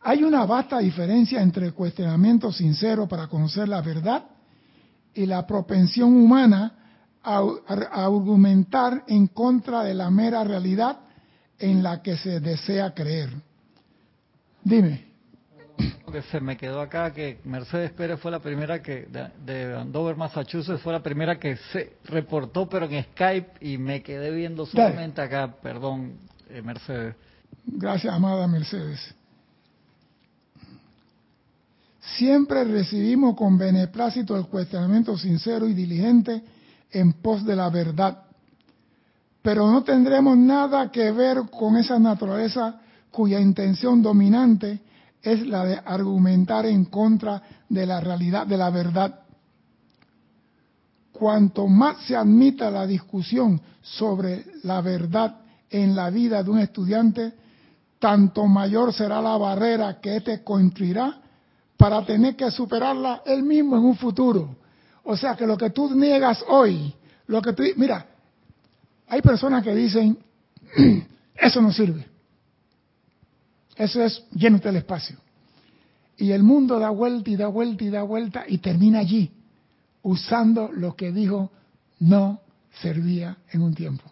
Hay 0.00 0.22
una 0.22 0.44
vasta 0.46 0.78
diferencia 0.78 1.42
entre 1.42 1.66
el 1.66 1.74
cuestionamiento 1.74 2.52
sincero 2.52 3.08
para 3.08 3.26
conocer 3.28 3.68
la 3.68 3.80
verdad 3.82 4.35
y 5.16 5.26
la 5.26 5.46
propensión 5.46 6.14
humana 6.14 6.72
a, 7.22 7.42
argumentar 7.90 9.02
en 9.08 9.26
contra 9.26 9.82
de 9.82 9.94
la 9.94 10.10
mera 10.10 10.44
realidad 10.44 11.00
en 11.58 11.82
la 11.82 12.02
que 12.02 12.16
se 12.16 12.38
desea 12.38 12.94
creer. 12.94 13.30
Dime. 14.62 15.06
Que 16.12 16.22
se 16.22 16.40
me 16.40 16.56
quedó 16.56 16.80
acá 16.80 17.12
que 17.12 17.40
Mercedes 17.44 17.90
Pérez 17.92 18.20
fue 18.20 18.30
la 18.30 18.38
primera 18.38 18.80
que, 18.80 19.06
de, 19.44 19.74
Andover, 19.74 20.16
Massachusetts, 20.16 20.80
fue 20.80 20.92
la 20.92 21.02
primera 21.02 21.38
que 21.38 21.56
se 21.72 21.96
reportó, 22.04 22.68
pero 22.68 22.86
en 22.86 23.02
Skype, 23.02 23.52
y 23.60 23.76
me 23.76 24.02
quedé 24.02 24.30
viendo 24.30 24.64
solamente 24.64 25.20
acá. 25.20 25.54
Perdón, 25.62 26.18
eh, 26.48 26.62
Mercedes. 26.62 27.16
Gracias, 27.66 28.14
amada 28.14 28.46
Mercedes. 28.46 29.14
Siempre 32.14 32.62
recibimos 32.64 33.34
con 33.36 33.58
beneplácito 33.58 34.36
el 34.36 34.46
cuestionamiento 34.46 35.18
sincero 35.18 35.68
y 35.68 35.74
diligente 35.74 36.42
en 36.90 37.14
pos 37.14 37.44
de 37.44 37.56
la 37.56 37.68
verdad. 37.68 38.22
Pero 39.42 39.70
no 39.70 39.82
tendremos 39.82 40.36
nada 40.36 40.90
que 40.90 41.10
ver 41.10 41.42
con 41.50 41.76
esa 41.76 41.98
naturaleza 41.98 42.80
cuya 43.10 43.40
intención 43.40 44.02
dominante 44.02 44.80
es 45.20 45.44
la 45.46 45.64
de 45.64 45.80
argumentar 45.84 46.66
en 46.66 46.84
contra 46.84 47.42
de 47.68 47.86
la 47.86 48.00
realidad, 48.00 48.46
de 48.46 48.56
la 48.56 48.70
verdad. 48.70 49.20
Cuanto 51.10 51.66
más 51.66 52.06
se 52.06 52.14
admita 52.14 52.70
la 52.70 52.86
discusión 52.86 53.60
sobre 53.82 54.44
la 54.62 54.80
verdad 54.80 55.36
en 55.70 55.96
la 55.96 56.10
vida 56.10 56.42
de 56.42 56.50
un 56.50 56.60
estudiante, 56.60 57.32
tanto 57.98 58.46
mayor 58.46 58.92
será 58.92 59.20
la 59.20 59.36
barrera 59.36 60.00
que 60.00 60.16
éste 60.16 60.44
construirá 60.44 61.22
para 61.76 62.04
tener 62.04 62.36
que 62.36 62.50
superarla 62.50 63.22
él 63.26 63.42
mismo 63.42 63.76
en 63.76 63.84
un 63.84 63.96
futuro. 63.96 64.56
O 65.04 65.16
sea 65.16 65.36
que 65.36 65.46
lo 65.46 65.56
que 65.56 65.70
tú 65.70 65.94
niegas 65.94 66.44
hoy, 66.48 66.94
lo 67.26 67.42
que 67.42 67.52
tú, 67.52 67.62
mira, 67.76 68.06
hay 69.06 69.22
personas 69.22 69.62
que 69.62 69.74
dicen, 69.74 70.18
eso 71.34 71.60
no 71.60 71.72
sirve. 71.72 72.06
Eso 73.76 74.02
es 74.02 74.24
llénate 74.32 74.68
el 74.68 74.76
espacio. 74.76 75.18
Y 76.16 76.32
el 76.32 76.42
mundo 76.42 76.78
da 76.78 76.90
vuelta 76.90 77.30
y 77.30 77.36
da 77.36 77.46
vuelta 77.46 77.84
y 77.84 77.90
da 77.90 78.02
vuelta 78.02 78.44
y 78.48 78.58
termina 78.58 79.00
allí, 79.00 79.30
usando 80.02 80.70
lo 80.72 80.96
que 80.96 81.12
dijo 81.12 81.50
no 81.98 82.40
servía 82.80 83.38
en 83.50 83.62
un 83.62 83.74
tiempo. 83.74 84.04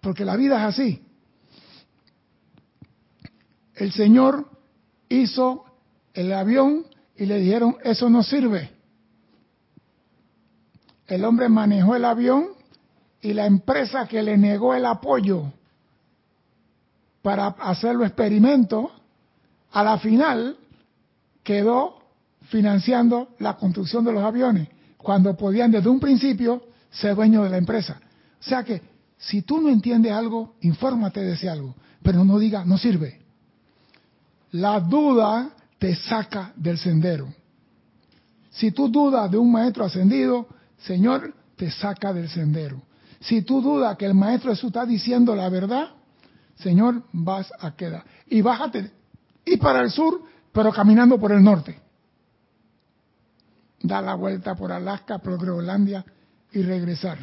Porque 0.00 0.24
la 0.24 0.36
vida 0.36 0.56
es 0.58 0.74
así. 0.74 1.02
El 3.74 3.92
Señor 3.92 4.50
hizo 5.08 5.64
el 6.16 6.32
avión 6.32 6.86
y 7.14 7.26
le 7.26 7.38
dijeron, 7.38 7.76
eso 7.84 8.08
no 8.08 8.22
sirve. 8.22 8.70
El 11.06 11.24
hombre 11.24 11.48
manejó 11.48 11.94
el 11.94 12.04
avión 12.04 12.48
y 13.20 13.34
la 13.34 13.46
empresa 13.46 14.08
que 14.08 14.22
le 14.22 14.36
negó 14.36 14.74
el 14.74 14.86
apoyo 14.86 15.52
para 17.22 17.48
hacer 17.48 17.94
los 17.94 18.06
experimentos, 18.06 18.86
a 19.72 19.84
la 19.84 19.98
final 19.98 20.56
quedó 21.42 21.98
financiando 22.48 23.28
la 23.38 23.56
construcción 23.56 24.04
de 24.04 24.12
los 24.12 24.22
aviones, 24.22 24.68
cuando 24.96 25.36
podían 25.36 25.70
desde 25.70 25.88
un 25.88 26.00
principio 26.00 26.62
ser 26.90 27.14
dueños 27.14 27.44
de 27.44 27.50
la 27.50 27.58
empresa. 27.58 28.00
O 28.40 28.42
sea 28.42 28.64
que 28.64 28.80
si 29.18 29.42
tú 29.42 29.60
no 29.60 29.68
entiendes 29.68 30.12
algo, 30.12 30.54
infórmate 30.62 31.20
de 31.20 31.34
ese 31.34 31.48
algo, 31.48 31.74
pero 32.02 32.24
no 32.24 32.38
diga, 32.38 32.64
no 32.64 32.78
sirve. 32.78 33.20
La 34.52 34.80
duda 34.80 35.50
te 35.78 35.94
saca 35.94 36.52
del 36.56 36.78
sendero. 36.78 37.32
Si 38.50 38.70
tú 38.70 38.88
dudas 38.88 39.30
de 39.30 39.36
un 39.36 39.52
maestro 39.52 39.84
ascendido, 39.84 40.46
Señor, 40.78 41.34
te 41.56 41.70
saca 41.70 42.12
del 42.12 42.28
sendero. 42.28 42.80
Si 43.20 43.42
tú 43.42 43.60
dudas 43.60 43.96
que 43.96 44.06
el 44.06 44.14
maestro 44.14 44.50
Jesús 44.50 44.68
está 44.68 44.86
diciendo 44.86 45.34
la 45.34 45.48
verdad, 45.48 45.90
Señor, 46.56 47.02
vas 47.12 47.52
a 47.60 47.76
quedar. 47.76 48.04
Y 48.28 48.40
bájate, 48.40 48.90
y 49.44 49.58
para 49.58 49.82
el 49.82 49.90
sur, 49.90 50.22
pero 50.52 50.72
caminando 50.72 51.18
por 51.18 51.32
el 51.32 51.42
norte. 51.42 51.78
Da 53.82 54.00
la 54.00 54.14
vuelta 54.14 54.54
por 54.54 54.72
Alaska, 54.72 55.18
por 55.18 55.38
Groenlandia 55.38 56.04
y 56.52 56.62
regresar. 56.62 57.18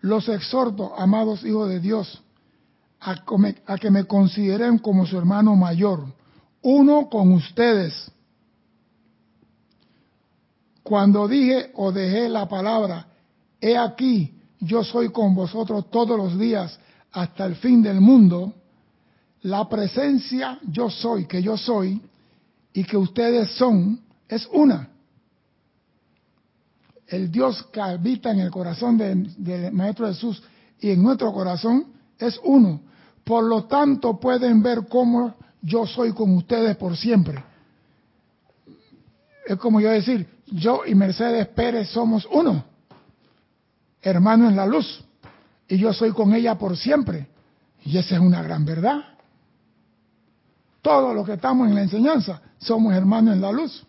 Los 0.00 0.28
exhorto, 0.28 0.98
amados 0.98 1.44
hijos 1.44 1.68
de 1.68 1.78
Dios, 1.78 2.23
a, 3.04 3.78
que 3.78 3.90
me 3.90 4.04
consideren 4.04 4.78
como 4.78 5.06
su 5.06 5.18
hermano 5.18 5.54
mayor, 5.54 6.06
uno 6.62 7.08
con 7.10 7.32
ustedes. 7.32 8.10
Cuando 10.82 11.28
dije 11.28 11.70
o 11.74 11.92
dejé 11.92 12.28
la 12.28 12.48
palabra, 12.48 13.06
he 13.60 13.76
aquí, 13.76 14.32
yo 14.60 14.82
soy 14.82 15.10
con 15.10 15.34
vosotros 15.34 15.90
todos 15.90 16.16
los 16.16 16.38
días 16.38 16.78
hasta 17.12 17.44
el 17.44 17.56
fin 17.56 17.82
del 17.82 18.00
mundo, 18.00 18.54
la 19.42 19.68
presencia 19.68 20.58
yo 20.66 20.88
soy, 20.88 21.26
que 21.26 21.42
yo 21.42 21.58
soy, 21.58 22.00
y 22.72 22.84
que 22.84 22.96
ustedes 22.96 23.50
son, 23.52 24.00
es 24.28 24.48
una. 24.52 24.88
El 27.06 27.30
Dios 27.30 27.62
que 27.70 27.80
habita 27.80 28.30
en 28.30 28.40
el 28.40 28.50
corazón 28.50 28.96
del 28.96 29.72
Maestro 29.72 30.06
Jesús 30.08 30.42
y 30.80 30.90
en 30.90 31.02
nuestro 31.02 31.32
corazón 31.32 31.86
es 32.18 32.40
uno. 32.42 32.80
Por 33.24 33.44
lo 33.44 33.64
tanto, 33.64 34.20
pueden 34.20 34.62
ver 34.62 34.86
cómo 34.88 35.34
yo 35.62 35.86
soy 35.86 36.12
con 36.12 36.36
ustedes 36.36 36.76
por 36.76 36.96
siempre. 36.96 37.42
Es 39.46 39.56
como 39.56 39.80
yo 39.80 39.90
decir, 39.90 40.28
yo 40.46 40.82
y 40.86 40.94
Mercedes 40.94 41.48
Pérez 41.48 41.88
somos 41.88 42.28
uno, 42.30 42.64
hermano 44.02 44.48
en 44.48 44.56
la 44.56 44.66
luz, 44.66 45.02
y 45.68 45.78
yo 45.78 45.92
soy 45.92 46.12
con 46.12 46.34
ella 46.34 46.56
por 46.56 46.76
siempre. 46.76 47.28
Y 47.84 47.96
esa 47.98 48.14
es 48.14 48.20
una 48.20 48.42
gran 48.42 48.64
verdad. 48.64 49.00
Todos 50.82 51.14
los 51.14 51.24
que 51.26 51.34
estamos 51.34 51.68
en 51.68 51.74
la 51.74 51.82
enseñanza 51.82 52.42
somos 52.58 52.94
hermanos 52.94 53.34
en 53.34 53.40
la 53.40 53.52
luz. 53.52 53.86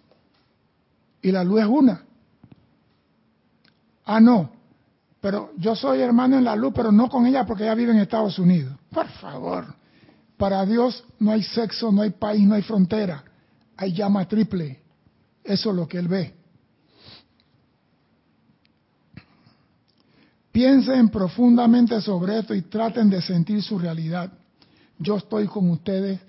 Y 1.21 1.31
la 1.31 1.43
luz 1.43 1.61
es 1.61 1.67
una. 1.67 2.03
Ah, 4.05 4.19
no, 4.19 4.51
pero 5.25 5.49
yo 5.57 5.75
soy 5.75 6.01
hermano 6.01 6.37
en 6.37 6.43
la 6.43 6.55
luz, 6.55 6.71
pero 6.75 6.91
no 6.91 7.09
con 7.09 7.25
ella 7.25 7.47
porque 7.47 7.63
ella 7.63 7.73
vive 7.73 7.91
en 7.93 7.97
Estados 7.97 8.37
Unidos. 8.37 8.77
Por 8.91 9.07
favor, 9.07 9.65
para 10.37 10.63
Dios 10.67 11.03
no 11.17 11.31
hay 11.31 11.41
sexo, 11.41 11.91
no 11.91 12.03
hay 12.03 12.11
país, 12.11 12.43
no 12.47 12.53
hay 12.53 12.61
frontera. 12.61 13.23
Hay 13.75 13.91
llama 13.91 14.27
triple. 14.27 14.83
Eso 15.43 15.71
es 15.71 15.75
lo 15.75 15.87
que 15.87 15.97
Él 15.97 16.07
ve. 16.07 16.35
Piensen 20.51 21.09
profundamente 21.09 21.99
sobre 22.01 22.37
esto 22.37 22.53
y 22.53 22.61
traten 22.61 23.09
de 23.09 23.19
sentir 23.23 23.63
su 23.63 23.79
realidad. 23.79 24.31
Yo 24.99 25.17
estoy 25.17 25.47
con 25.47 25.71
ustedes 25.71 26.19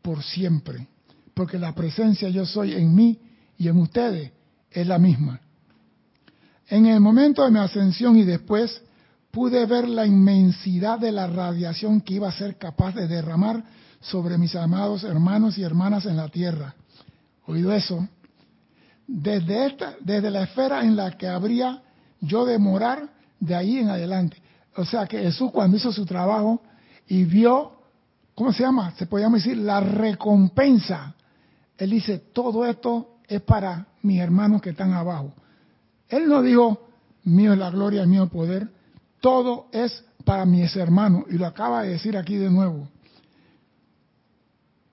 por 0.00 0.22
siempre, 0.22 0.88
porque 1.34 1.58
la 1.58 1.74
presencia 1.74 2.30
yo 2.30 2.46
soy 2.46 2.72
en 2.72 2.94
mí 2.94 3.20
y 3.58 3.68
en 3.68 3.76
ustedes 3.76 4.32
es 4.70 4.86
la 4.86 4.98
misma. 4.98 5.42
En 6.68 6.86
el 6.86 7.00
momento 7.00 7.44
de 7.44 7.50
mi 7.50 7.58
ascensión 7.58 8.16
y 8.16 8.24
después, 8.24 8.82
pude 9.30 9.66
ver 9.66 9.88
la 9.88 10.06
inmensidad 10.06 10.98
de 10.98 11.12
la 11.12 11.26
radiación 11.26 12.00
que 12.00 12.14
iba 12.14 12.28
a 12.28 12.32
ser 12.32 12.56
capaz 12.56 12.94
de 12.94 13.06
derramar 13.06 13.62
sobre 14.00 14.38
mis 14.38 14.54
amados 14.56 15.04
hermanos 15.04 15.58
y 15.58 15.62
hermanas 15.62 16.06
en 16.06 16.16
la 16.16 16.28
tierra. 16.28 16.74
¿Oído 17.46 17.72
eso? 17.72 18.08
Desde, 19.06 19.66
esta, 19.66 19.94
desde 20.00 20.30
la 20.30 20.44
esfera 20.44 20.82
en 20.82 20.96
la 20.96 21.16
que 21.16 21.28
habría 21.28 21.82
yo 22.20 22.44
de 22.44 22.58
morar 22.58 23.08
de 23.38 23.54
ahí 23.54 23.78
en 23.78 23.90
adelante. 23.90 24.40
O 24.76 24.84
sea 24.84 25.06
que 25.06 25.18
Jesús 25.18 25.50
cuando 25.52 25.76
hizo 25.76 25.92
su 25.92 26.04
trabajo 26.04 26.62
y 27.06 27.24
vio, 27.24 27.72
¿cómo 28.34 28.52
se 28.52 28.62
llama? 28.62 28.92
Se 28.96 29.06
podría 29.06 29.28
decir 29.28 29.56
la 29.58 29.80
recompensa. 29.80 31.14
Él 31.78 31.90
dice, 31.90 32.18
todo 32.32 32.64
esto 32.66 33.18
es 33.28 33.42
para 33.42 33.86
mis 34.02 34.18
hermanos 34.18 34.60
que 34.62 34.70
están 34.70 34.92
abajo. 34.92 35.32
Él 36.08 36.28
no 36.28 36.42
dijo, 36.42 36.88
mío 37.24 37.52
es 37.52 37.58
la 37.58 37.70
gloria, 37.70 38.06
mío 38.06 38.24
el 38.24 38.30
poder. 38.30 38.68
Todo 39.20 39.68
es 39.72 40.04
para 40.24 40.44
mis 40.44 40.74
hermanos. 40.76 41.24
Y 41.30 41.34
lo 41.34 41.46
acaba 41.46 41.82
de 41.82 41.90
decir 41.90 42.16
aquí 42.16 42.36
de 42.36 42.50
nuevo 42.50 42.88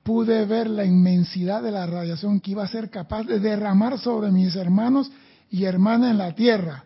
pude 0.03 0.45
ver 0.45 0.69
la 0.69 0.85
inmensidad 0.85 1.63
de 1.63 1.71
la 1.71 1.85
radiación 1.85 2.41
que 2.41 2.51
iba 2.51 2.63
a 2.63 2.67
ser 2.67 2.89
capaz 2.89 3.23
de 3.23 3.39
derramar 3.39 3.97
sobre 3.97 4.31
mis 4.31 4.55
hermanos 4.55 5.09
y 5.49 5.63
hermanas 5.63 6.11
en 6.11 6.17
la 6.17 6.35
tierra. 6.35 6.83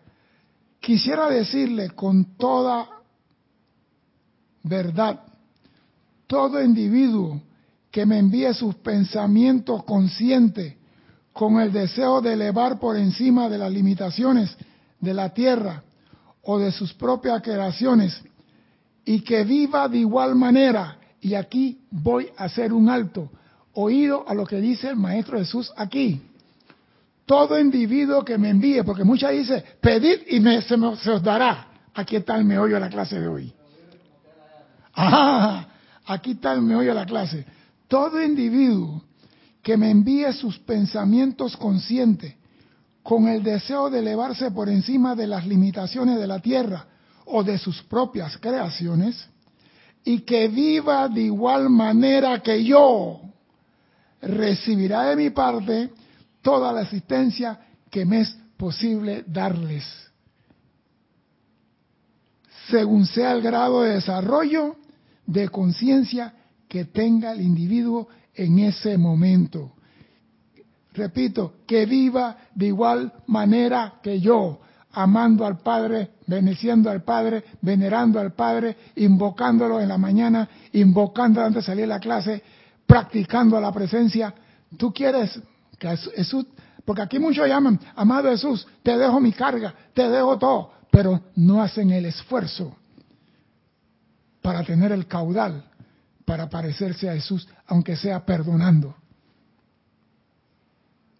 Quisiera 0.80 1.28
decirle 1.28 1.90
con 1.90 2.36
toda 2.36 2.88
verdad, 4.62 5.20
todo 6.28 6.62
individuo 6.62 7.42
que 7.90 8.06
me 8.06 8.18
envíe 8.18 8.54
sus 8.54 8.76
pensamientos 8.76 9.82
conscientes 9.84 10.76
con 11.38 11.60
el 11.60 11.72
deseo 11.72 12.20
de 12.20 12.32
elevar 12.32 12.80
por 12.80 12.96
encima 12.96 13.48
de 13.48 13.58
las 13.58 13.70
limitaciones 13.70 14.56
de 14.98 15.14
la 15.14 15.32
tierra 15.32 15.84
o 16.42 16.58
de 16.58 16.72
sus 16.72 16.92
propias 16.94 17.40
creaciones 17.42 18.20
y 19.04 19.20
que 19.20 19.44
viva 19.44 19.88
de 19.88 19.98
igual 19.98 20.34
manera 20.34 20.98
y 21.20 21.36
aquí 21.36 21.78
voy 21.92 22.28
a 22.36 22.46
hacer 22.46 22.72
un 22.72 22.88
alto, 22.88 23.30
oído 23.74 24.28
a 24.28 24.34
lo 24.34 24.44
que 24.44 24.60
dice 24.60 24.88
el 24.88 24.96
Maestro 24.96 25.38
Jesús 25.38 25.72
aquí. 25.76 26.20
Todo 27.24 27.56
individuo 27.60 28.24
que 28.24 28.36
me 28.36 28.50
envíe, 28.50 28.82
porque 28.82 29.04
muchas 29.04 29.30
dice, 29.30 29.62
pedid 29.80 30.22
y 30.26 30.42
se, 30.62 30.74
os 30.74 31.22
dará. 31.22 31.68
Aquí 31.94 32.16
está 32.16 32.34
el 32.34 32.44
meollo 32.44 32.74
de 32.74 32.80
la 32.80 32.88
clase 32.88 33.20
de 33.20 33.28
hoy. 33.28 33.52
Ah, 34.92 35.68
aquí 36.04 36.32
está 36.32 36.52
el 36.52 36.62
meollo 36.62 36.88
de 36.88 36.94
la 36.96 37.06
clase. 37.06 37.46
Todo 37.86 38.20
individuo 38.20 39.04
que 39.68 39.76
me 39.76 39.90
envíe 39.90 40.32
sus 40.32 40.58
pensamientos 40.60 41.54
conscientes 41.54 42.34
con 43.02 43.28
el 43.28 43.42
deseo 43.42 43.90
de 43.90 43.98
elevarse 43.98 44.50
por 44.50 44.70
encima 44.70 45.14
de 45.14 45.26
las 45.26 45.46
limitaciones 45.46 46.18
de 46.18 46.26
la 46.26 46.40
tierra 46.40 46.86
o 47.26 47.44
de 47.44 47.58
sus 47.58 47.82
propias 47.82 48.38
creaciones, 48.38 49.28
y 50.04 50.20
que 50.20 50.48
viva 50.48 51.06
de 51.10 51.20
igual 51.20 51.68
manera 51.68 52.42
que 52.42 52.64
yo, 52.64 53.20
recibirá 54.22 55.02
de 55.02 55.16
mi 55.16 55.28
parte 55.28 55.92
toda 56.40 56.72
la 56.72 56.80
asistencia 56.80 57.60
que 57.90 58.06
me 58.06 58.20
es 58.20 58.34
posible 58.56 59.22
darles. 59.26 59.84
Según 62.70 63.04
sea 63.04 63.32
el 63.32 63.42
grado 63.42 63.82
de 63.82 63.96
desarrollo 63.96 64.76
de 65.26 65.50
conciencia 65.50 66.32
que 66.66 66.86
tenga 66.86 67.32
el 67.32 67.42
individuo 67.42 68.08
en 68.38 68.60
ese 68.60 68.96
momento. 68.96 69.72
Repito, 70.94 71.54
que 71.66 71.86
viva 71.86 72.36
de 72.54 72.66
igual 72.66 73.12
manera 73.26 73.94
que 74.02 74.20
yo, 74.20 74.60
amando 74.92 75.44
al 75.44 75.58
Padre, 75.58 76.10
bendiciendo 76.26 76.90
al 76.90 77.02
Padre, 77.02 77.44
venerando 77.60 78.18
al 78.18 78.32
Padre, 78.32 78.76
invocándolo 78.96 79.80
en 79.80 79.88
la 79.88 79.98
mañana, 79.98 80.48
invocándolo 80.72 81.46
antes 81.46 81.64
de 81.64 81.66
salir 81.66 81.82
de 81.82 81.88
la 81.88 82.00
clase, 82.00 82.42
practicando 82.86 83.60
la 83.60 83.72
presencia. 83.72 84.32
Tú 84.76 84.92
quieres 84.92 85.40
que 85.78 85.96
Jesús, 85.96 86.46
porque 86.84 87.02
aquí 87.02 87.18
muchos 87.18 87.46
llaman, 87.46 87.78
amado 87.94 88.30
Jesús, 88.30 88.66
te 88.82 88.96
dejo 88.96 89.20
mi 89.20 89.32
carga, 89.32 89.74
te 89.94 90.08
dejo 90.08 90.38
todo, 90.38 90.72
pero 90.90 91.20
no 91.36 91.60
hacen 91.60 91.90
el 91.90 92.06
esfuerzo 92.06 92.74
para 94.40 94.64
tener 94.64 94.92
el 94.92 95.06
caudal, 95.06 95.64
para 96.28 96.46
parecerse 96.50 97.08
a 97.08 97.14
Jesús, 97.14 97.48
aunque 97.64 97.96
sea 97.96 98.26
perdonando, 98.26 98.94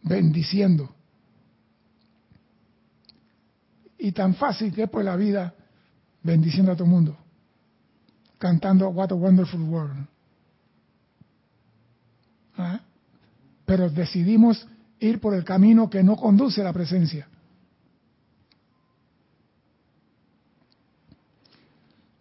bendiciendo 0.02 0.94
y 3.96 4.12
tan 4.12 4.34
fácil 4.34 4.70
que 4.70 4.82
es 4.82 4.90
por 4.90 5.02
la 5.02 5.16
vida 5.16 5.54
bendiciendo 6.22 6.72
a 6.72 6.74
todo 6.74 6.84
el 6.84 6.90
mundo, 6.90 7.16
cantando 8.36 8.86
What 8.90 9.12
a 9.12 9.14
Wonderful 9.14 9.62
World. 9.62 10.06
¿Ah? 12.59 12.80
Pero 13.64 13.88
decidimos 13.88 14.68
ir 15.00 15.20
por 15.20 15.32
el 15.32 15.42
camino 15.42 15.88
que 15.88 16.02
no 16.02 16.16
conduce 16.16 16.61
a 16.61 16.64
la 16.64 16.74
presencia. 16.74 17.26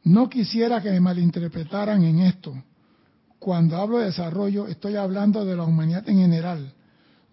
No 0.06 0.30
quisiera 0.30 0.82
que 0.82 0.90
me 0.90 1.02
malinterpretaran 1.02 2.02
en 2.06 2.20
esto. 2.20 2.56
Cuando 3.40 3.78
hablo 3.78 4.00
de 4.00 4.06
desarrollo, 4.06 4.68
estoy 4.68 4.96
hablando 4.96 5.46
de 5.46 5.56
la 5.56 5.64
humanidad 5.64 6.08
en 6.10 6.18
general. 6.18 6.74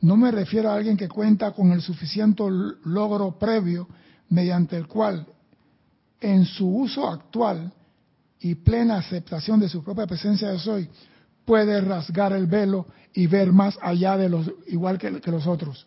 No 0.01 0.17
me 0.17 0.31
refiero 0.31 0.71
a 0.71 0.75
alguien 0.75 0.97
que 0.97 1.09
cuenta 1.09 1.53
con 1.53 1.73
el 1.73 1.81
suficiente 1.81 2.43
logro 2.85 3.39
previo 3.39 3.89
mediante 4.29 4.77
el 4.77 4.87
cual 4.87 5.27
en 6.21 6.45
su 6.47 6.67
uso 6.67 7.09
actual 7.09 7.73
y 8.41 8.55
plena 8.55 8.97
aceptación 8.97 9.61
de 9.61 9.69
su 9.69 9.83
propia 9.83 10.07
presencia 10.07 10.49
de 10.49 10.59
soy, 10.59 10.89
puede 11.45 11.81
rasgar 11.81 12.33
el 12.33 12.47
velo 12.47 12.87
y 13.13 13.27
ver 13.27 13.53
más 13.53 13.79
allá 13.81 14.17
de 14.17 14.29
los, 14.29 14.51
igual 14.67 14.99
que, 14.99 15.11
los 15.11 15.47
otros. 15.47 15.87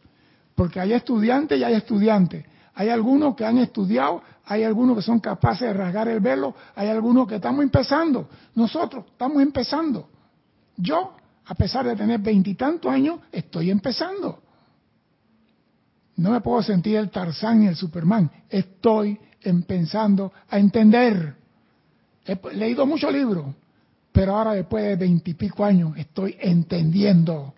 Porque 0.55 0.79
hay 0.79 0.93
estudiantes 0.93 1.59
y 1.59 1.63
hay 1.63 1.75
estudiantes. 1.75 2.45
Hay 2.79 2.89
algunos 2.89 3.35
que 3.35 3.43
han 3.43 3.57
estudiado, 3.57 4.21
hay 4.45 4.63
algunos 4.63 4.97
que 4.97 5.01
son 5.01 5.19
capaces 5.19 5.67
de 5.67 5.73
rasgar 5.73 6.07
el 6.09 6.19
velo, 6.19 6.53
hay 6.75 6.89
algunos 6.89 7.27
que 7.27 7.37
estamos 7.37 7.63
empezando. 7.63 8.29
Nosotros 8.53 9.03
estamos 9.07 9.41
empezando. 9.41 10.07
Yo, 10.75 11.15
a 11.47 11.55
pesar 11.55 11.87
de 11.87 11.95
tener 11.95 12.19
veintitantos 12.19 12.91
años, 12.91 13.19
estoy 13.31 13.71
empezando. 13.71 14.43
No 16.17 16.29
me 16.29 16.39
puedo 16.41 16.61
sentir 16.61 16.97
el 16.97 17.09
Tarzán 17.09 17.63
y 17.63 17.67
el 17.67 17.75
Superman. 17.75 18.29
Estoy 18.47 19.19
empezando 19.41 20.31
a 20.47 20.59
entender. 20.59 21.35
He 22.25 22.39
leído 22.53 22.85
muchos 22.85 23.11
libros, 23.11 23.55
pero 24.11 24.35
ahora 24.35 24.51
después 24.53 24.83
de 24.83 24.97
veintipico 24.97 25.65
años 25.65 25.97
estoy 25.97 26.37
entendiendo 26.39 27.55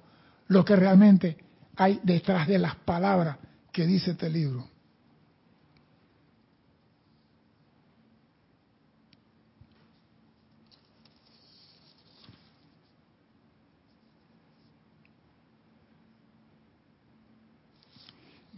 lo 0.47 0.63
que 0.63 0.77
realmente 0.77 1.35
hay 1.75 1.99
detrás 2.03 2.47
de 2.47 2.57
las 2.57 2.75
palabras 2.75 3.35
que 3.73 3.85
dice 3.85 4.11
este 4.11 4.29
libro. 4.29 4.78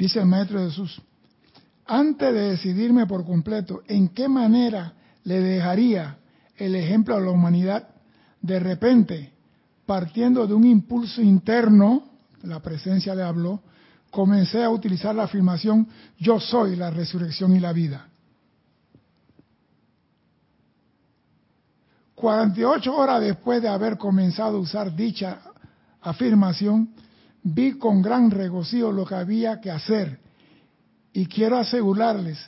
Dice 0.02 0.18
el 0.18 0.26
Maestro 0.26 0.58
Jesús, 0.58 1.00
antes 1.86 2.34
de 2.34 2.50
decidirme 2.50 3.06
por 3.06 3.24
completo 3.24 3.84
en 3.88 4.08
qué 4.08 4.28
manera 4.28 4.94
le 5.26 5.40
dejaría 5.40 6.18
el 6.58 6.74
ejemplo 6.74 7.16
a 7.16 7.20
la 7.20 7.30
humanidad, 7.30 7.88
de 8.42 8.60
repente, 8.60 9.32
partiendo 9.86 10.48
de 10.48 10.56
un 10.56 10.66
impulso 10.66 11.22
interno, 11.22 12.02
la 12.42 12.60
presencia 12.64 13.14
le 13.14 13.22
habló, 13.22 13.62
comencé 14.10 14.64
a 14.64 14.72
utilizar 14.72 15.14
la 15.14 15.26
afirmación 15.26 15.88
yo 16.18 16.40
soy 16.40 16.76
la 16.76 16.90
resurrección 16.90 17.56
y 17.56 17.60
la 17.60 17.72
vida. 17.72 18.08
48 22.16 22.92
horas 22.92 23.22
después 23.22 23.62
de 23.62 23.70
haber 23.70 24.00
comenzado 24.00 24.58
a 24.58 24.62
usar 24.62 24.96
dicha 24.96 25.42
afirmación, 26.02 26.90
vi 27.44 27.74
con 27.74 28.02
gran 28.02 28.32
regocijo 28.32 28.92
lo 28.92 29.06
que 29.06 29.16
había 29.16 29.60
que 29.60 29.72
hacer 29.72 30.20
y 31.14 31.26
quiero 31.26 31.58
asegurarles 31.58 32.40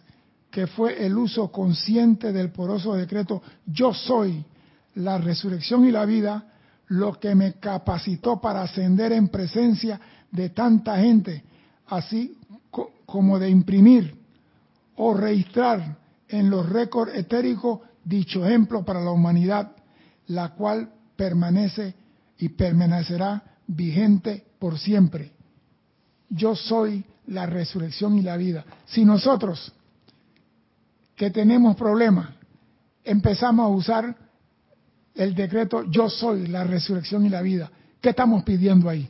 que 0.52 0.68
fue 0.68 1.06
el 1.06 1.18
uso 1.18 1.52
consciente 1.52 2.32
del 2.32 2.52
poroso 2.52 2.94
decreto 2.94 3.42
yo 3.66 3.94
soy 3.94 4.46
la 4.96 5.18
resurrección 5.18 5.86
y 5.86 5.92
la 5.92 6.06
vida 6.06 6.48
lo 6.88 7.20
que 7.20 7.34
me 7.34 7.54
capacitó 7.54 8.40
para 8.40 8.62
ascender 8.62 9.14
en 9.14 9.30
presencia 9.30 10.00
de 10.32 10.50
tanta 10.50 10.98
gente, 10.98 11.44
así 11.88 12.38
como 13.06 13.40
de 13.40 13.50
imprimir 13.50 14.16
o 14.96 15.14
registrar 15.14 15.98
en 16.28 16.50
los 16.50 16.70
récords 16.70 17.16
etéricos 17.16 17.80
dicho 18.04 18.46
ejemplo 18.46 18.84
para 18.84 19.02
la 19.02 19.12
humanidad, 19.12 19.72
la 20.28 20.50
cual 20.50 20.90
permanece 21.16 21.96
y 22.38 22.50
permanecerá 22.50 23.44
vigente 23.68 24.46
por 24.64 24.80
siempre. 24.80 25.34
Yo 26.30 26.56
soy 26.56 27.04
la 27.28 27.46
resurrección 27.46 28.18
y 28.18 28.22
la 28.22 28.38
vida. 28.38 28.64
Si 28.86 29.04
nosotros 29.04 29.74
que 31.18 31.32
tenemos 31.32 31.76
problemas, 31.76 32.30
empezamos 33.04 33.66
a 33.66 33.68
usar 33.68 34.16
el 35.16 35.36
decreto 35.36 35.84
yo 35.92 36.10
soy 36.10 36.48
la 36.48 36.64
resurrección 36.64 37.26
y 37.26 37.30
la 37.30 37.42
vida. 37.42 37.70
¿Qué 38.00 38.12
estamos 38.12 38.44
pidiendo 38.44 38.88
ahí? 38.88 39.10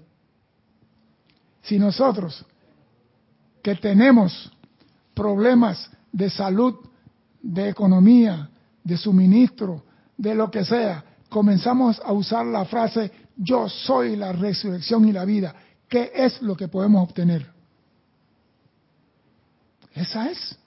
Si 1.62 1.78
nosotros 1.78 2.44
que 3.62 3.76
tenemos 3.76 4.52
problemas 5.14 5.88
de 6.12 6.32
salud, 6.32 6.78
de 7.44 7.70
economía, 7.70 8.50
de 8.84 8.98
suministro, 8.98 9.84
de 10.18 10.34
lo 10.34 10.50
que 10.50 10.66
sea, 10.66 11.06
comenzamos 11.30 12.02
a 12.04 12.12
usar 12.12 12.44
la 12.44 12.66
frase 12.66 13.12
yo 13.36 13.70
soy 13.70 14.16
la 14.16 14.32
resurrección 14.32 15.08
y 15.08 15.12
la 15.12 15.26
vida, 15.26 15.56
¿qué 15.88 16.12
es 16.14 16.42
lo 16.42 16.56
que 16.56 16.68
podemos 16.68 17.08
obtener? 17.08 17.46
Esa 19.94 20.30
es. 20.30 20.58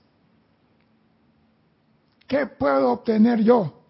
¿Qué 2.26 2.46
puedo 2.46 2.92
obtener 2.92 3.42
yo 3.42 3.82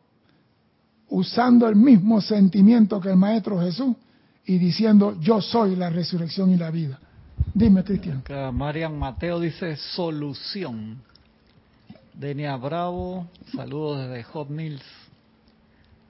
usando 1.09 1.69
el 1.69 1.77
mismo 1.77 2.21
sentimiento 2.21 3.01
que 3.01 3.11
el 3.11 3.17
Maestro 3.17 3.61
Jesús 3.61 3.97
y 4.45 4.59
diciendo 4.59 5.17
yo 5.21 5.41
soy 5.41 5.77
la 5.77 5.91
resurrección 5.91 6.51
y 6.51 6.57
la 6.57 6.71
vida? 6.71 6.99
Dime, 7.55 7.85
Cristian. 7.85 8.23
Marian 8.53 8.99
Mateo 8.99 9.41
dice 9.41 9.77
solución. 9.77 11.03
Denia 12.13 12.57
Bravo, 12.57 13.29
saludos 13.55 14.09
desde 14.09 14.23
Hot 14.25 14.49
Mills, 14.49 14.83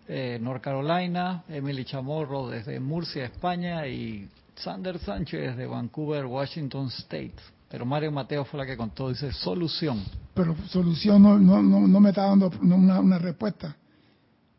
eh, 0.09 0.39
North 0.41 0.63
Carolina. 0.63 1.45
Emily 1.49 1.85
Chamorro 1.85 2.49
desde 2.49 2.81
Murcia, 2.81 3.25
España. 3.25 3.87
Y 3.87 4.29
Sander 4.57 4.99
Sánchez 4.99 5.57
de 5.57 5.67
Vancouver, 5.67 6.27
Washington 6.27 6.89
State. 6.89 7.35
Pero 7.69 7.85
Mario 7.85 8.13
Mateo 8.13 8.45
fue 8.45 8.61
la 8.61 8.67
que 8.67 8.77
contó, 8.77 9.09
dice 9.09 9.33
solución. 9.33 10.03
Pero 10.35 10.57
solución 10.69 11.23
no, 11.23 11.39
no, 11.39 11.63
no, 11.63 12.01
me 12.01 12.11
está 12.11 12.23
dando 12.23 12.51
una, 12.63 13.01
una, 13.01 13.19
respuesta. 13.19 13.77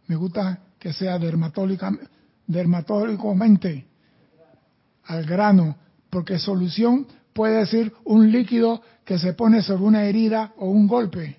Me 0.08 0.16
gusta 0.16 0.60
que 0.78 0.94
sea 0.94 1.18
dermatológicamente 1.18 3.86
al 5.06 5.26
grano, 5.26 5.76
porque 6.10 6.38
solución 6.38 7.08
puede 7.34 7.60
decir 7.60 7.94
un 8.04 8.32
líquido 8.32 8.82
que 9.06 9.18
se 9.18 9.34
pone 9.34 9.62
sobre 9.62 9.84
una 9.84 10.04
herida 10.04 10.54
o 10.58 10.70
un 10.70 10.88
golpe. 10.88 11.38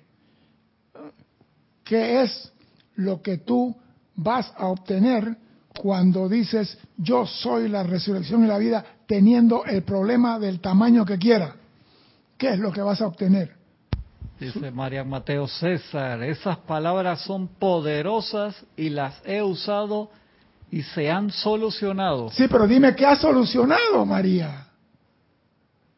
¿Qué 1.83 2.23
es 2.23 2.51
lo 2.95 3.21
que 3.21 3.37
tú 3.37 3.75
vas 4.21 4.51
a 4.57 4.67
obtener 4.67 5.37
cuando 5.77 6.27
dices 6.27 6.77
yo 6.97 7.25
soy 7.25 7.69
la 7.69 7.83
resurrección 7.83 8.43
y 8.43 8.47
la 8.47 8.57
vida 8.57 8.83
teniendo 9.07 9.63
el 9.65 9.83
problema 9.83 10.39
del 10.39 10.59
tamaño 10.59 11.05
que 11.05 11.17
quiera? 11.17 11.55
¿Qué 12.37 12.49
es 12.49 12.59
lo 12.59 12.71
que 12.71 12.81
vas 12.81 13.01
a 13.01 13.07
obtener? 13.07 13.55
Dice 14.39 14.71
María 14.71 15.03
Mateo 15.03 15.47
César, 15.47 16.23
esas 16.23 16.57
palabras 16.59 17.21
son 17.21 17.47
poderosas 17.47 18.55
y 18.77 18.89
las 18.89 19.21
he 19.25 19.41
usado 19.41 20.09
y 20.71 20.81
se 20.83 21.09
han 21.09 21.31
solucionado. 21.31 22.29
Sí, 22.31 22.47
pero 22.49 22.67
dime 22.67 22.95
qué 22.95 23.05
ha 23.05 23.15
solucionado, 23.15 24.05
María. 24.05 24.67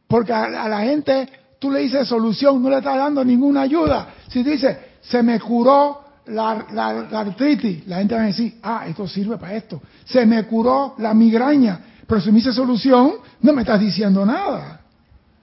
Porque 0.07 0.33
a, 0.33 0.67
la 0.67 0.81
gente 0.81 1.29
tú 1.59 1.71
le 1.71 1.81
dices 1.81 2.07
solución, 2.07 2.61
no 2.61 2.69
le 2.69 2.77
estás 2.77 2.97
dando 2.97 3.23
ninguna 3.23 3.61
ayuda. 3.61 4.13
Si 4.27 4.43
dice, 4.43 4.95
se 5.01 5.21
me 5.21 5.39
curó 5.39 6.10
la, 6.27 6.65
la, 6.71 7.19
artritis, 7.19 7.87
la 7.87 7.97
gente 7.97 8.15
va 8.15 8.21
a 8.21 8.25
decir, 8.25 8.55
ah, 8.61 8.85
esto 8.87 9.07
sirve 9.07 9.37
para 9.37 9.55
esto. 9.55 9.81
Se 10.05 10.25
me 10.25 10.43
curó 10.43 10.95
la 10.97 11.13
migraña, 11.13 11.79
pero 12.07 12.21
si 12.21 12.31
me 12.31 12.37
dice 12.37 12.53
solución, 12.53 13.13
no 13.41 13.53
me 13.53 13.61
estás 13.61 13.79
diciendo 13.79 14.25
nada. 14.25 14.81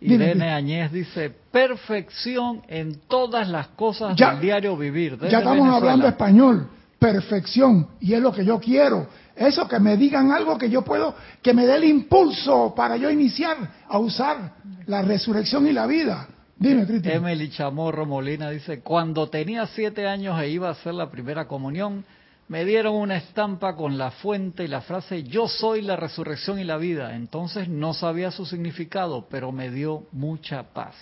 Irene 0.01 0.51
Añez 0.51 0.93
dice, 0.93 1.35
perfección 1.51 2.62
en 2.68 3.01
todas 3.09 3.49
las 3.49 3.68
cosas 3.68 4.16
del 4.16 4.41
diario 4.41 4.76
vivir. 4.76 5.18
Ya 5.29 5.39
estamos 5.39 5.74
hablando 5.74 6.07
español, 6.07 6.68
perfección, 6.99 7.89
y 8.01 8.12
es 8.12 8.20
lo 8.20 8.33
que 8.33 8.45
yo 8.45 8.61
quiero. 8.61 9.09
Eso, 9.35 9.66
que 9.68 9.79
me 9.79 9.97
digan 9.97 10.33
algo 10.33 10.59
que 10.59 10.68
yo 10.68 10.83
puedo, 10.83 11.14
que 11.43 11.55
me 11.55 11.66
dé 11.66 11.76
el 11.76 11.85
impulso 11.85 12.74
para 12.74 12.97
yo 12.97 13.11
iniciar 13.11 13.57
a 13.89 13.99
usar 13.99 14.55
la 14.87 15.03
resurrección 15.03 15.66
y 15.66 15.72
la 15.72 15.87
vida. 15.87 16.29
Dime, 16.59 16.86
Cristian. 16.86 17.16
Emily 17.16 17.50
Chamorro 17.50 18.04
Molina 18.04 18.50
dice, 18.50 18.80
cuando 18.80 19.28
tenía 19.28 19.66
siete 19.66 20.06
años 20.06 20.40
e 20.40 20.48
iba 20.48 20.68
a 20.68 20.72
hacer 20.72 20.94
la 20.94 21.11
primera 21.11 21.46
comunión, 21.46 22.04
me 22.48 22.64
dieron 22.64 22.96
una 22.96 23.16
estampa 23.16 23.76
con 23.76 23.96
la 23.96 24.11
fuente 24.11 24.64
y 24.64 24.68
la 24.68 24.80
frase 24.80 25.22
yo 25.22 25.46
soy 25.46 25.82
la 25.82 25.96
resurrección 25.96 26.59
y 26.59 26.64
la 26.64 26.76
vida. 26.76 27.14
Entonces 27.14 27.68
no 27.68 27.94
sabía 27.94 28.30
su 28.30 28.44
significado, 28.44 29.28
pero 29.30 29.52
me 29.52 29.70
dio 29.70 30.06
mucha 30.12 30.62
paz. 30.74 30.94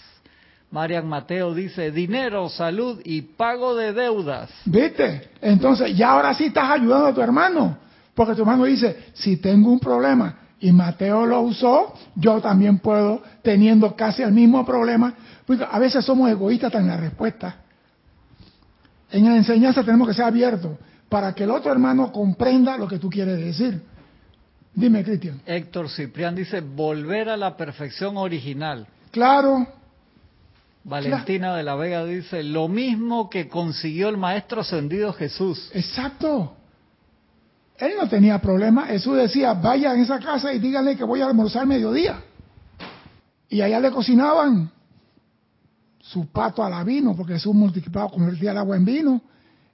Marian 0.71 1.09
Mateo 1.09 1.55
dice, 1.55 1.91
dinero, 1.91 2.49
salud 2.49 3.01
y 3.05 3.23
pago 3.23 3.77
de 3.77 3.93
deudas. 3.93 4.51
¿Viste? 4.65 5.31
Entonces 5.41 5.97
ya 5.97 6.11
ahora 6.11 6.35
sí 6.35 6.47
estás 6.47 6.71
ayudando 6.71 7.07
a 7.07 7.15
tu 7.15 7.23
hermano. 7.23 7.79
Porque 8.15 8.35
tu 8.35 8.41
hermano 8.41 8.65
dice, 8.65 9.05
si 9.15 9.37
tengo 9.37 9.71
un 9.71 9.79
problema 9.79 10.46
y 10.61 10.73
Mateo 10.73 11.27
lo 11.27 11.43
usó, 11.43 11.95
yo 12.15 12.41
también 12.41 12.79
puedo, 12.79 13.23
teniendo 13.43 13.95
casi 13.95 14.23
el 14.23 14.33
mismo 14.33 14.65
problema. 14.65 15.15
Porque 15.47 15.67
a 15.71 15.79
veces 15.79 16.05
somos 16.05 16.31
egoístas 16.31 16.75
en 16.75 16.87
la 16.87 16.97
respuesta. 16.97 17.57
En 19.11 19.25
la 19.25 19.37
enseñanza 19.37 19.85
tenemos 19.85 20.09
que 20.09 20.15
ser 20.15 20.25
abiertos 20.25 20.79
para 21.09 21.35
que 21.35 21.45
el 21.45 21.51
otro 21.51 21.71
hermano 21.71 22.11
comprenda 22.11 22.77
lo 22.77 22.89
que 22.89 22.99
tú 22.99 23.09
quieres 23.09 23.39
decir. 23.39 23.81
Dime, 24.75 25.05
Cristian. 25.05 25.41
Héctor 25.47 25.89
Ciprián 25.89 26.35
dice, 26.35 26.61
volver 26.61 27.29
a 27.29 27.37
la 27.37 27.57
perfección 27.57 28.17
original. 28.17 28.87
Claro. 29.11 29.67
Valentina 30.85 31.55
de 31.57 31.63
la 31.63 31.75
Vega 31.75 32.05
dice, 32.05 32.43
lo 32.43 32.69
mismo 32.69 33.31
que 33.31 33.49
consiguió 33.49 34.09
el 34.09 34.17
Maestro 34.17 34.61
Ascendido 34.61 35.13
Jesús. 35.13 35.71
Exacto. 35.73 36.56
Él 37.79 37.93
no 38.01 38.09
tenía 38.09 38.39
problema. 38.41 38.87
Jesús 38.87 39.17
decía, 39.17 39.53
vaya 39.55 39.93
a 39.93 39.97
esa 39.97 40.19
casa 40.19 40.53
y 40.53 40.59
díganle 40.59 40.97
que 40.97 41.05
voy 41.05 41.21
a 41.21 41.27
almorzar 41.27 41.67
mediodía. 41.67 42.23
Y 43.49 43.61
allá 43.61 43.81
le 43.81 43.91
cocinaban 43.91 44.71
su 46.01 46.27
pato 46.27 46.65
a 46.65 46.71
la 46.71 46.85
vino, 46.85 47.15
porque 47.15 47.35
Jesús 47.35 47.55
multiplicaba, 47.55 48.09
convertía 48.09 48.53
el 48.53 48.59
agua 48.59 48.77
en 48.77 48.85
vino 48.85 49.21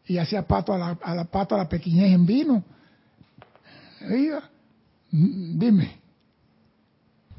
y 0.07 0.19
hacía 0.19 0.43
pato 0.43 0.73
a 0.73 0.79
la, 0.79 0.99
a 1.03 1.15
la 1.15 1.25
pato 1.25 1.55
a 1.55 1.59
la 1.59 1.69
pequeñez 1.69 2.13
en 2.13 2.27
vino. 2.27 2.65
dime. 5.11 6.01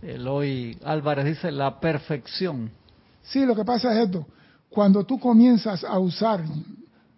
Eloy 0.02 0.78
Álvarez 0.84 1.26
dice 1.26 1.52
la 1.52 1.80
perfección. 1.80 2.70
Sí, 3.24 3.46
lo 3.46 3.56
que 3.56 3.64
pasa 3.64 3.94
es 3.94 4.06
esto. 4.06 4.26
Cuando 4.70 5.06
tú 5.06 5.20
comienzas 5.20 5.84
a 5.84 5.98
usar 6.00 6.44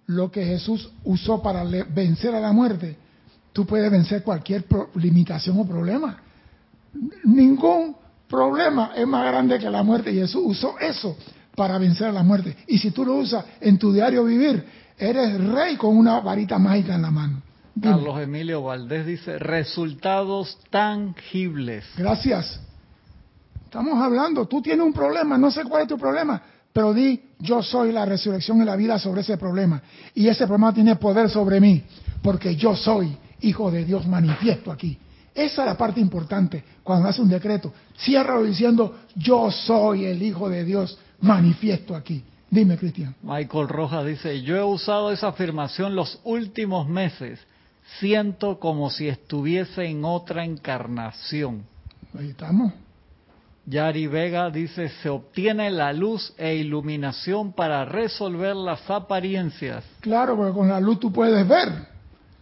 lo 0.08 0.32
que 0.32 0.46
Jesús 0.46 0.92
usó 1.04 1.42
para 1.42 1.64
vencer 1.64 2.36
a 2.36 2.40
la 2.40 2.52
muerte, 2.52 2.98
tú 3.56 3.66
puedes 3.66 3.90
vencer 3.90 4.22
cualquier 4.22 4.66
limitación 4.96 5.58
o 5.58 5.66
problema. 5.66 6.18
Ningún 7.24 7.96
problema 8.28 8.92
es 8.94 9.08
más 9.08 9.26
grande 9.26 9.58
que 9.58 9.70
la 9.70 9.82
muerte 9.82 10.12
y 10.12 10.16
Jesús 10.16 10.44
usó 10.46 10.78
eso 10.78 11.18
para 11.56 11.78
vencer 11.78 12.08
a 12.08 12.12
la 12.12 12.22
muerte. 12.22 12.56
Y 12.68 12.78
si 12.78 12.92
tú 12.92 13.06
lo 13.06 13.16
usas 13.16 13.46
en 13.62 13.80
tu 13.80 13.94
diario 13.94 14.26
vivir, 14.26 14.66
Eres 14.98 15.44
rey 15.44 15.76
con 15.76 15.98
una 15.98 16.20
varita 16.22 16.58
mágica 16.58 16.96
en 16.96 17.02
la 17.02 17.12
mano. 17.12 17.42
Carlos 17.82 18.22
Emilio 18.22 18.64
Valdés 18.64 19.06
dice, 19.06 19.38
resultados 19.38 20.58
tangibles. 20.70 21.84
Gracias. 21.98 22.62
Estamos 23.66 24.02
hablando, 24.02 24.48
tú 24.48 24.62
tienes 24.62 24.86
un 24.86 24.94
problema, 24.94 25.38
no 25.38 25.52
sé 25.52 25.66
cuál 25.66 25.82
es 25.82 25.90
tu 25.90 25.98
problema, 25.98 26.42
pero 26.72 26.94
di, 26.94 27.22
yo 27.40 27.62
soy 27.62 27.92
la 27.92 28.06
resurrección 28.06 28.62
y 28.62 28.66
la 28.66 28.78
vida 28.78 28.98
sobre 28.98 29.20
ese 29.20 29.38
problema. 29.38 29.82
Y 30.14 30.30
ese 30.30 30.48
problema 30.48 30.74
tiene 30.74 30.96
poder 30.96 31.30
sobre 31.30 31.60
mí, 31.60 31.84
porque 32.22 32.56
yo 32.56 32.74
soy 32.74 33.18
hijo 33.42 33.72
de 33.72 33.86
Dios 33.86 34.08
manifiesto 34.08 34.72
aquí. 34.72 34.98
Esa 35.34 35.64
es 35.64 35.68
la 35.68 35.78
parte 35.78 36.00
importante 36.00 36.64
cuando 36.82 37.10
hace 37.10 37.22
un 37.22 37.30
decreto. 37.30 37.74
Cierra 37.98 38.42
diciendo, 38.42 38.96
yo 39.16 39.52
soy 39.52 40.06
el 40.06 40.24
hijo 40.24 40.50
de 40.50 40.64
Dios 40.64 40.98
manifiesto 41.20 41.94
aquí. 41.96 42.24
Dime, 42.50 42.78
Cristian. 42.78 43.16
Michael 43.22 43.68
Rojas 43.68 44.06
dice, 44.06 44.42
yo 44.42 44.56
he 44.56 44.64
usado 44.64 45.12
esa 45.12 45.28
afirmación 45.28 45.96
los 45.96 46.22
últimos 46.24 46.88
meses. 46.88 47.40
Siento 48.00 48.60
como 48.60 48.90
si 48.90 49.10
estuviese 49.10 49.86
en 49.86 50.06
otra 50.06 50.46
encarnación. 50.46 51.64
Ahí 52.18 52.30
estamos. 52.30 52.72
Yari 53.66 54.08
Vega 54.08 54.50
dice, 54.52 54.90
se 55.02 55.10
obtiene 55.10 55.72
la 55.72 55.92
luz 55.92 56.34
e 56.38 56.56
iluminación 56.56 57.52
para 57.52 57.84
resolver 57.84 58.56
las 58.56 58.90
apariencias. 58.90 59.84
Claro, 60.02 60.38
porque 60.38 60.54
con 60.54 60.70
la 60.70 60.80
luz 60.80 61.00
tú 61.00 61.12
puedes 61.12 61.48
ver. 61.48 61.95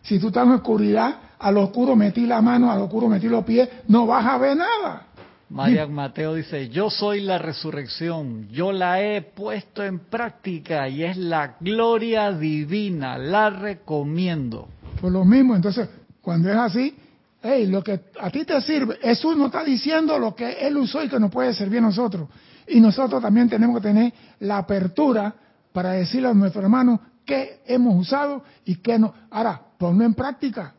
Si 0.03 0.19
tú 0.19 0.27
estás 0.27 0.45
en 0.45 0.53
oscuridad, 0.53 1.15
al 1.39 1.57
oscuro 1.57 1.95
metí 1.95 2.25
la 2.25 2.41
mano, 2.41 2.71
al 2.71 2.81
oscuro 2.81 3.07
metí 3.07 3.27
los 3.27 3.43
pies, 3.43 3.67
no 3.87 4.05
vas 4.05 4.25
a 4.25 4.37
ver 4.37 4.57
nada. 4.57 5.07
María 5.49 5.85
Mateo 5.85 6.33
dice, 6.33 6.69
yo 6.69 6.89
soy 6.89 7.21
la 7.21 7.37
resurrección, 7.37 8.47
yo 8.49 8.71
la 8.71 9.01
he 9.01 9.21
puesto 9.21 9.83
en 9.83 9.99
práctica 9.99 10.89
y 10.89 11.03
es 11.03 11.15
la 11.15 11.57
gloria 11.59 12.31
divina, 12.31 13.17
la 13.17 13.49
recomiendo. 13.49 14.67
Pues 14.99 15.13
lo 15.13 15.23
mismo, 15.23 15.55
entonces, 15.55 15.87
cuando 16.21 16.49
es 16.49 16.57
así, 16.57 16.95
hey, 17.41 17.67
lo 17.67 17.83
que 17.83 17.99
a 18.19 18.29
ti 18.31 18.45
te 18.45 18.59
sirve, 18.61 18.97
Jesús 19.01 19.37
no 19.37 19.45
está 19.45 19.63
diciendo 19.63 20.17
lo 20.17 20.33
que 20.33 20.53
Él 20.53 20.77
usó 20.77 21.03
y 21.03 21.09
que 21.09 21.19
nos 21.19 21.29
puede 21.29 21.53
servir 21.53 21.79
a 21.79 21.83
nosotros. 21.83 22.29
Y 22.67 22.79
nosotros 22.79 23.21
también 23.21 23.47
tenemos 23.47 23.75
que 23.75 23.87
tener 23.87 24.13
la 24.39 24.57
apertura 24.57 25.35
para 25.71 25.91
decirle 25.91 26.29
a 26.29 26.33
nuestros 26.33 26.63
hermanos 26.63 26.99
qué 27.25 27.61
hemos 27.67 27.95
usado 27.95 28.43
y 28.65 28.77
qué 28.77 28.97
no. 28.97 29.13
Ahora, 29.29 29.61
ponlo 29.83 30.05
en 30.05 30.13
práctica. 30.13 30.73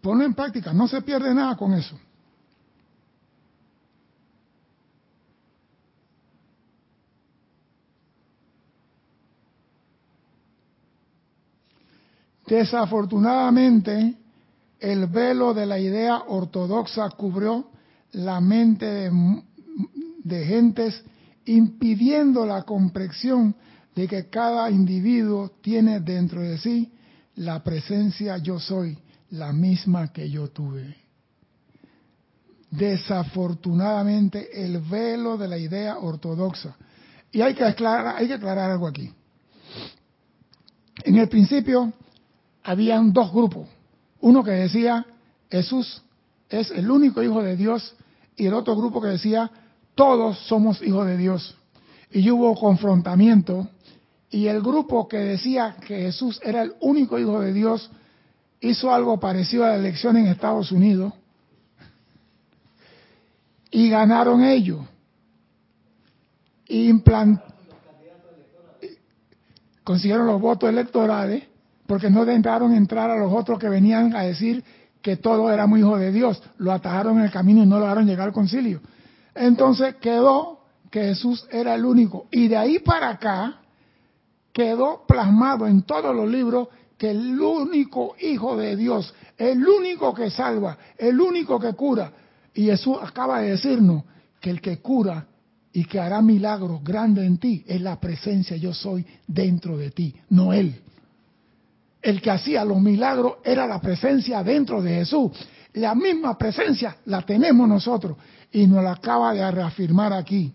Ponlo 0.00 0.24
en 0.24 0.34
práctica, 0.34 0.72
no 0.72 0.86
se 0.86 1.02
pierde 1.02 1.34
nada 1.34 1.56
con 1.56 1.74
eso. 1.74 1.98
Desafortunadamente, 12.46 14.14
el 14.78 15.06
velo 15.08 15.52
de 15.52 15.66
la 15.66 15.80
idea 15.80 16.22
ortodoxa 16.28 17.10
cubrió 17.10 17.70
la 18.12 18.40
mente 18.40 18.86
de, 18.86 19.42
de, 20.22 20.44
gentes 20.44 21.02
impidiendo 21.46 22.46
la 22.46 22.62
comprensión 22.62 23.56
de 23.96 24.06
que 24.06 24.30
cada 24.30 24.70
individuo 24.70 25.50
tiene 25.60 25.98
dentro 25.98 26.42
de 26.42 26.58
sí 26.58 26.92
la 27.36 27.62
presencia 27.62 28.38
yo 28.38 28.58
soy, 28.58 28.98
la 29.30 29.52
misma 29.52 30.12
que 30.12 30.28
yo 30.28 30.48
tuve. 30.48 30.96
Desafortunadamente, 32.70 34.64
el 34.64 34.80
velo 34.80 35.36
de 35.36 35.48
la 35.48 35.58
idea 35.58 35.98
ortodoxa. 35.98 36.76
Y 37.32 37.40
hay 37.40 37.54
que 37.54 37.64
aclarar, 37.64 38.16
hay 38.16 38.26
que 38.26 38.34
aclarar 38.34 38.70
algo 38.70 38.86
aquí. 38.86 39.12
En 41.04 41.16
el 41.16 41.28
principio, 41.28 41.92
habían 42.62 43.12
dos 43.12 43.32
grupos. 43.32 43.68
Uno 44.20 44.42
que 44.42 44.50
decía, 44.50 45.06
Jesús 45.50 46.02
es 46.48 46.70
el 46.70 46.90
único 46.90 47.22
hijo 47.22 47.42
de 47.42 47.56
Dios, 47.56 47.94
y 48.36 48.46
el 48.46 48.54
otro 48.54 48.76
grupo 48.76 49.00
que 49.00 49.08
decía, 49.08 49.50
todos 49.94 50.38
somos 50.46 50.82
hijos 50.82 51.06
de 51.06 51.16
Dios. 51.16 51.56
Y 52.10 52.30
hubo 52.30 52.54
confrontamiento, 52.54 53.68
y 54.30 54.48
el 54.48 54.60
grupo 54.60 55.08
que 55.08 55.18
decía 55.18 55.76
que 55.86 55.96
Jesús 56.02 56.40
era 56.42 56.62
el 56.62 56.74
único 56.80 57.18
hijo 57.18 57.40
de 57.40 57.52
Dios 57.52 57.90
hizo 58.60 58.92
algo 58.92 59.20
parecido 59.20 59.64
a 59.64 59.68
la 59.68 59.76
elección 59.76 60.16
en 60.16 60.26
Estados 60.26 60.72
Unidos, 60.72 61.12
y 63.70 63.90
ganaron 63.90 64.42
ellos. 64.42 64.80
Y 66.66 66.92
consiguieron 69.84 70.26
los 70.26 70.40
votos 70.40 70.70
electorales 70.70 71.44
porque 71.86 72.10
no 72.10 72.24
dejaron 72.24 72.74
entrar 72.74 73.10
a 73.10 73.16
los 73.16 73.32
otros 73.32 73.58
que 73.58 73.68
venían 73.68 74.16
a 74.16 74.22
decir 74.22 74.64
que 75.02 75.16
todo 75.16 75.52
era 75.52 75.66
muy 75.66 75.80
hijo 75.80 75.98
de 75.98 76.10
Dios. 76.10 76.42
Lo 76.56 76.72
atajaron 76.72 77.18
en 77.18 77.24
el 77.24 77.30
camino 77.30 77.62
y 77.62 77.66
no 77.66 77.78
lograron 77.78 78.06
llegar 78.06 78.28
al 78.28 78.32
concilio. 78.32 78.80
Entonces 79.34 79.96
quedó 79.96 80.60
que 80.90 81.02
Jesús 81.02 81.46
era 81.52 81.74
el 81.74 81.84
único. 81.84 82.26
Y 82.32 82.48
de 82.48 82.56
ahí 82.56 82.78
para 82.78 83.10
acá 83.10 83.60
quedó 84.56 85.04
plasmado 85.06 85.66
en 85.66 85.82
todos 85.82 86.16
los 86.16 86.26
libros 86.26 86.68
que 86.96 87.10
el 87.10 87.38
único 87.38 88.16
hijo 88.18 88.56
de 88.56 88.74
Dios, 88.74 89.12
el 89.36 89.68
único 89.68 90.14
que 90.14 90.30
salva, 90.30 90.78
el 90.96 91.20
único 91.20 91.60
que 91.60 91.74
cura. 91.74 92.10
Y 92.54 92.64
Jesús 92.64 92.96
acaba 93.02 93.42
de 93.42 93.50
decirnos 93.50 94.04
que 94.40 94.48
el 94.48 94.62
que 94.62 94.78
cura 94.78 95.26
y 95.74 95.84
que 95.84 96.00
hará 96.00 96.22
milagros 96.22 96.82
grandes 96.82 97.26
en 97.26 97.36
ti 97.36 97.64
es 97.66 97.82
la 97.82 98.00
presencia 98.00 98.56
yo 98.56 98.72
soy 98.72 99.04
dentro 99.26 99.76
de 99.76 99.90
ti, 99.90 100.14
no 100.30 100.54
él 100.54 100.82
el 102.06 102.22
que 102.22 102.30
hacía 102.30 102.64
los 102.64 102.80
milagros 102.80 103.38
era 103.42 103.66
la 103.66 103.80
presencia 103.80 104.40
dentro 104.44 104.80
de 104.80 104.94
Jesús. 104.94 105.32
La 105.74 105.92
misma 105.96 106.38
presencia 106.38 106.98
la 107.06 107.22
tenemos 107.22 107.68
nosotros 107.68 108.16
y 108.52 108.64
nos 108.68 108.84
la 108.84 108.92
acaba 108.92 109.34
de 109.34 109.50
reafirmar 109.50 110.12
aquí. 110.12 110.52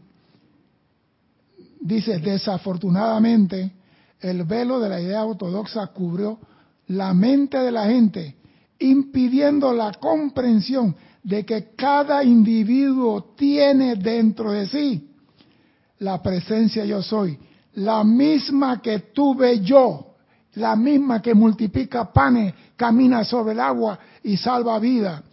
Dice, 1.82 2.20
desafortunadamente, 2.20 3.70
el 4.22 4.44
velo 4.44 4.80
de 4.80 4.90
la 4.90 5.02
idea 5.02 5.26
ortodoxa 5.26 5.88
cubrió 5.88 6.40
la 6.88 7.14
mente 7.14 7.58
de 7.58 7.72
la 7.72 7.86
gente, 7.86 8.36
impidiendo 8.80 9.74
la 9.74 9.94
comprensión 9.94 10.96
de 11.24 11.46
que 11.46 11.74
cada 11.76 12.24
individuo 12.24 13.34
tiene 13.36 13.96
dentro 13.96 14.52
de 14.52 14.68
sí 14.68 15.08
la 16.00 16.22
presencia 16.22 16.84
yo 16.86 17.02
soy, 17.04 17.38
la 17.74 18.04
misma 18.04 18.82
que 18.82 19.00
tuve 19.00 19.60
yo 19.60 20.12
la 20.56 20.76
misma 20.76 21.22
que 21.22 21.34
multiplica 21.34 22.12
panes, 22.12 22.54
camina 22.76 23.24
sobre 23.24 23.54
el 23.54 23.60
agua 23.60 24.00
y 24.24 24.38
salva 24.38 24.80
vida, 24.80 25.24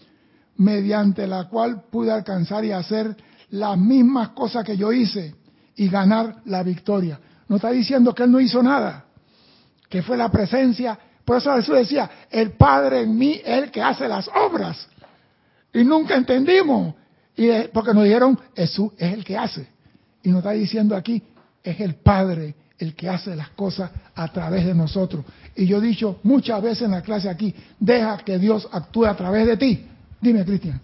mediante 0.56 1.26
la 1.26 1.48
cual 1.48 1.82
pude 1.90 2.12
alcanzar 2.12 2.64
y 2.64 2.72
hacer 2.72 3.16
las 3.50 3.78
mismas 3.78 4.30
cosas 4.30 4.64
que 4.64 4.76
yo 4.76 4.92
hice 4.92 5.34
y 5.76 5.88
ganar 5.88 6.42
la 6.44 6.62
victoria. 6.62 7.18
No 7.48 7.56
está 7.56 7.70
diciendo 7.70 8.14
que 8.14 8.24
él 8.24 8.30
no 8.30 8.40
hizo 8.40 8.62
nada, 8.62 9.06
que 9.88 10.02
fue 10.02 10.16
la 10.16 10.30
presencia. 10.30 10.98
Por 11.24 11.38
eso 11.38 11.54
Jesús 11.56 11.76
decía, 11.76 12.10
el 12.30 12.52
Padre 12.52 13.02
en 13.02 13.16
mí 13.16 13.40
el 13.44 13.70
que 13.70 13.82
hace 13.82 14.06
las 14.06 14.28
obras. 14.28 14.86
Y 15.72 15.84
nunca 15.84 16.14
entendimos, 16.14 16.94
y 17.36 17.50
porque 17.72 17.94
nos 17.94 18.04
dijeron, 18.04 18.38
Jesús 18.54 18.92
es 18.98 19.12
el 19.12 19.24
que 19.24 19.36
hace. 19.36 19.66
Y 20.22 20.28
nos 20.28 20.38
está 20.38 20.50
diciendo 20.50 20.94
aquí, 20.94 21.22
es 21.62 21.80
el 21.80 21.94
Padre 21.96 22.54
el 22.78 22.94
que 22.94 23.08
hace 23.08 23.34
las 23.34 23.50
cosas 23.50 23.90
a 24.14 24.28
través 24.32 24.64
de 24.64 24.74
nosotros. 24.74 25.24
Y 25.56 25.66
yo 25.66 25.78
he 25.78 25.80
dicho 25.80 26.20
muchas 26.22 26.62
veces 26.62 26.82
en 26.82 26.92
la 26.92 27.02
clase 27.02 27.28
aquí, 27.28 27.54
deja 27.78 28.18
que 28.18 28.38
Dios 28.38 28.68
actúe 28.70 29.06
a 29.06 29.16
través 29.16 29.46
de 29.46 29.56
ti. 29.56 29.86
Dime, 30.20 30.44
Cristian. 30.44 30.80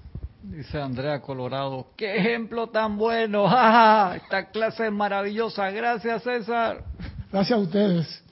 Dice 0.51 0.79
Andrea 0.79 1.23
Colorado, 1.23 1.87
qué 1.97 2.17
ejemplo 2.17 2.69
tan 2.69 2.99
bueno, 2.99 3.49
¡Ja, 3.49 4.17
esta 4.17 4.51
clase 4.51 4.87
es 4.87 4.93
maravillosa, 4.93 5.71
gracias 5.71 6.23
César. 6.23 6.85
Gracias 7.33 7.59
a 7.59 7.63
ustedes. 7.63 8.23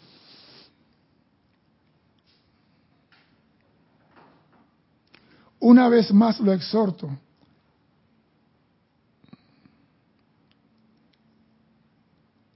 Una 5.59 5.89
vez 5.89 6.13
más 6.13 6.39
lo 6.41 6.53
exhorto 6.53 7.09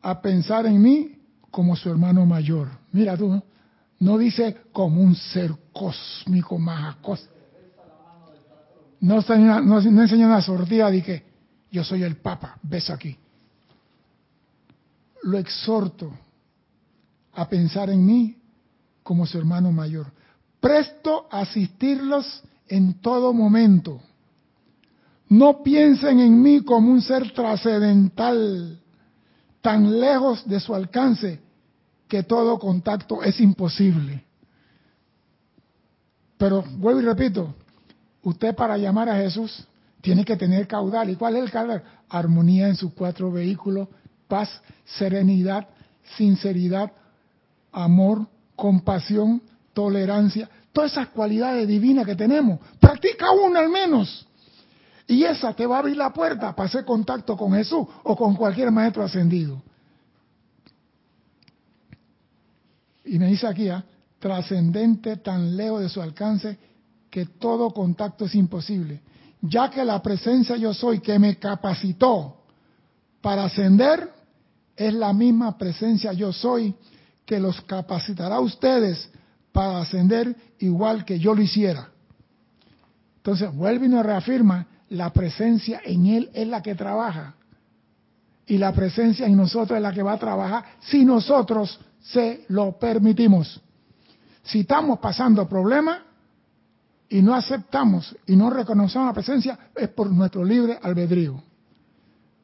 a 0.02 0.20
pensar 0.20 0.66
en 0.66 0.82
mí 0.82 1.18
como 1.50 1.74
su 1.76 1.88
hermano 1.88 2.26
mayor. 2.26 2.68
Mira 2.92 3.16
tú, 3.16 3.42
no, 4.00 4.18
dice 4.18 4.59
como 4.72 5.00
un 5.00 5.14
ser 5.14 5.52
cósmico 5.72 6.59
más 6.59 6.96
No, 9.01 9.20
no, 9.20 9.61
no 9.80 10.03
enseña 10.03 10.26
una 10.26 10.42
sordía 10.42 10.90
de 10.90 11.03
que 11.03 11.24
yo 11.70 11.84
soy 11.84 12.03
el 12.03 12.16
Papa, 12.16 12.59
ves 12.62 12.90
aquí. 12.90 13.16
Lo 15.22 15.38
exhorto 15.38 16.12
a 17.34 17.49
pensar 17.49 17.90
en 17.90 18.05
mí 18.05 18.36
como 19.03 19.26
su 19.26 19.38
hermano 19.38 19.70
mayor. 19.72 20.07
Presto 20.61 21.28
a 21.30 21.40
asistirlos 21.40 22.42
en 22.68 22.94
todo 23.01 23.32
momento. 23.32 24.01
No 25.28 25.62
piensen 25.62 26.20
en 26.20 26.40
mí 26.40 26.62
como 26.62 26.90
un 26.90 27.03
ser 27.03 27.32
trascendental 27.32 28.80
tan 29.61 30.01
lejos 30.01 30.49
de 30.49 30.61
su 30.61 30.74
alcance 30.74 31.40
que 32.09 32.22
todo 32.22 32.59
contacto 32.59 33.22
es 33.22 33.40
imposible. 33.40 34.24
Pero 36.38 36.62
vuelvo 36.78 37.01
y 37.01 37.05
repito, 37.05 37.55
usted 38.27 38.57
para 38.57 38.77
llamar 38.77 39.09
a 39.09 39.14
Jesús 39.14 39.64
tiene 40.01 40.24
que 40.24 40.37
tener 40.37 40.66
caudal. 40.66 41.09
¿Y 41.11 41.14
cuál 41.14 41.37
es 41.37 41.45
el 41.45 41.51
caudal? 41.51 41.83
Armonía 42.09 42.66
en 42.66 42.74
sus 42.74 42.93
cuatro 42.93 43.31
vehículos, 43.31 43.89
paz, 44.27 44.51
serenidad, 44.85 45.68
sinceridad, 46.16 46.91
amor, 47.70 48.27
compasión, 48.57 49.41
tolerancia, 49.72 50.51
todas 50.72 50.93
esas 50.93 51.09
cualidades 51.09 51.68
divinas 51.68 52.05
que 52.05 52.16
tenemos. 52.16 52.59
Practica 52.81 53.31
una 53.31 53.61
al 53.61 53.68
menos. 53.68 54.27
Y 55.07 55.22
esa 55.22 55.55
te 55.55 55.64
va 55.64 55.77
a 55.77 55.79
abrir 55.79 55.97
la 55.97 56.12
puerta 56.12 56.55
para 56.55 56.68
hacer 56.68 56.85
contacto 56.85 57.37
con 57.37 57.53
Jesús 57.53 57.87
o 58.03 58.16
con 58.16 58.35
cualquier 58.35 58.72
maestro 58.72 59.05
ascendido. 59.05 59.62
Y 63.05 63.20
me 63.20 63.29
dice 63.29 63.47
aquí, 63.47 63.68
¿ah? 63.68 63.85
trascendente 64.18 65.18
tan 65.18 65.57
lejos 65.57 65.83
de 65.83 65.89
su 65.89 66.03
alcance 66.03 66.59
que 67.17 67.25
todo 67.25 67.71
contacto 67.71 68.27
es 68.27 68.35
imposible, 68.35 69.01
ya 69.41 69.71
que 69.71 69.83
la 69.83 70.03
presencia 70.03 70.55
yo 70.59 70.75
soy 70.75 71.01
que 71.01 71.19
me 71.19 71.39
capacitó 71.39 72.43
para 73.23 73.45
ascender 73.45 74.12
es 74.77 74.93
la 74.93 75.14
misma 75.14 75.57
presencia 75.57 76.12
yo 76.12 76.31
soy 76.31 76.75
que 77.25 77.41
los 77.41 77.59
capacitará 77.62 78.35
a 78.35 78.41
ustedes 78.41 79.09
para 79.51 79.81
ascender 79.81 80.37
igual 80.59 81.07
que 81.07 81.19
yo 81.19 81.35
lo 81.35 81.41
hiciera. 81.41 81.89
Entonces 83.17 83.51
vuelve 83.51 83.87
y 83.87 83.89
nos 83.89 84.05
reafirma 84.05 84.67
la 84.91 85.09
presencia 85.09 85.81
en 85.87 86.05
Él 86.05 86.31
es 86.35 86.47
la 86.47 86.62
que 86.62 86.75
trabaja. 86.75 87.35
Y 88.47 88.59
la 88.59 88.75
presencia 88.75 89.27
en 89.27 89.39
nosotros 89.39 89.79
es 89.79 89.83
la 89.83 89.95
que 89.95 90.03
va 90.03 90.12
a 90.12 90.19
trabajar 90.19 90.64
si 90.81 91.03
nosotros 91.03 91.81
se 91.99 92.45
lo 92.49 92.79
permitimos. 92.79 93.59
Si 94.43 94.61
estamos 94.61 94.99
pasando 94.99 95.49
problemas 95.49 96.01
y 97.09 97.22
no 97.22 97.34
aceptamos 97.34 98.16
y 98.26 98.36
no 98.36 98.50
reconocemos 98.50 99.07
la 99.07 99.14
presencia, 99.14 99.59
es 99.74 99.88
por 99.88 100.11
nuestro 100.11 100.44
libre 100.44 100.78
albedrío. 100.82 101.42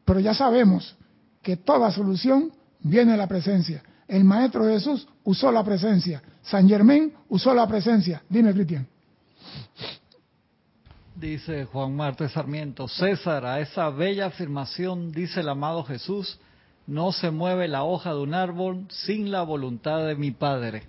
Pero 0.04 0.20
ya 0.20 0.34
sabemos 0.34 0.96
que 1.42 1.56
toda 1.56 1.90
solución 1.90 2.52
viene 2.80 3.16
la 3.16 3.26
presencia. 3.26 3.82
El 4.06 4.24
Maestro 4.24 4.66
Jesús 4.66 5.08
usó 5.24 5.50
la 5.50 5.64
presencia. 5.64 6.22
San 6.42 6.68
Germán 6.68 7.12
usó 7.28 7.54
la 7.54 7.66
presencia. 7.66 8.22
Dime, 8.28 8.52
Cristian. 8.52 8.86
Dice 11.14 11.66
Juan 11.66 11.94
Marte 11.94 12.28
Sarmiento, 12.28 12.88
César, 12.88 13.46
a 13.46 13.60
esa 13.60 13.90
bella 13.90 14.26
afirmación 14.26 15.12
dice 15.12 15.40
el 15.40 15.48
amado 15.48 15.84
Jesús, 15.84 16.38
no 16.86 17.12
se 17.12 17.30
mueve 17.30 17.68
la 17.68 17.84
hoja 17.84 18.12
de 18.12 18.20
un 18.20 18.34
árbol 18.34 18.86
sin 18.90 19.30
la 19.30 19.42
voluntad 19.42 20.04
de 20.06 20.16
mi 20.16 20.32
Padre. 20.32 20.82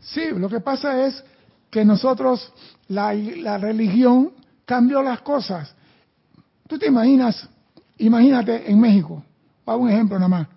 Sí, 0.00 0.30
lo 0.34 0.48
que 0.48 0.60
pasa 0.60 1.06
es 1.06 1.24
que 1.70 1.84
nosotros, 1.84 2.52
la, 2.88 3.12
religión 3.58 4.32
cambió 4.64 5.02
las 5.02 5.20
cosas. 5.20 5.74
Tú 6.66 6.78
te 6.78 6.86
imaginas, 6.86 7.48
imagínate 7.98 8.70
en 8.70 8.80
México, 8.80 9.22
para 9.64 9.78
un 9.78 9.90
ejemplo 9.90 10.18
nada 10.18 10.28
más. 10.28 10.48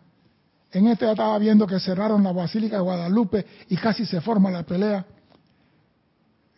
En 0.71 0.87
este 0.87 1.05
ya 1.05 1.11
estaba 1.11 1.37
viendo 1.37 1.67
que 1.67 1.79
cerraron 1.79 2.23
la 2.23 2.31
Basílica 2.31 2.77
de 2.77 2.81
Guadalupe 2.81 3.45
y 3.67 3.75
casi 3.75 4.05
se 4.05 4.21
forma 4.21 4.49
la 4.49 4.63
pelea. 4.63 5.05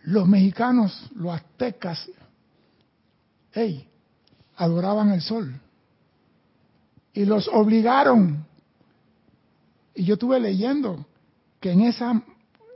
Los 0.03 0.27
mexicanos, 0.27 1.09
los 1.15 1.33
aztecas, 1.33 2.07
hey, 3.53 3.87
adoraban 4.57 5.09
el 5.11 5.21
sol. 5.21 5.59
Y 7.13 7.25
los 7.25 7.47
obligaron. 7.47 8.45
Y 9.95 10.03
yo 10.03 10.13
estuve 10.13 10.39
leyendo 10.39 11.05
que 11.59 11.71
en 11.71 11.81
esa 11.81 12.21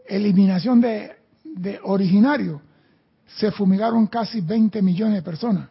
eliminación 0.08 0.82
de, 0.82 1.17
de 1.58 1.80
originario 1.84 2.62
se 3.28 3.52
fumigaron 3.52 4.08
casi 4.08 4.42
20 4.42 4.82
millones 4.82 5.16
de 5.16 5.22
personas. 5.22 5.70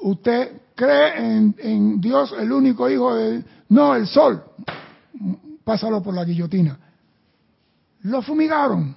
¿Usted 0.00 0.60
cree 0.74 1.36
en, 1.58 2.00
Dios, 2.00 2.34
el 2.38 2.50
único 2.50 2.88
hijo 2.88 3.14
de... 3.14 3.44
No, 3.68 3.94
el 3.94 4.06
sol. 4.06 4.42
Pásalo 5.64 6.02
por 6.02 6.14
la 6.14 6.24
guillotina. 6.24 6.78
Lo 8.02 8.22
fumigaron. 8.22 8.96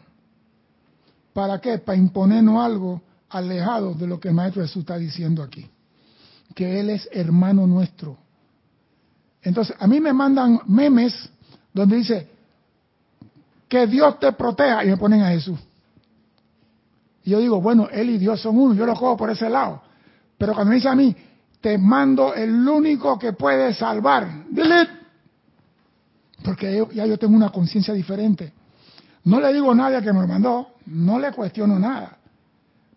¿Para 1.34 1.60
qué? 1.60 1.78
Para 1.78 1.98
imponernos 1.98 2.64
algo 2.64 3.02
alejado 3.30 3.94
de 3.94 4.08
lo 4.08 4.20
que 4.20 4.30
el 4.30 4.34
Maestro 4.34 4.64
Jesús 4.64 4.82
está 4.82 4.98
diciendo 4.98 5.44
aquí. 5.44 5.70
Que 6.56 6.80
Él 6.80 6.90
es 6.90 7.08
hermano 7.12 7.68
nuestro. 7.68 8.18
Entonces, 9.42 9.76
a 9.80 9.86
mí 9.86 10.00
me 10.00 10.14
mandan 10.14 10.62
memes 10.66 11.30
donde 11.72 11.98
dice, 11.98 12.35
que 13.76 13.88
Dios 13.88 14.18
te 14.20 14.32
proteja, 14.32 14.86
y 14.86 14.88
me 14.88 14.96
ponen 14.96 15.22
a 15.22 15.30
Jesús. 15.32 15.60
Y 17.26 17.32
yo 17.32 17.40
digo, 17.40 17.60
bueno, 17.60 17.90
Él 17.92 18.10
y 18.10 18.18
Dios 18.18 18.40
son 18.40 18.58
uno, 18.58 18.74
yo 18.74 18.86
lo 18.86 18.94
cojo 18.94 19.18
por 19.18 19.30
ese 19.30 19.50
lado. 19.50 19.82
Pero 20.38 20.54
cuando 20.54 20.70
me 20.70 20.76
dice 20.76 20.88
a 20.88 20.96
mí, 20.96 21.14
te 21.60 21.78
mando 21.78 22.34
el 22.34 22.66
único 22.66 23.20
que 23.20 23.34
puede 23.34 23.74
salvar, 23.74 24.46
delete. 24.50 24.94
Porque 26.42 26.88
ya 26.94 27.06
yo 27.06 27.18
tengo 27.18 27.36
una 27.36 27.50
conciencia 27.50 27.94
diferente. 27.94 28.54
No 29.26 29.42
le 29.42 29.52
digo 29.52 29.72
a 29.72 29.76
nadie 29.76 30.02
que 30.02 30.14
me 30.14 30.26
mandó, 30.26 30.76
no 30.86 31.20
le 31.20 31.34
cuestiono 31.34 31.78
nada. 31.78 32.18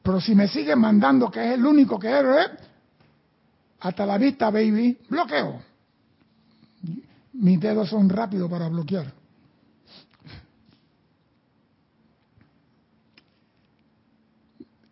Pero 0.00 0.20
si 0.20 0.34
me 0.36 0.46
sigue 0.46 0.76
mandando 0.76 1.28
que 1.28 1.44
es 1.44 1.54
el 1.54 1.66
único 1.66 1.98
que 1.98 2.20
es, 2.20 2.50
hasta 3.80 4.06
la 4.06 4.16
vista, 4.16 4.50
baby, 4.50 4.96
bloqueo. 5.08 5.60
Mis 7.32 7.58
dedos 7.58 7.88
son 7.88 8.08
rápidos 8.08 8.48
para 8.48 8.68
bloquear. 8.68 9.17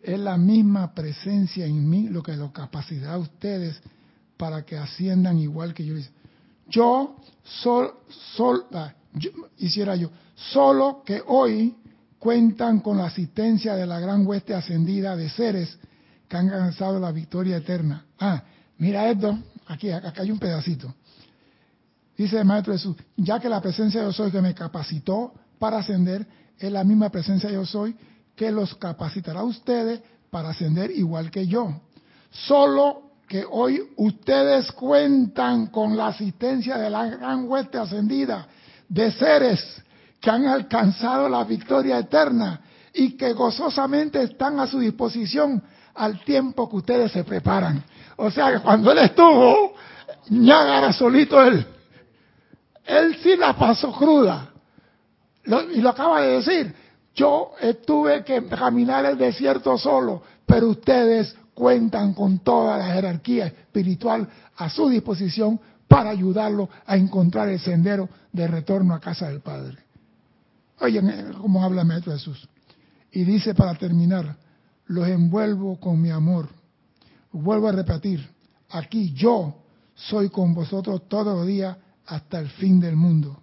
Es 0.07 0.17
la 0.17 0.37
misma 0.37 0.93
presencia 0.93 1.65
en 1.65 1.89
mí 1.89 2.07
lo 2.07 2.23
que 2.23 2.31
lo 2.37 2.53
capacidad 2.53 3.15
a 3.15 3.17
ustedes 3.17 3.77
para 4.37 4.63
que 4.63 4.77
asciendan 4.77 5.37
igual 5.37 5.73
que 5.73 5.83
yo. 5.83 5.95
Yo, 6.69 7.17
sol, 7.43 7.93
sol, 8.37 8.67
ah, 8.71 8.93
hiciera 9.57 9.97
yo, 9.97 10.09
solo 10.33 11.03
que 11.05 11.21
hoy 11.27 11.75
cuentan 12.19 12.79
con 12.79 12.99
la 12.99 13.07
asistencia 13.07 13.75
de 13.75 13.85
la 13.85 13.99
gran 13.99 14.25
hueste 14.25 14.53
ascendida 14.53 15.17
de 15.17 15.29
seres 15.29 15.77
que 16.29 16.37
han 16.37 16.51
alcanzado 16.51 17.01
la 17.01 17.11
victoria 17.11 17.57
eterna. 17.57 18.05
Ah, 18.17 18.41
mira 18.77 19.09
esto, 19.09 19.37
aquí, 19.65 19.91
acá 19.91 20.21
hay 20.21 20.31
un 20.31 20.39
pedacito. 20.39 20.95
Dice 22.17 22.39
el 22.39 22.45
Maestro 22.45 22.71
Jesús, 22.71 22.95
ya 23.17 23.41
que 23.41 23.49
la 23.49 23.59
presencia 23.59 23.99
de 23.99 24.07
yo 24.07 24.13
soy 24.13 24.31
que 24.31 24.41
me 24.41 24.53
capacitó 24.53 25.33
para 25.59 25.79
ascender, 25.79 26.25
es 26.57 26.71
la 26.71 26.85
misma 26.85 27.09
presencia 27.09 27.49
de 27.49 27.55
yo 27.55 27.65
soy 27.65 27.93
que 28.37 28.51
los 28.51 28.75
capacitará 28.75 29.41
a 29.41 29.43
ustedes 29.43 29.99
para 30.29 30.49
ascender 30.49 30.91
igual 30.91 31.31
que 31.31 31.47
yo. 31.47 31.81
Solo 32.29 33.01
que 33.27 33.43
hoy 33.49 33.81
ustedes 33.97 34.71
cuentan 34.71 35.67
con 35.67 35.97
la 35.97 36.07
asistencia 36.07 36.77
de 36.77 36.89
la 36.89 37.07
gran 37.07 37.49
hueste 37.49 37.79
ascendida 37.79 38.47
de 38.87 39.11
seres 39.11 39.83
que 40.21 40.29
han 40.29 40.45
alcanzado 40.45 41.27
la 41.27 41.43
victoria 41.43 41.97
eterna 41.97 42.61
y 42.93 43.17
que 43.17 43.33
gozosamente 43.33 44.21
están 44.21 44.59
a 44.59 44.67
su 44.67 44.79
disposición 44.79 45.61
al 45.95 46.23
tiempo 46.23 46.69
que 46.69 46.75
ustedes 46.77 47.11
se 47.11 47.23
preparan. 47.23 47.83
O 48.17 48.29
sea 48.29 48.53
que 48.53 48.59
cuando 48.59 48.91
él 48.91 48.99
estuvo, 48.99 49.73
ñágara 50.29 50.93
solito 50.93 51.43
él. 51.43 51.65
Él 52.85 53.17
sí 53.21 53.35
la 53.35 53.53
pasó 53.53 53.91
cruda. 53.91 54.51
y 55.73 55.81
lo 55.81 55.89
acaba 55.89 56.21
de 56.21 56.37
decir. 56.37 56.86
Yo 57.17 57.51
tuve 57.85 58.23
que 58.23 58.45
caminar 58.45 59.03
el 59.05 59.17
desierto 59.17 59.75
solo, 59.77 60.21
pero 60.45 60.69
ustedes 60.69 61.35
cuentan 61.55 62.13
con 62.13 62.39
toda 62.39 62.77
la 62.77 62.93
jerarquía 62.93 63.47
espiritual 63.47 64.29
a 64.55 64.69
su 64.69 64.87
disposición 64.87 65.59
para 65.87 66.11
ayudarlo 66.11 66.69
a 66.85 66.95
encontrar 66.95 67.49
el 67.49 67.59
sendero 67.59 68.07
de 68.31 68.47
retorno 68.47 68.93
a 68.93 68.99
casa 68.99 69.29
del 69.29 69.41
Padre. 69.41 69.79
Oigan 70.79 71.09
eh, 71.09 71.25
cómo 71.41 71.63
habla 71.63 71.81
el 71.81 71.87
Maestro 71.87 72.13
Jesús. 72.13 72.47
Y 73.11 73.23
dice 73.23 73.55
para 73.55 73.73
terminar, 73.73 74.37
los 74.85 75.07
envuelvo 75.07 75.79
con 75.79 75.99
mi 75.99 76.11
amor. 76.11 76.49
Vuelvo 77.31 77.67
a 77.67 77.71
repetir, 77.71 78.29
aquí 78.69 79.11
yo 79.13 79.55
soy 79.95 80.29
con 80.29 80.53
vosotros 80.53 81.07
todos 81.07 81.35
los 81.35 81.47
días 81.47 81.77
hasta 82.05 82.37
el 82.39 82.49
fin 82.49 82.79
del 82.79 82.95
mundo. 82.95 83.41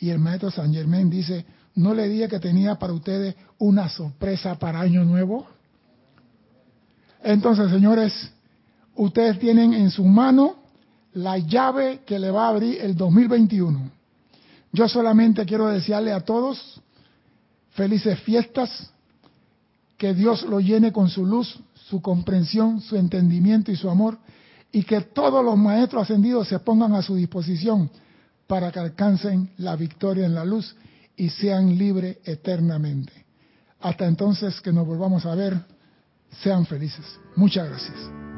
Y 0.00 0.10
el 0.10 0.18
Maestro 0.18 0.50
San 0.50 0.74
Germán 0.74 1.08
dice, 1.08 1.46
¿no 1.74 1.94
le 1.94 2.08
dije 2.08 2.28
que 2.28 2.38
tenía 2.38 2.74
para 2.76 2.92
ustedes 2.92 3.34
una 3.58 3.88
sorpresa 3.88 4.58
para 4.58 4.80
Año 4.80 5.04
Nuevo? 5.04 5.46
Entonces, 7.22 7.70
señores, 7.70 8.32
ustedes 8.96 9.38
tienen 9.38 9.72
en 9.74 9.90
su 9.90 10.04
mano 10.04 10.56
la 11.14 11.38
llave 11.38 12.00
que 12.04 12.18
le 12.18 12.30
va 12.30 12.46
a 12.46 12.48
abrir 12.48 12.80
el 12.80 12.96
2021. 12.96 13.90
Yo 14.72 14.88
solamente 14.88 15.44
quiero 15.44 15.68
desearle 15.68 16.12
a 16.12 16.20
todos 16.20 16.80
felices 17.70 18.18
fiestas, 18.20 18.90
que 19.96 20.14
Dios 20.14 20.42
lo 20.42 20.60
llene 20.60 20.92
con 20.92 21.08
su 21.08 21.24
luz, 21.24 21.60
su 21.88 22.02
comprensión, 22.02 22.80
su 22.80 22.96
entendimiento 22.96 23.70
y 23.70 23.76
su 23.76 23.88
amor, 23.88 24.18
y 24.72 24.82
que 24.82 25.00
todos 25.02 25.44
los 25.44 25.56
maestros 25.56 26.02
ascendidos 26.02 26.48
se 26.48 26.58
pongan 26.58 26.94
a 26.94 27.02
su 27.02 27.14
disposición 27.14 27.90
para 28.46 28.72
que 28.72 28.80
alcancen 28.80 29.50
la 29.58 29.76
victoria 29.76 30.26
en 30.26 30.34
la 30.34 30.44
luz 30.44 30.74
y 31.16 31.30
sean 31.30 31.76
libres 31.76 32.18
eternamente. 32.24 33.12
Hasta 33.80 34.06
entonces 34.06 34.60
que 34.60 34.72
nos 34.72 34.86
volvamos 34.86 35.26
a 35.26 35.34
ver, 35.34 35.58
sean 36.42 36.66
felices. 36.66 37.04
Muchas 37.36 37.68
gracias. 37.68 38.31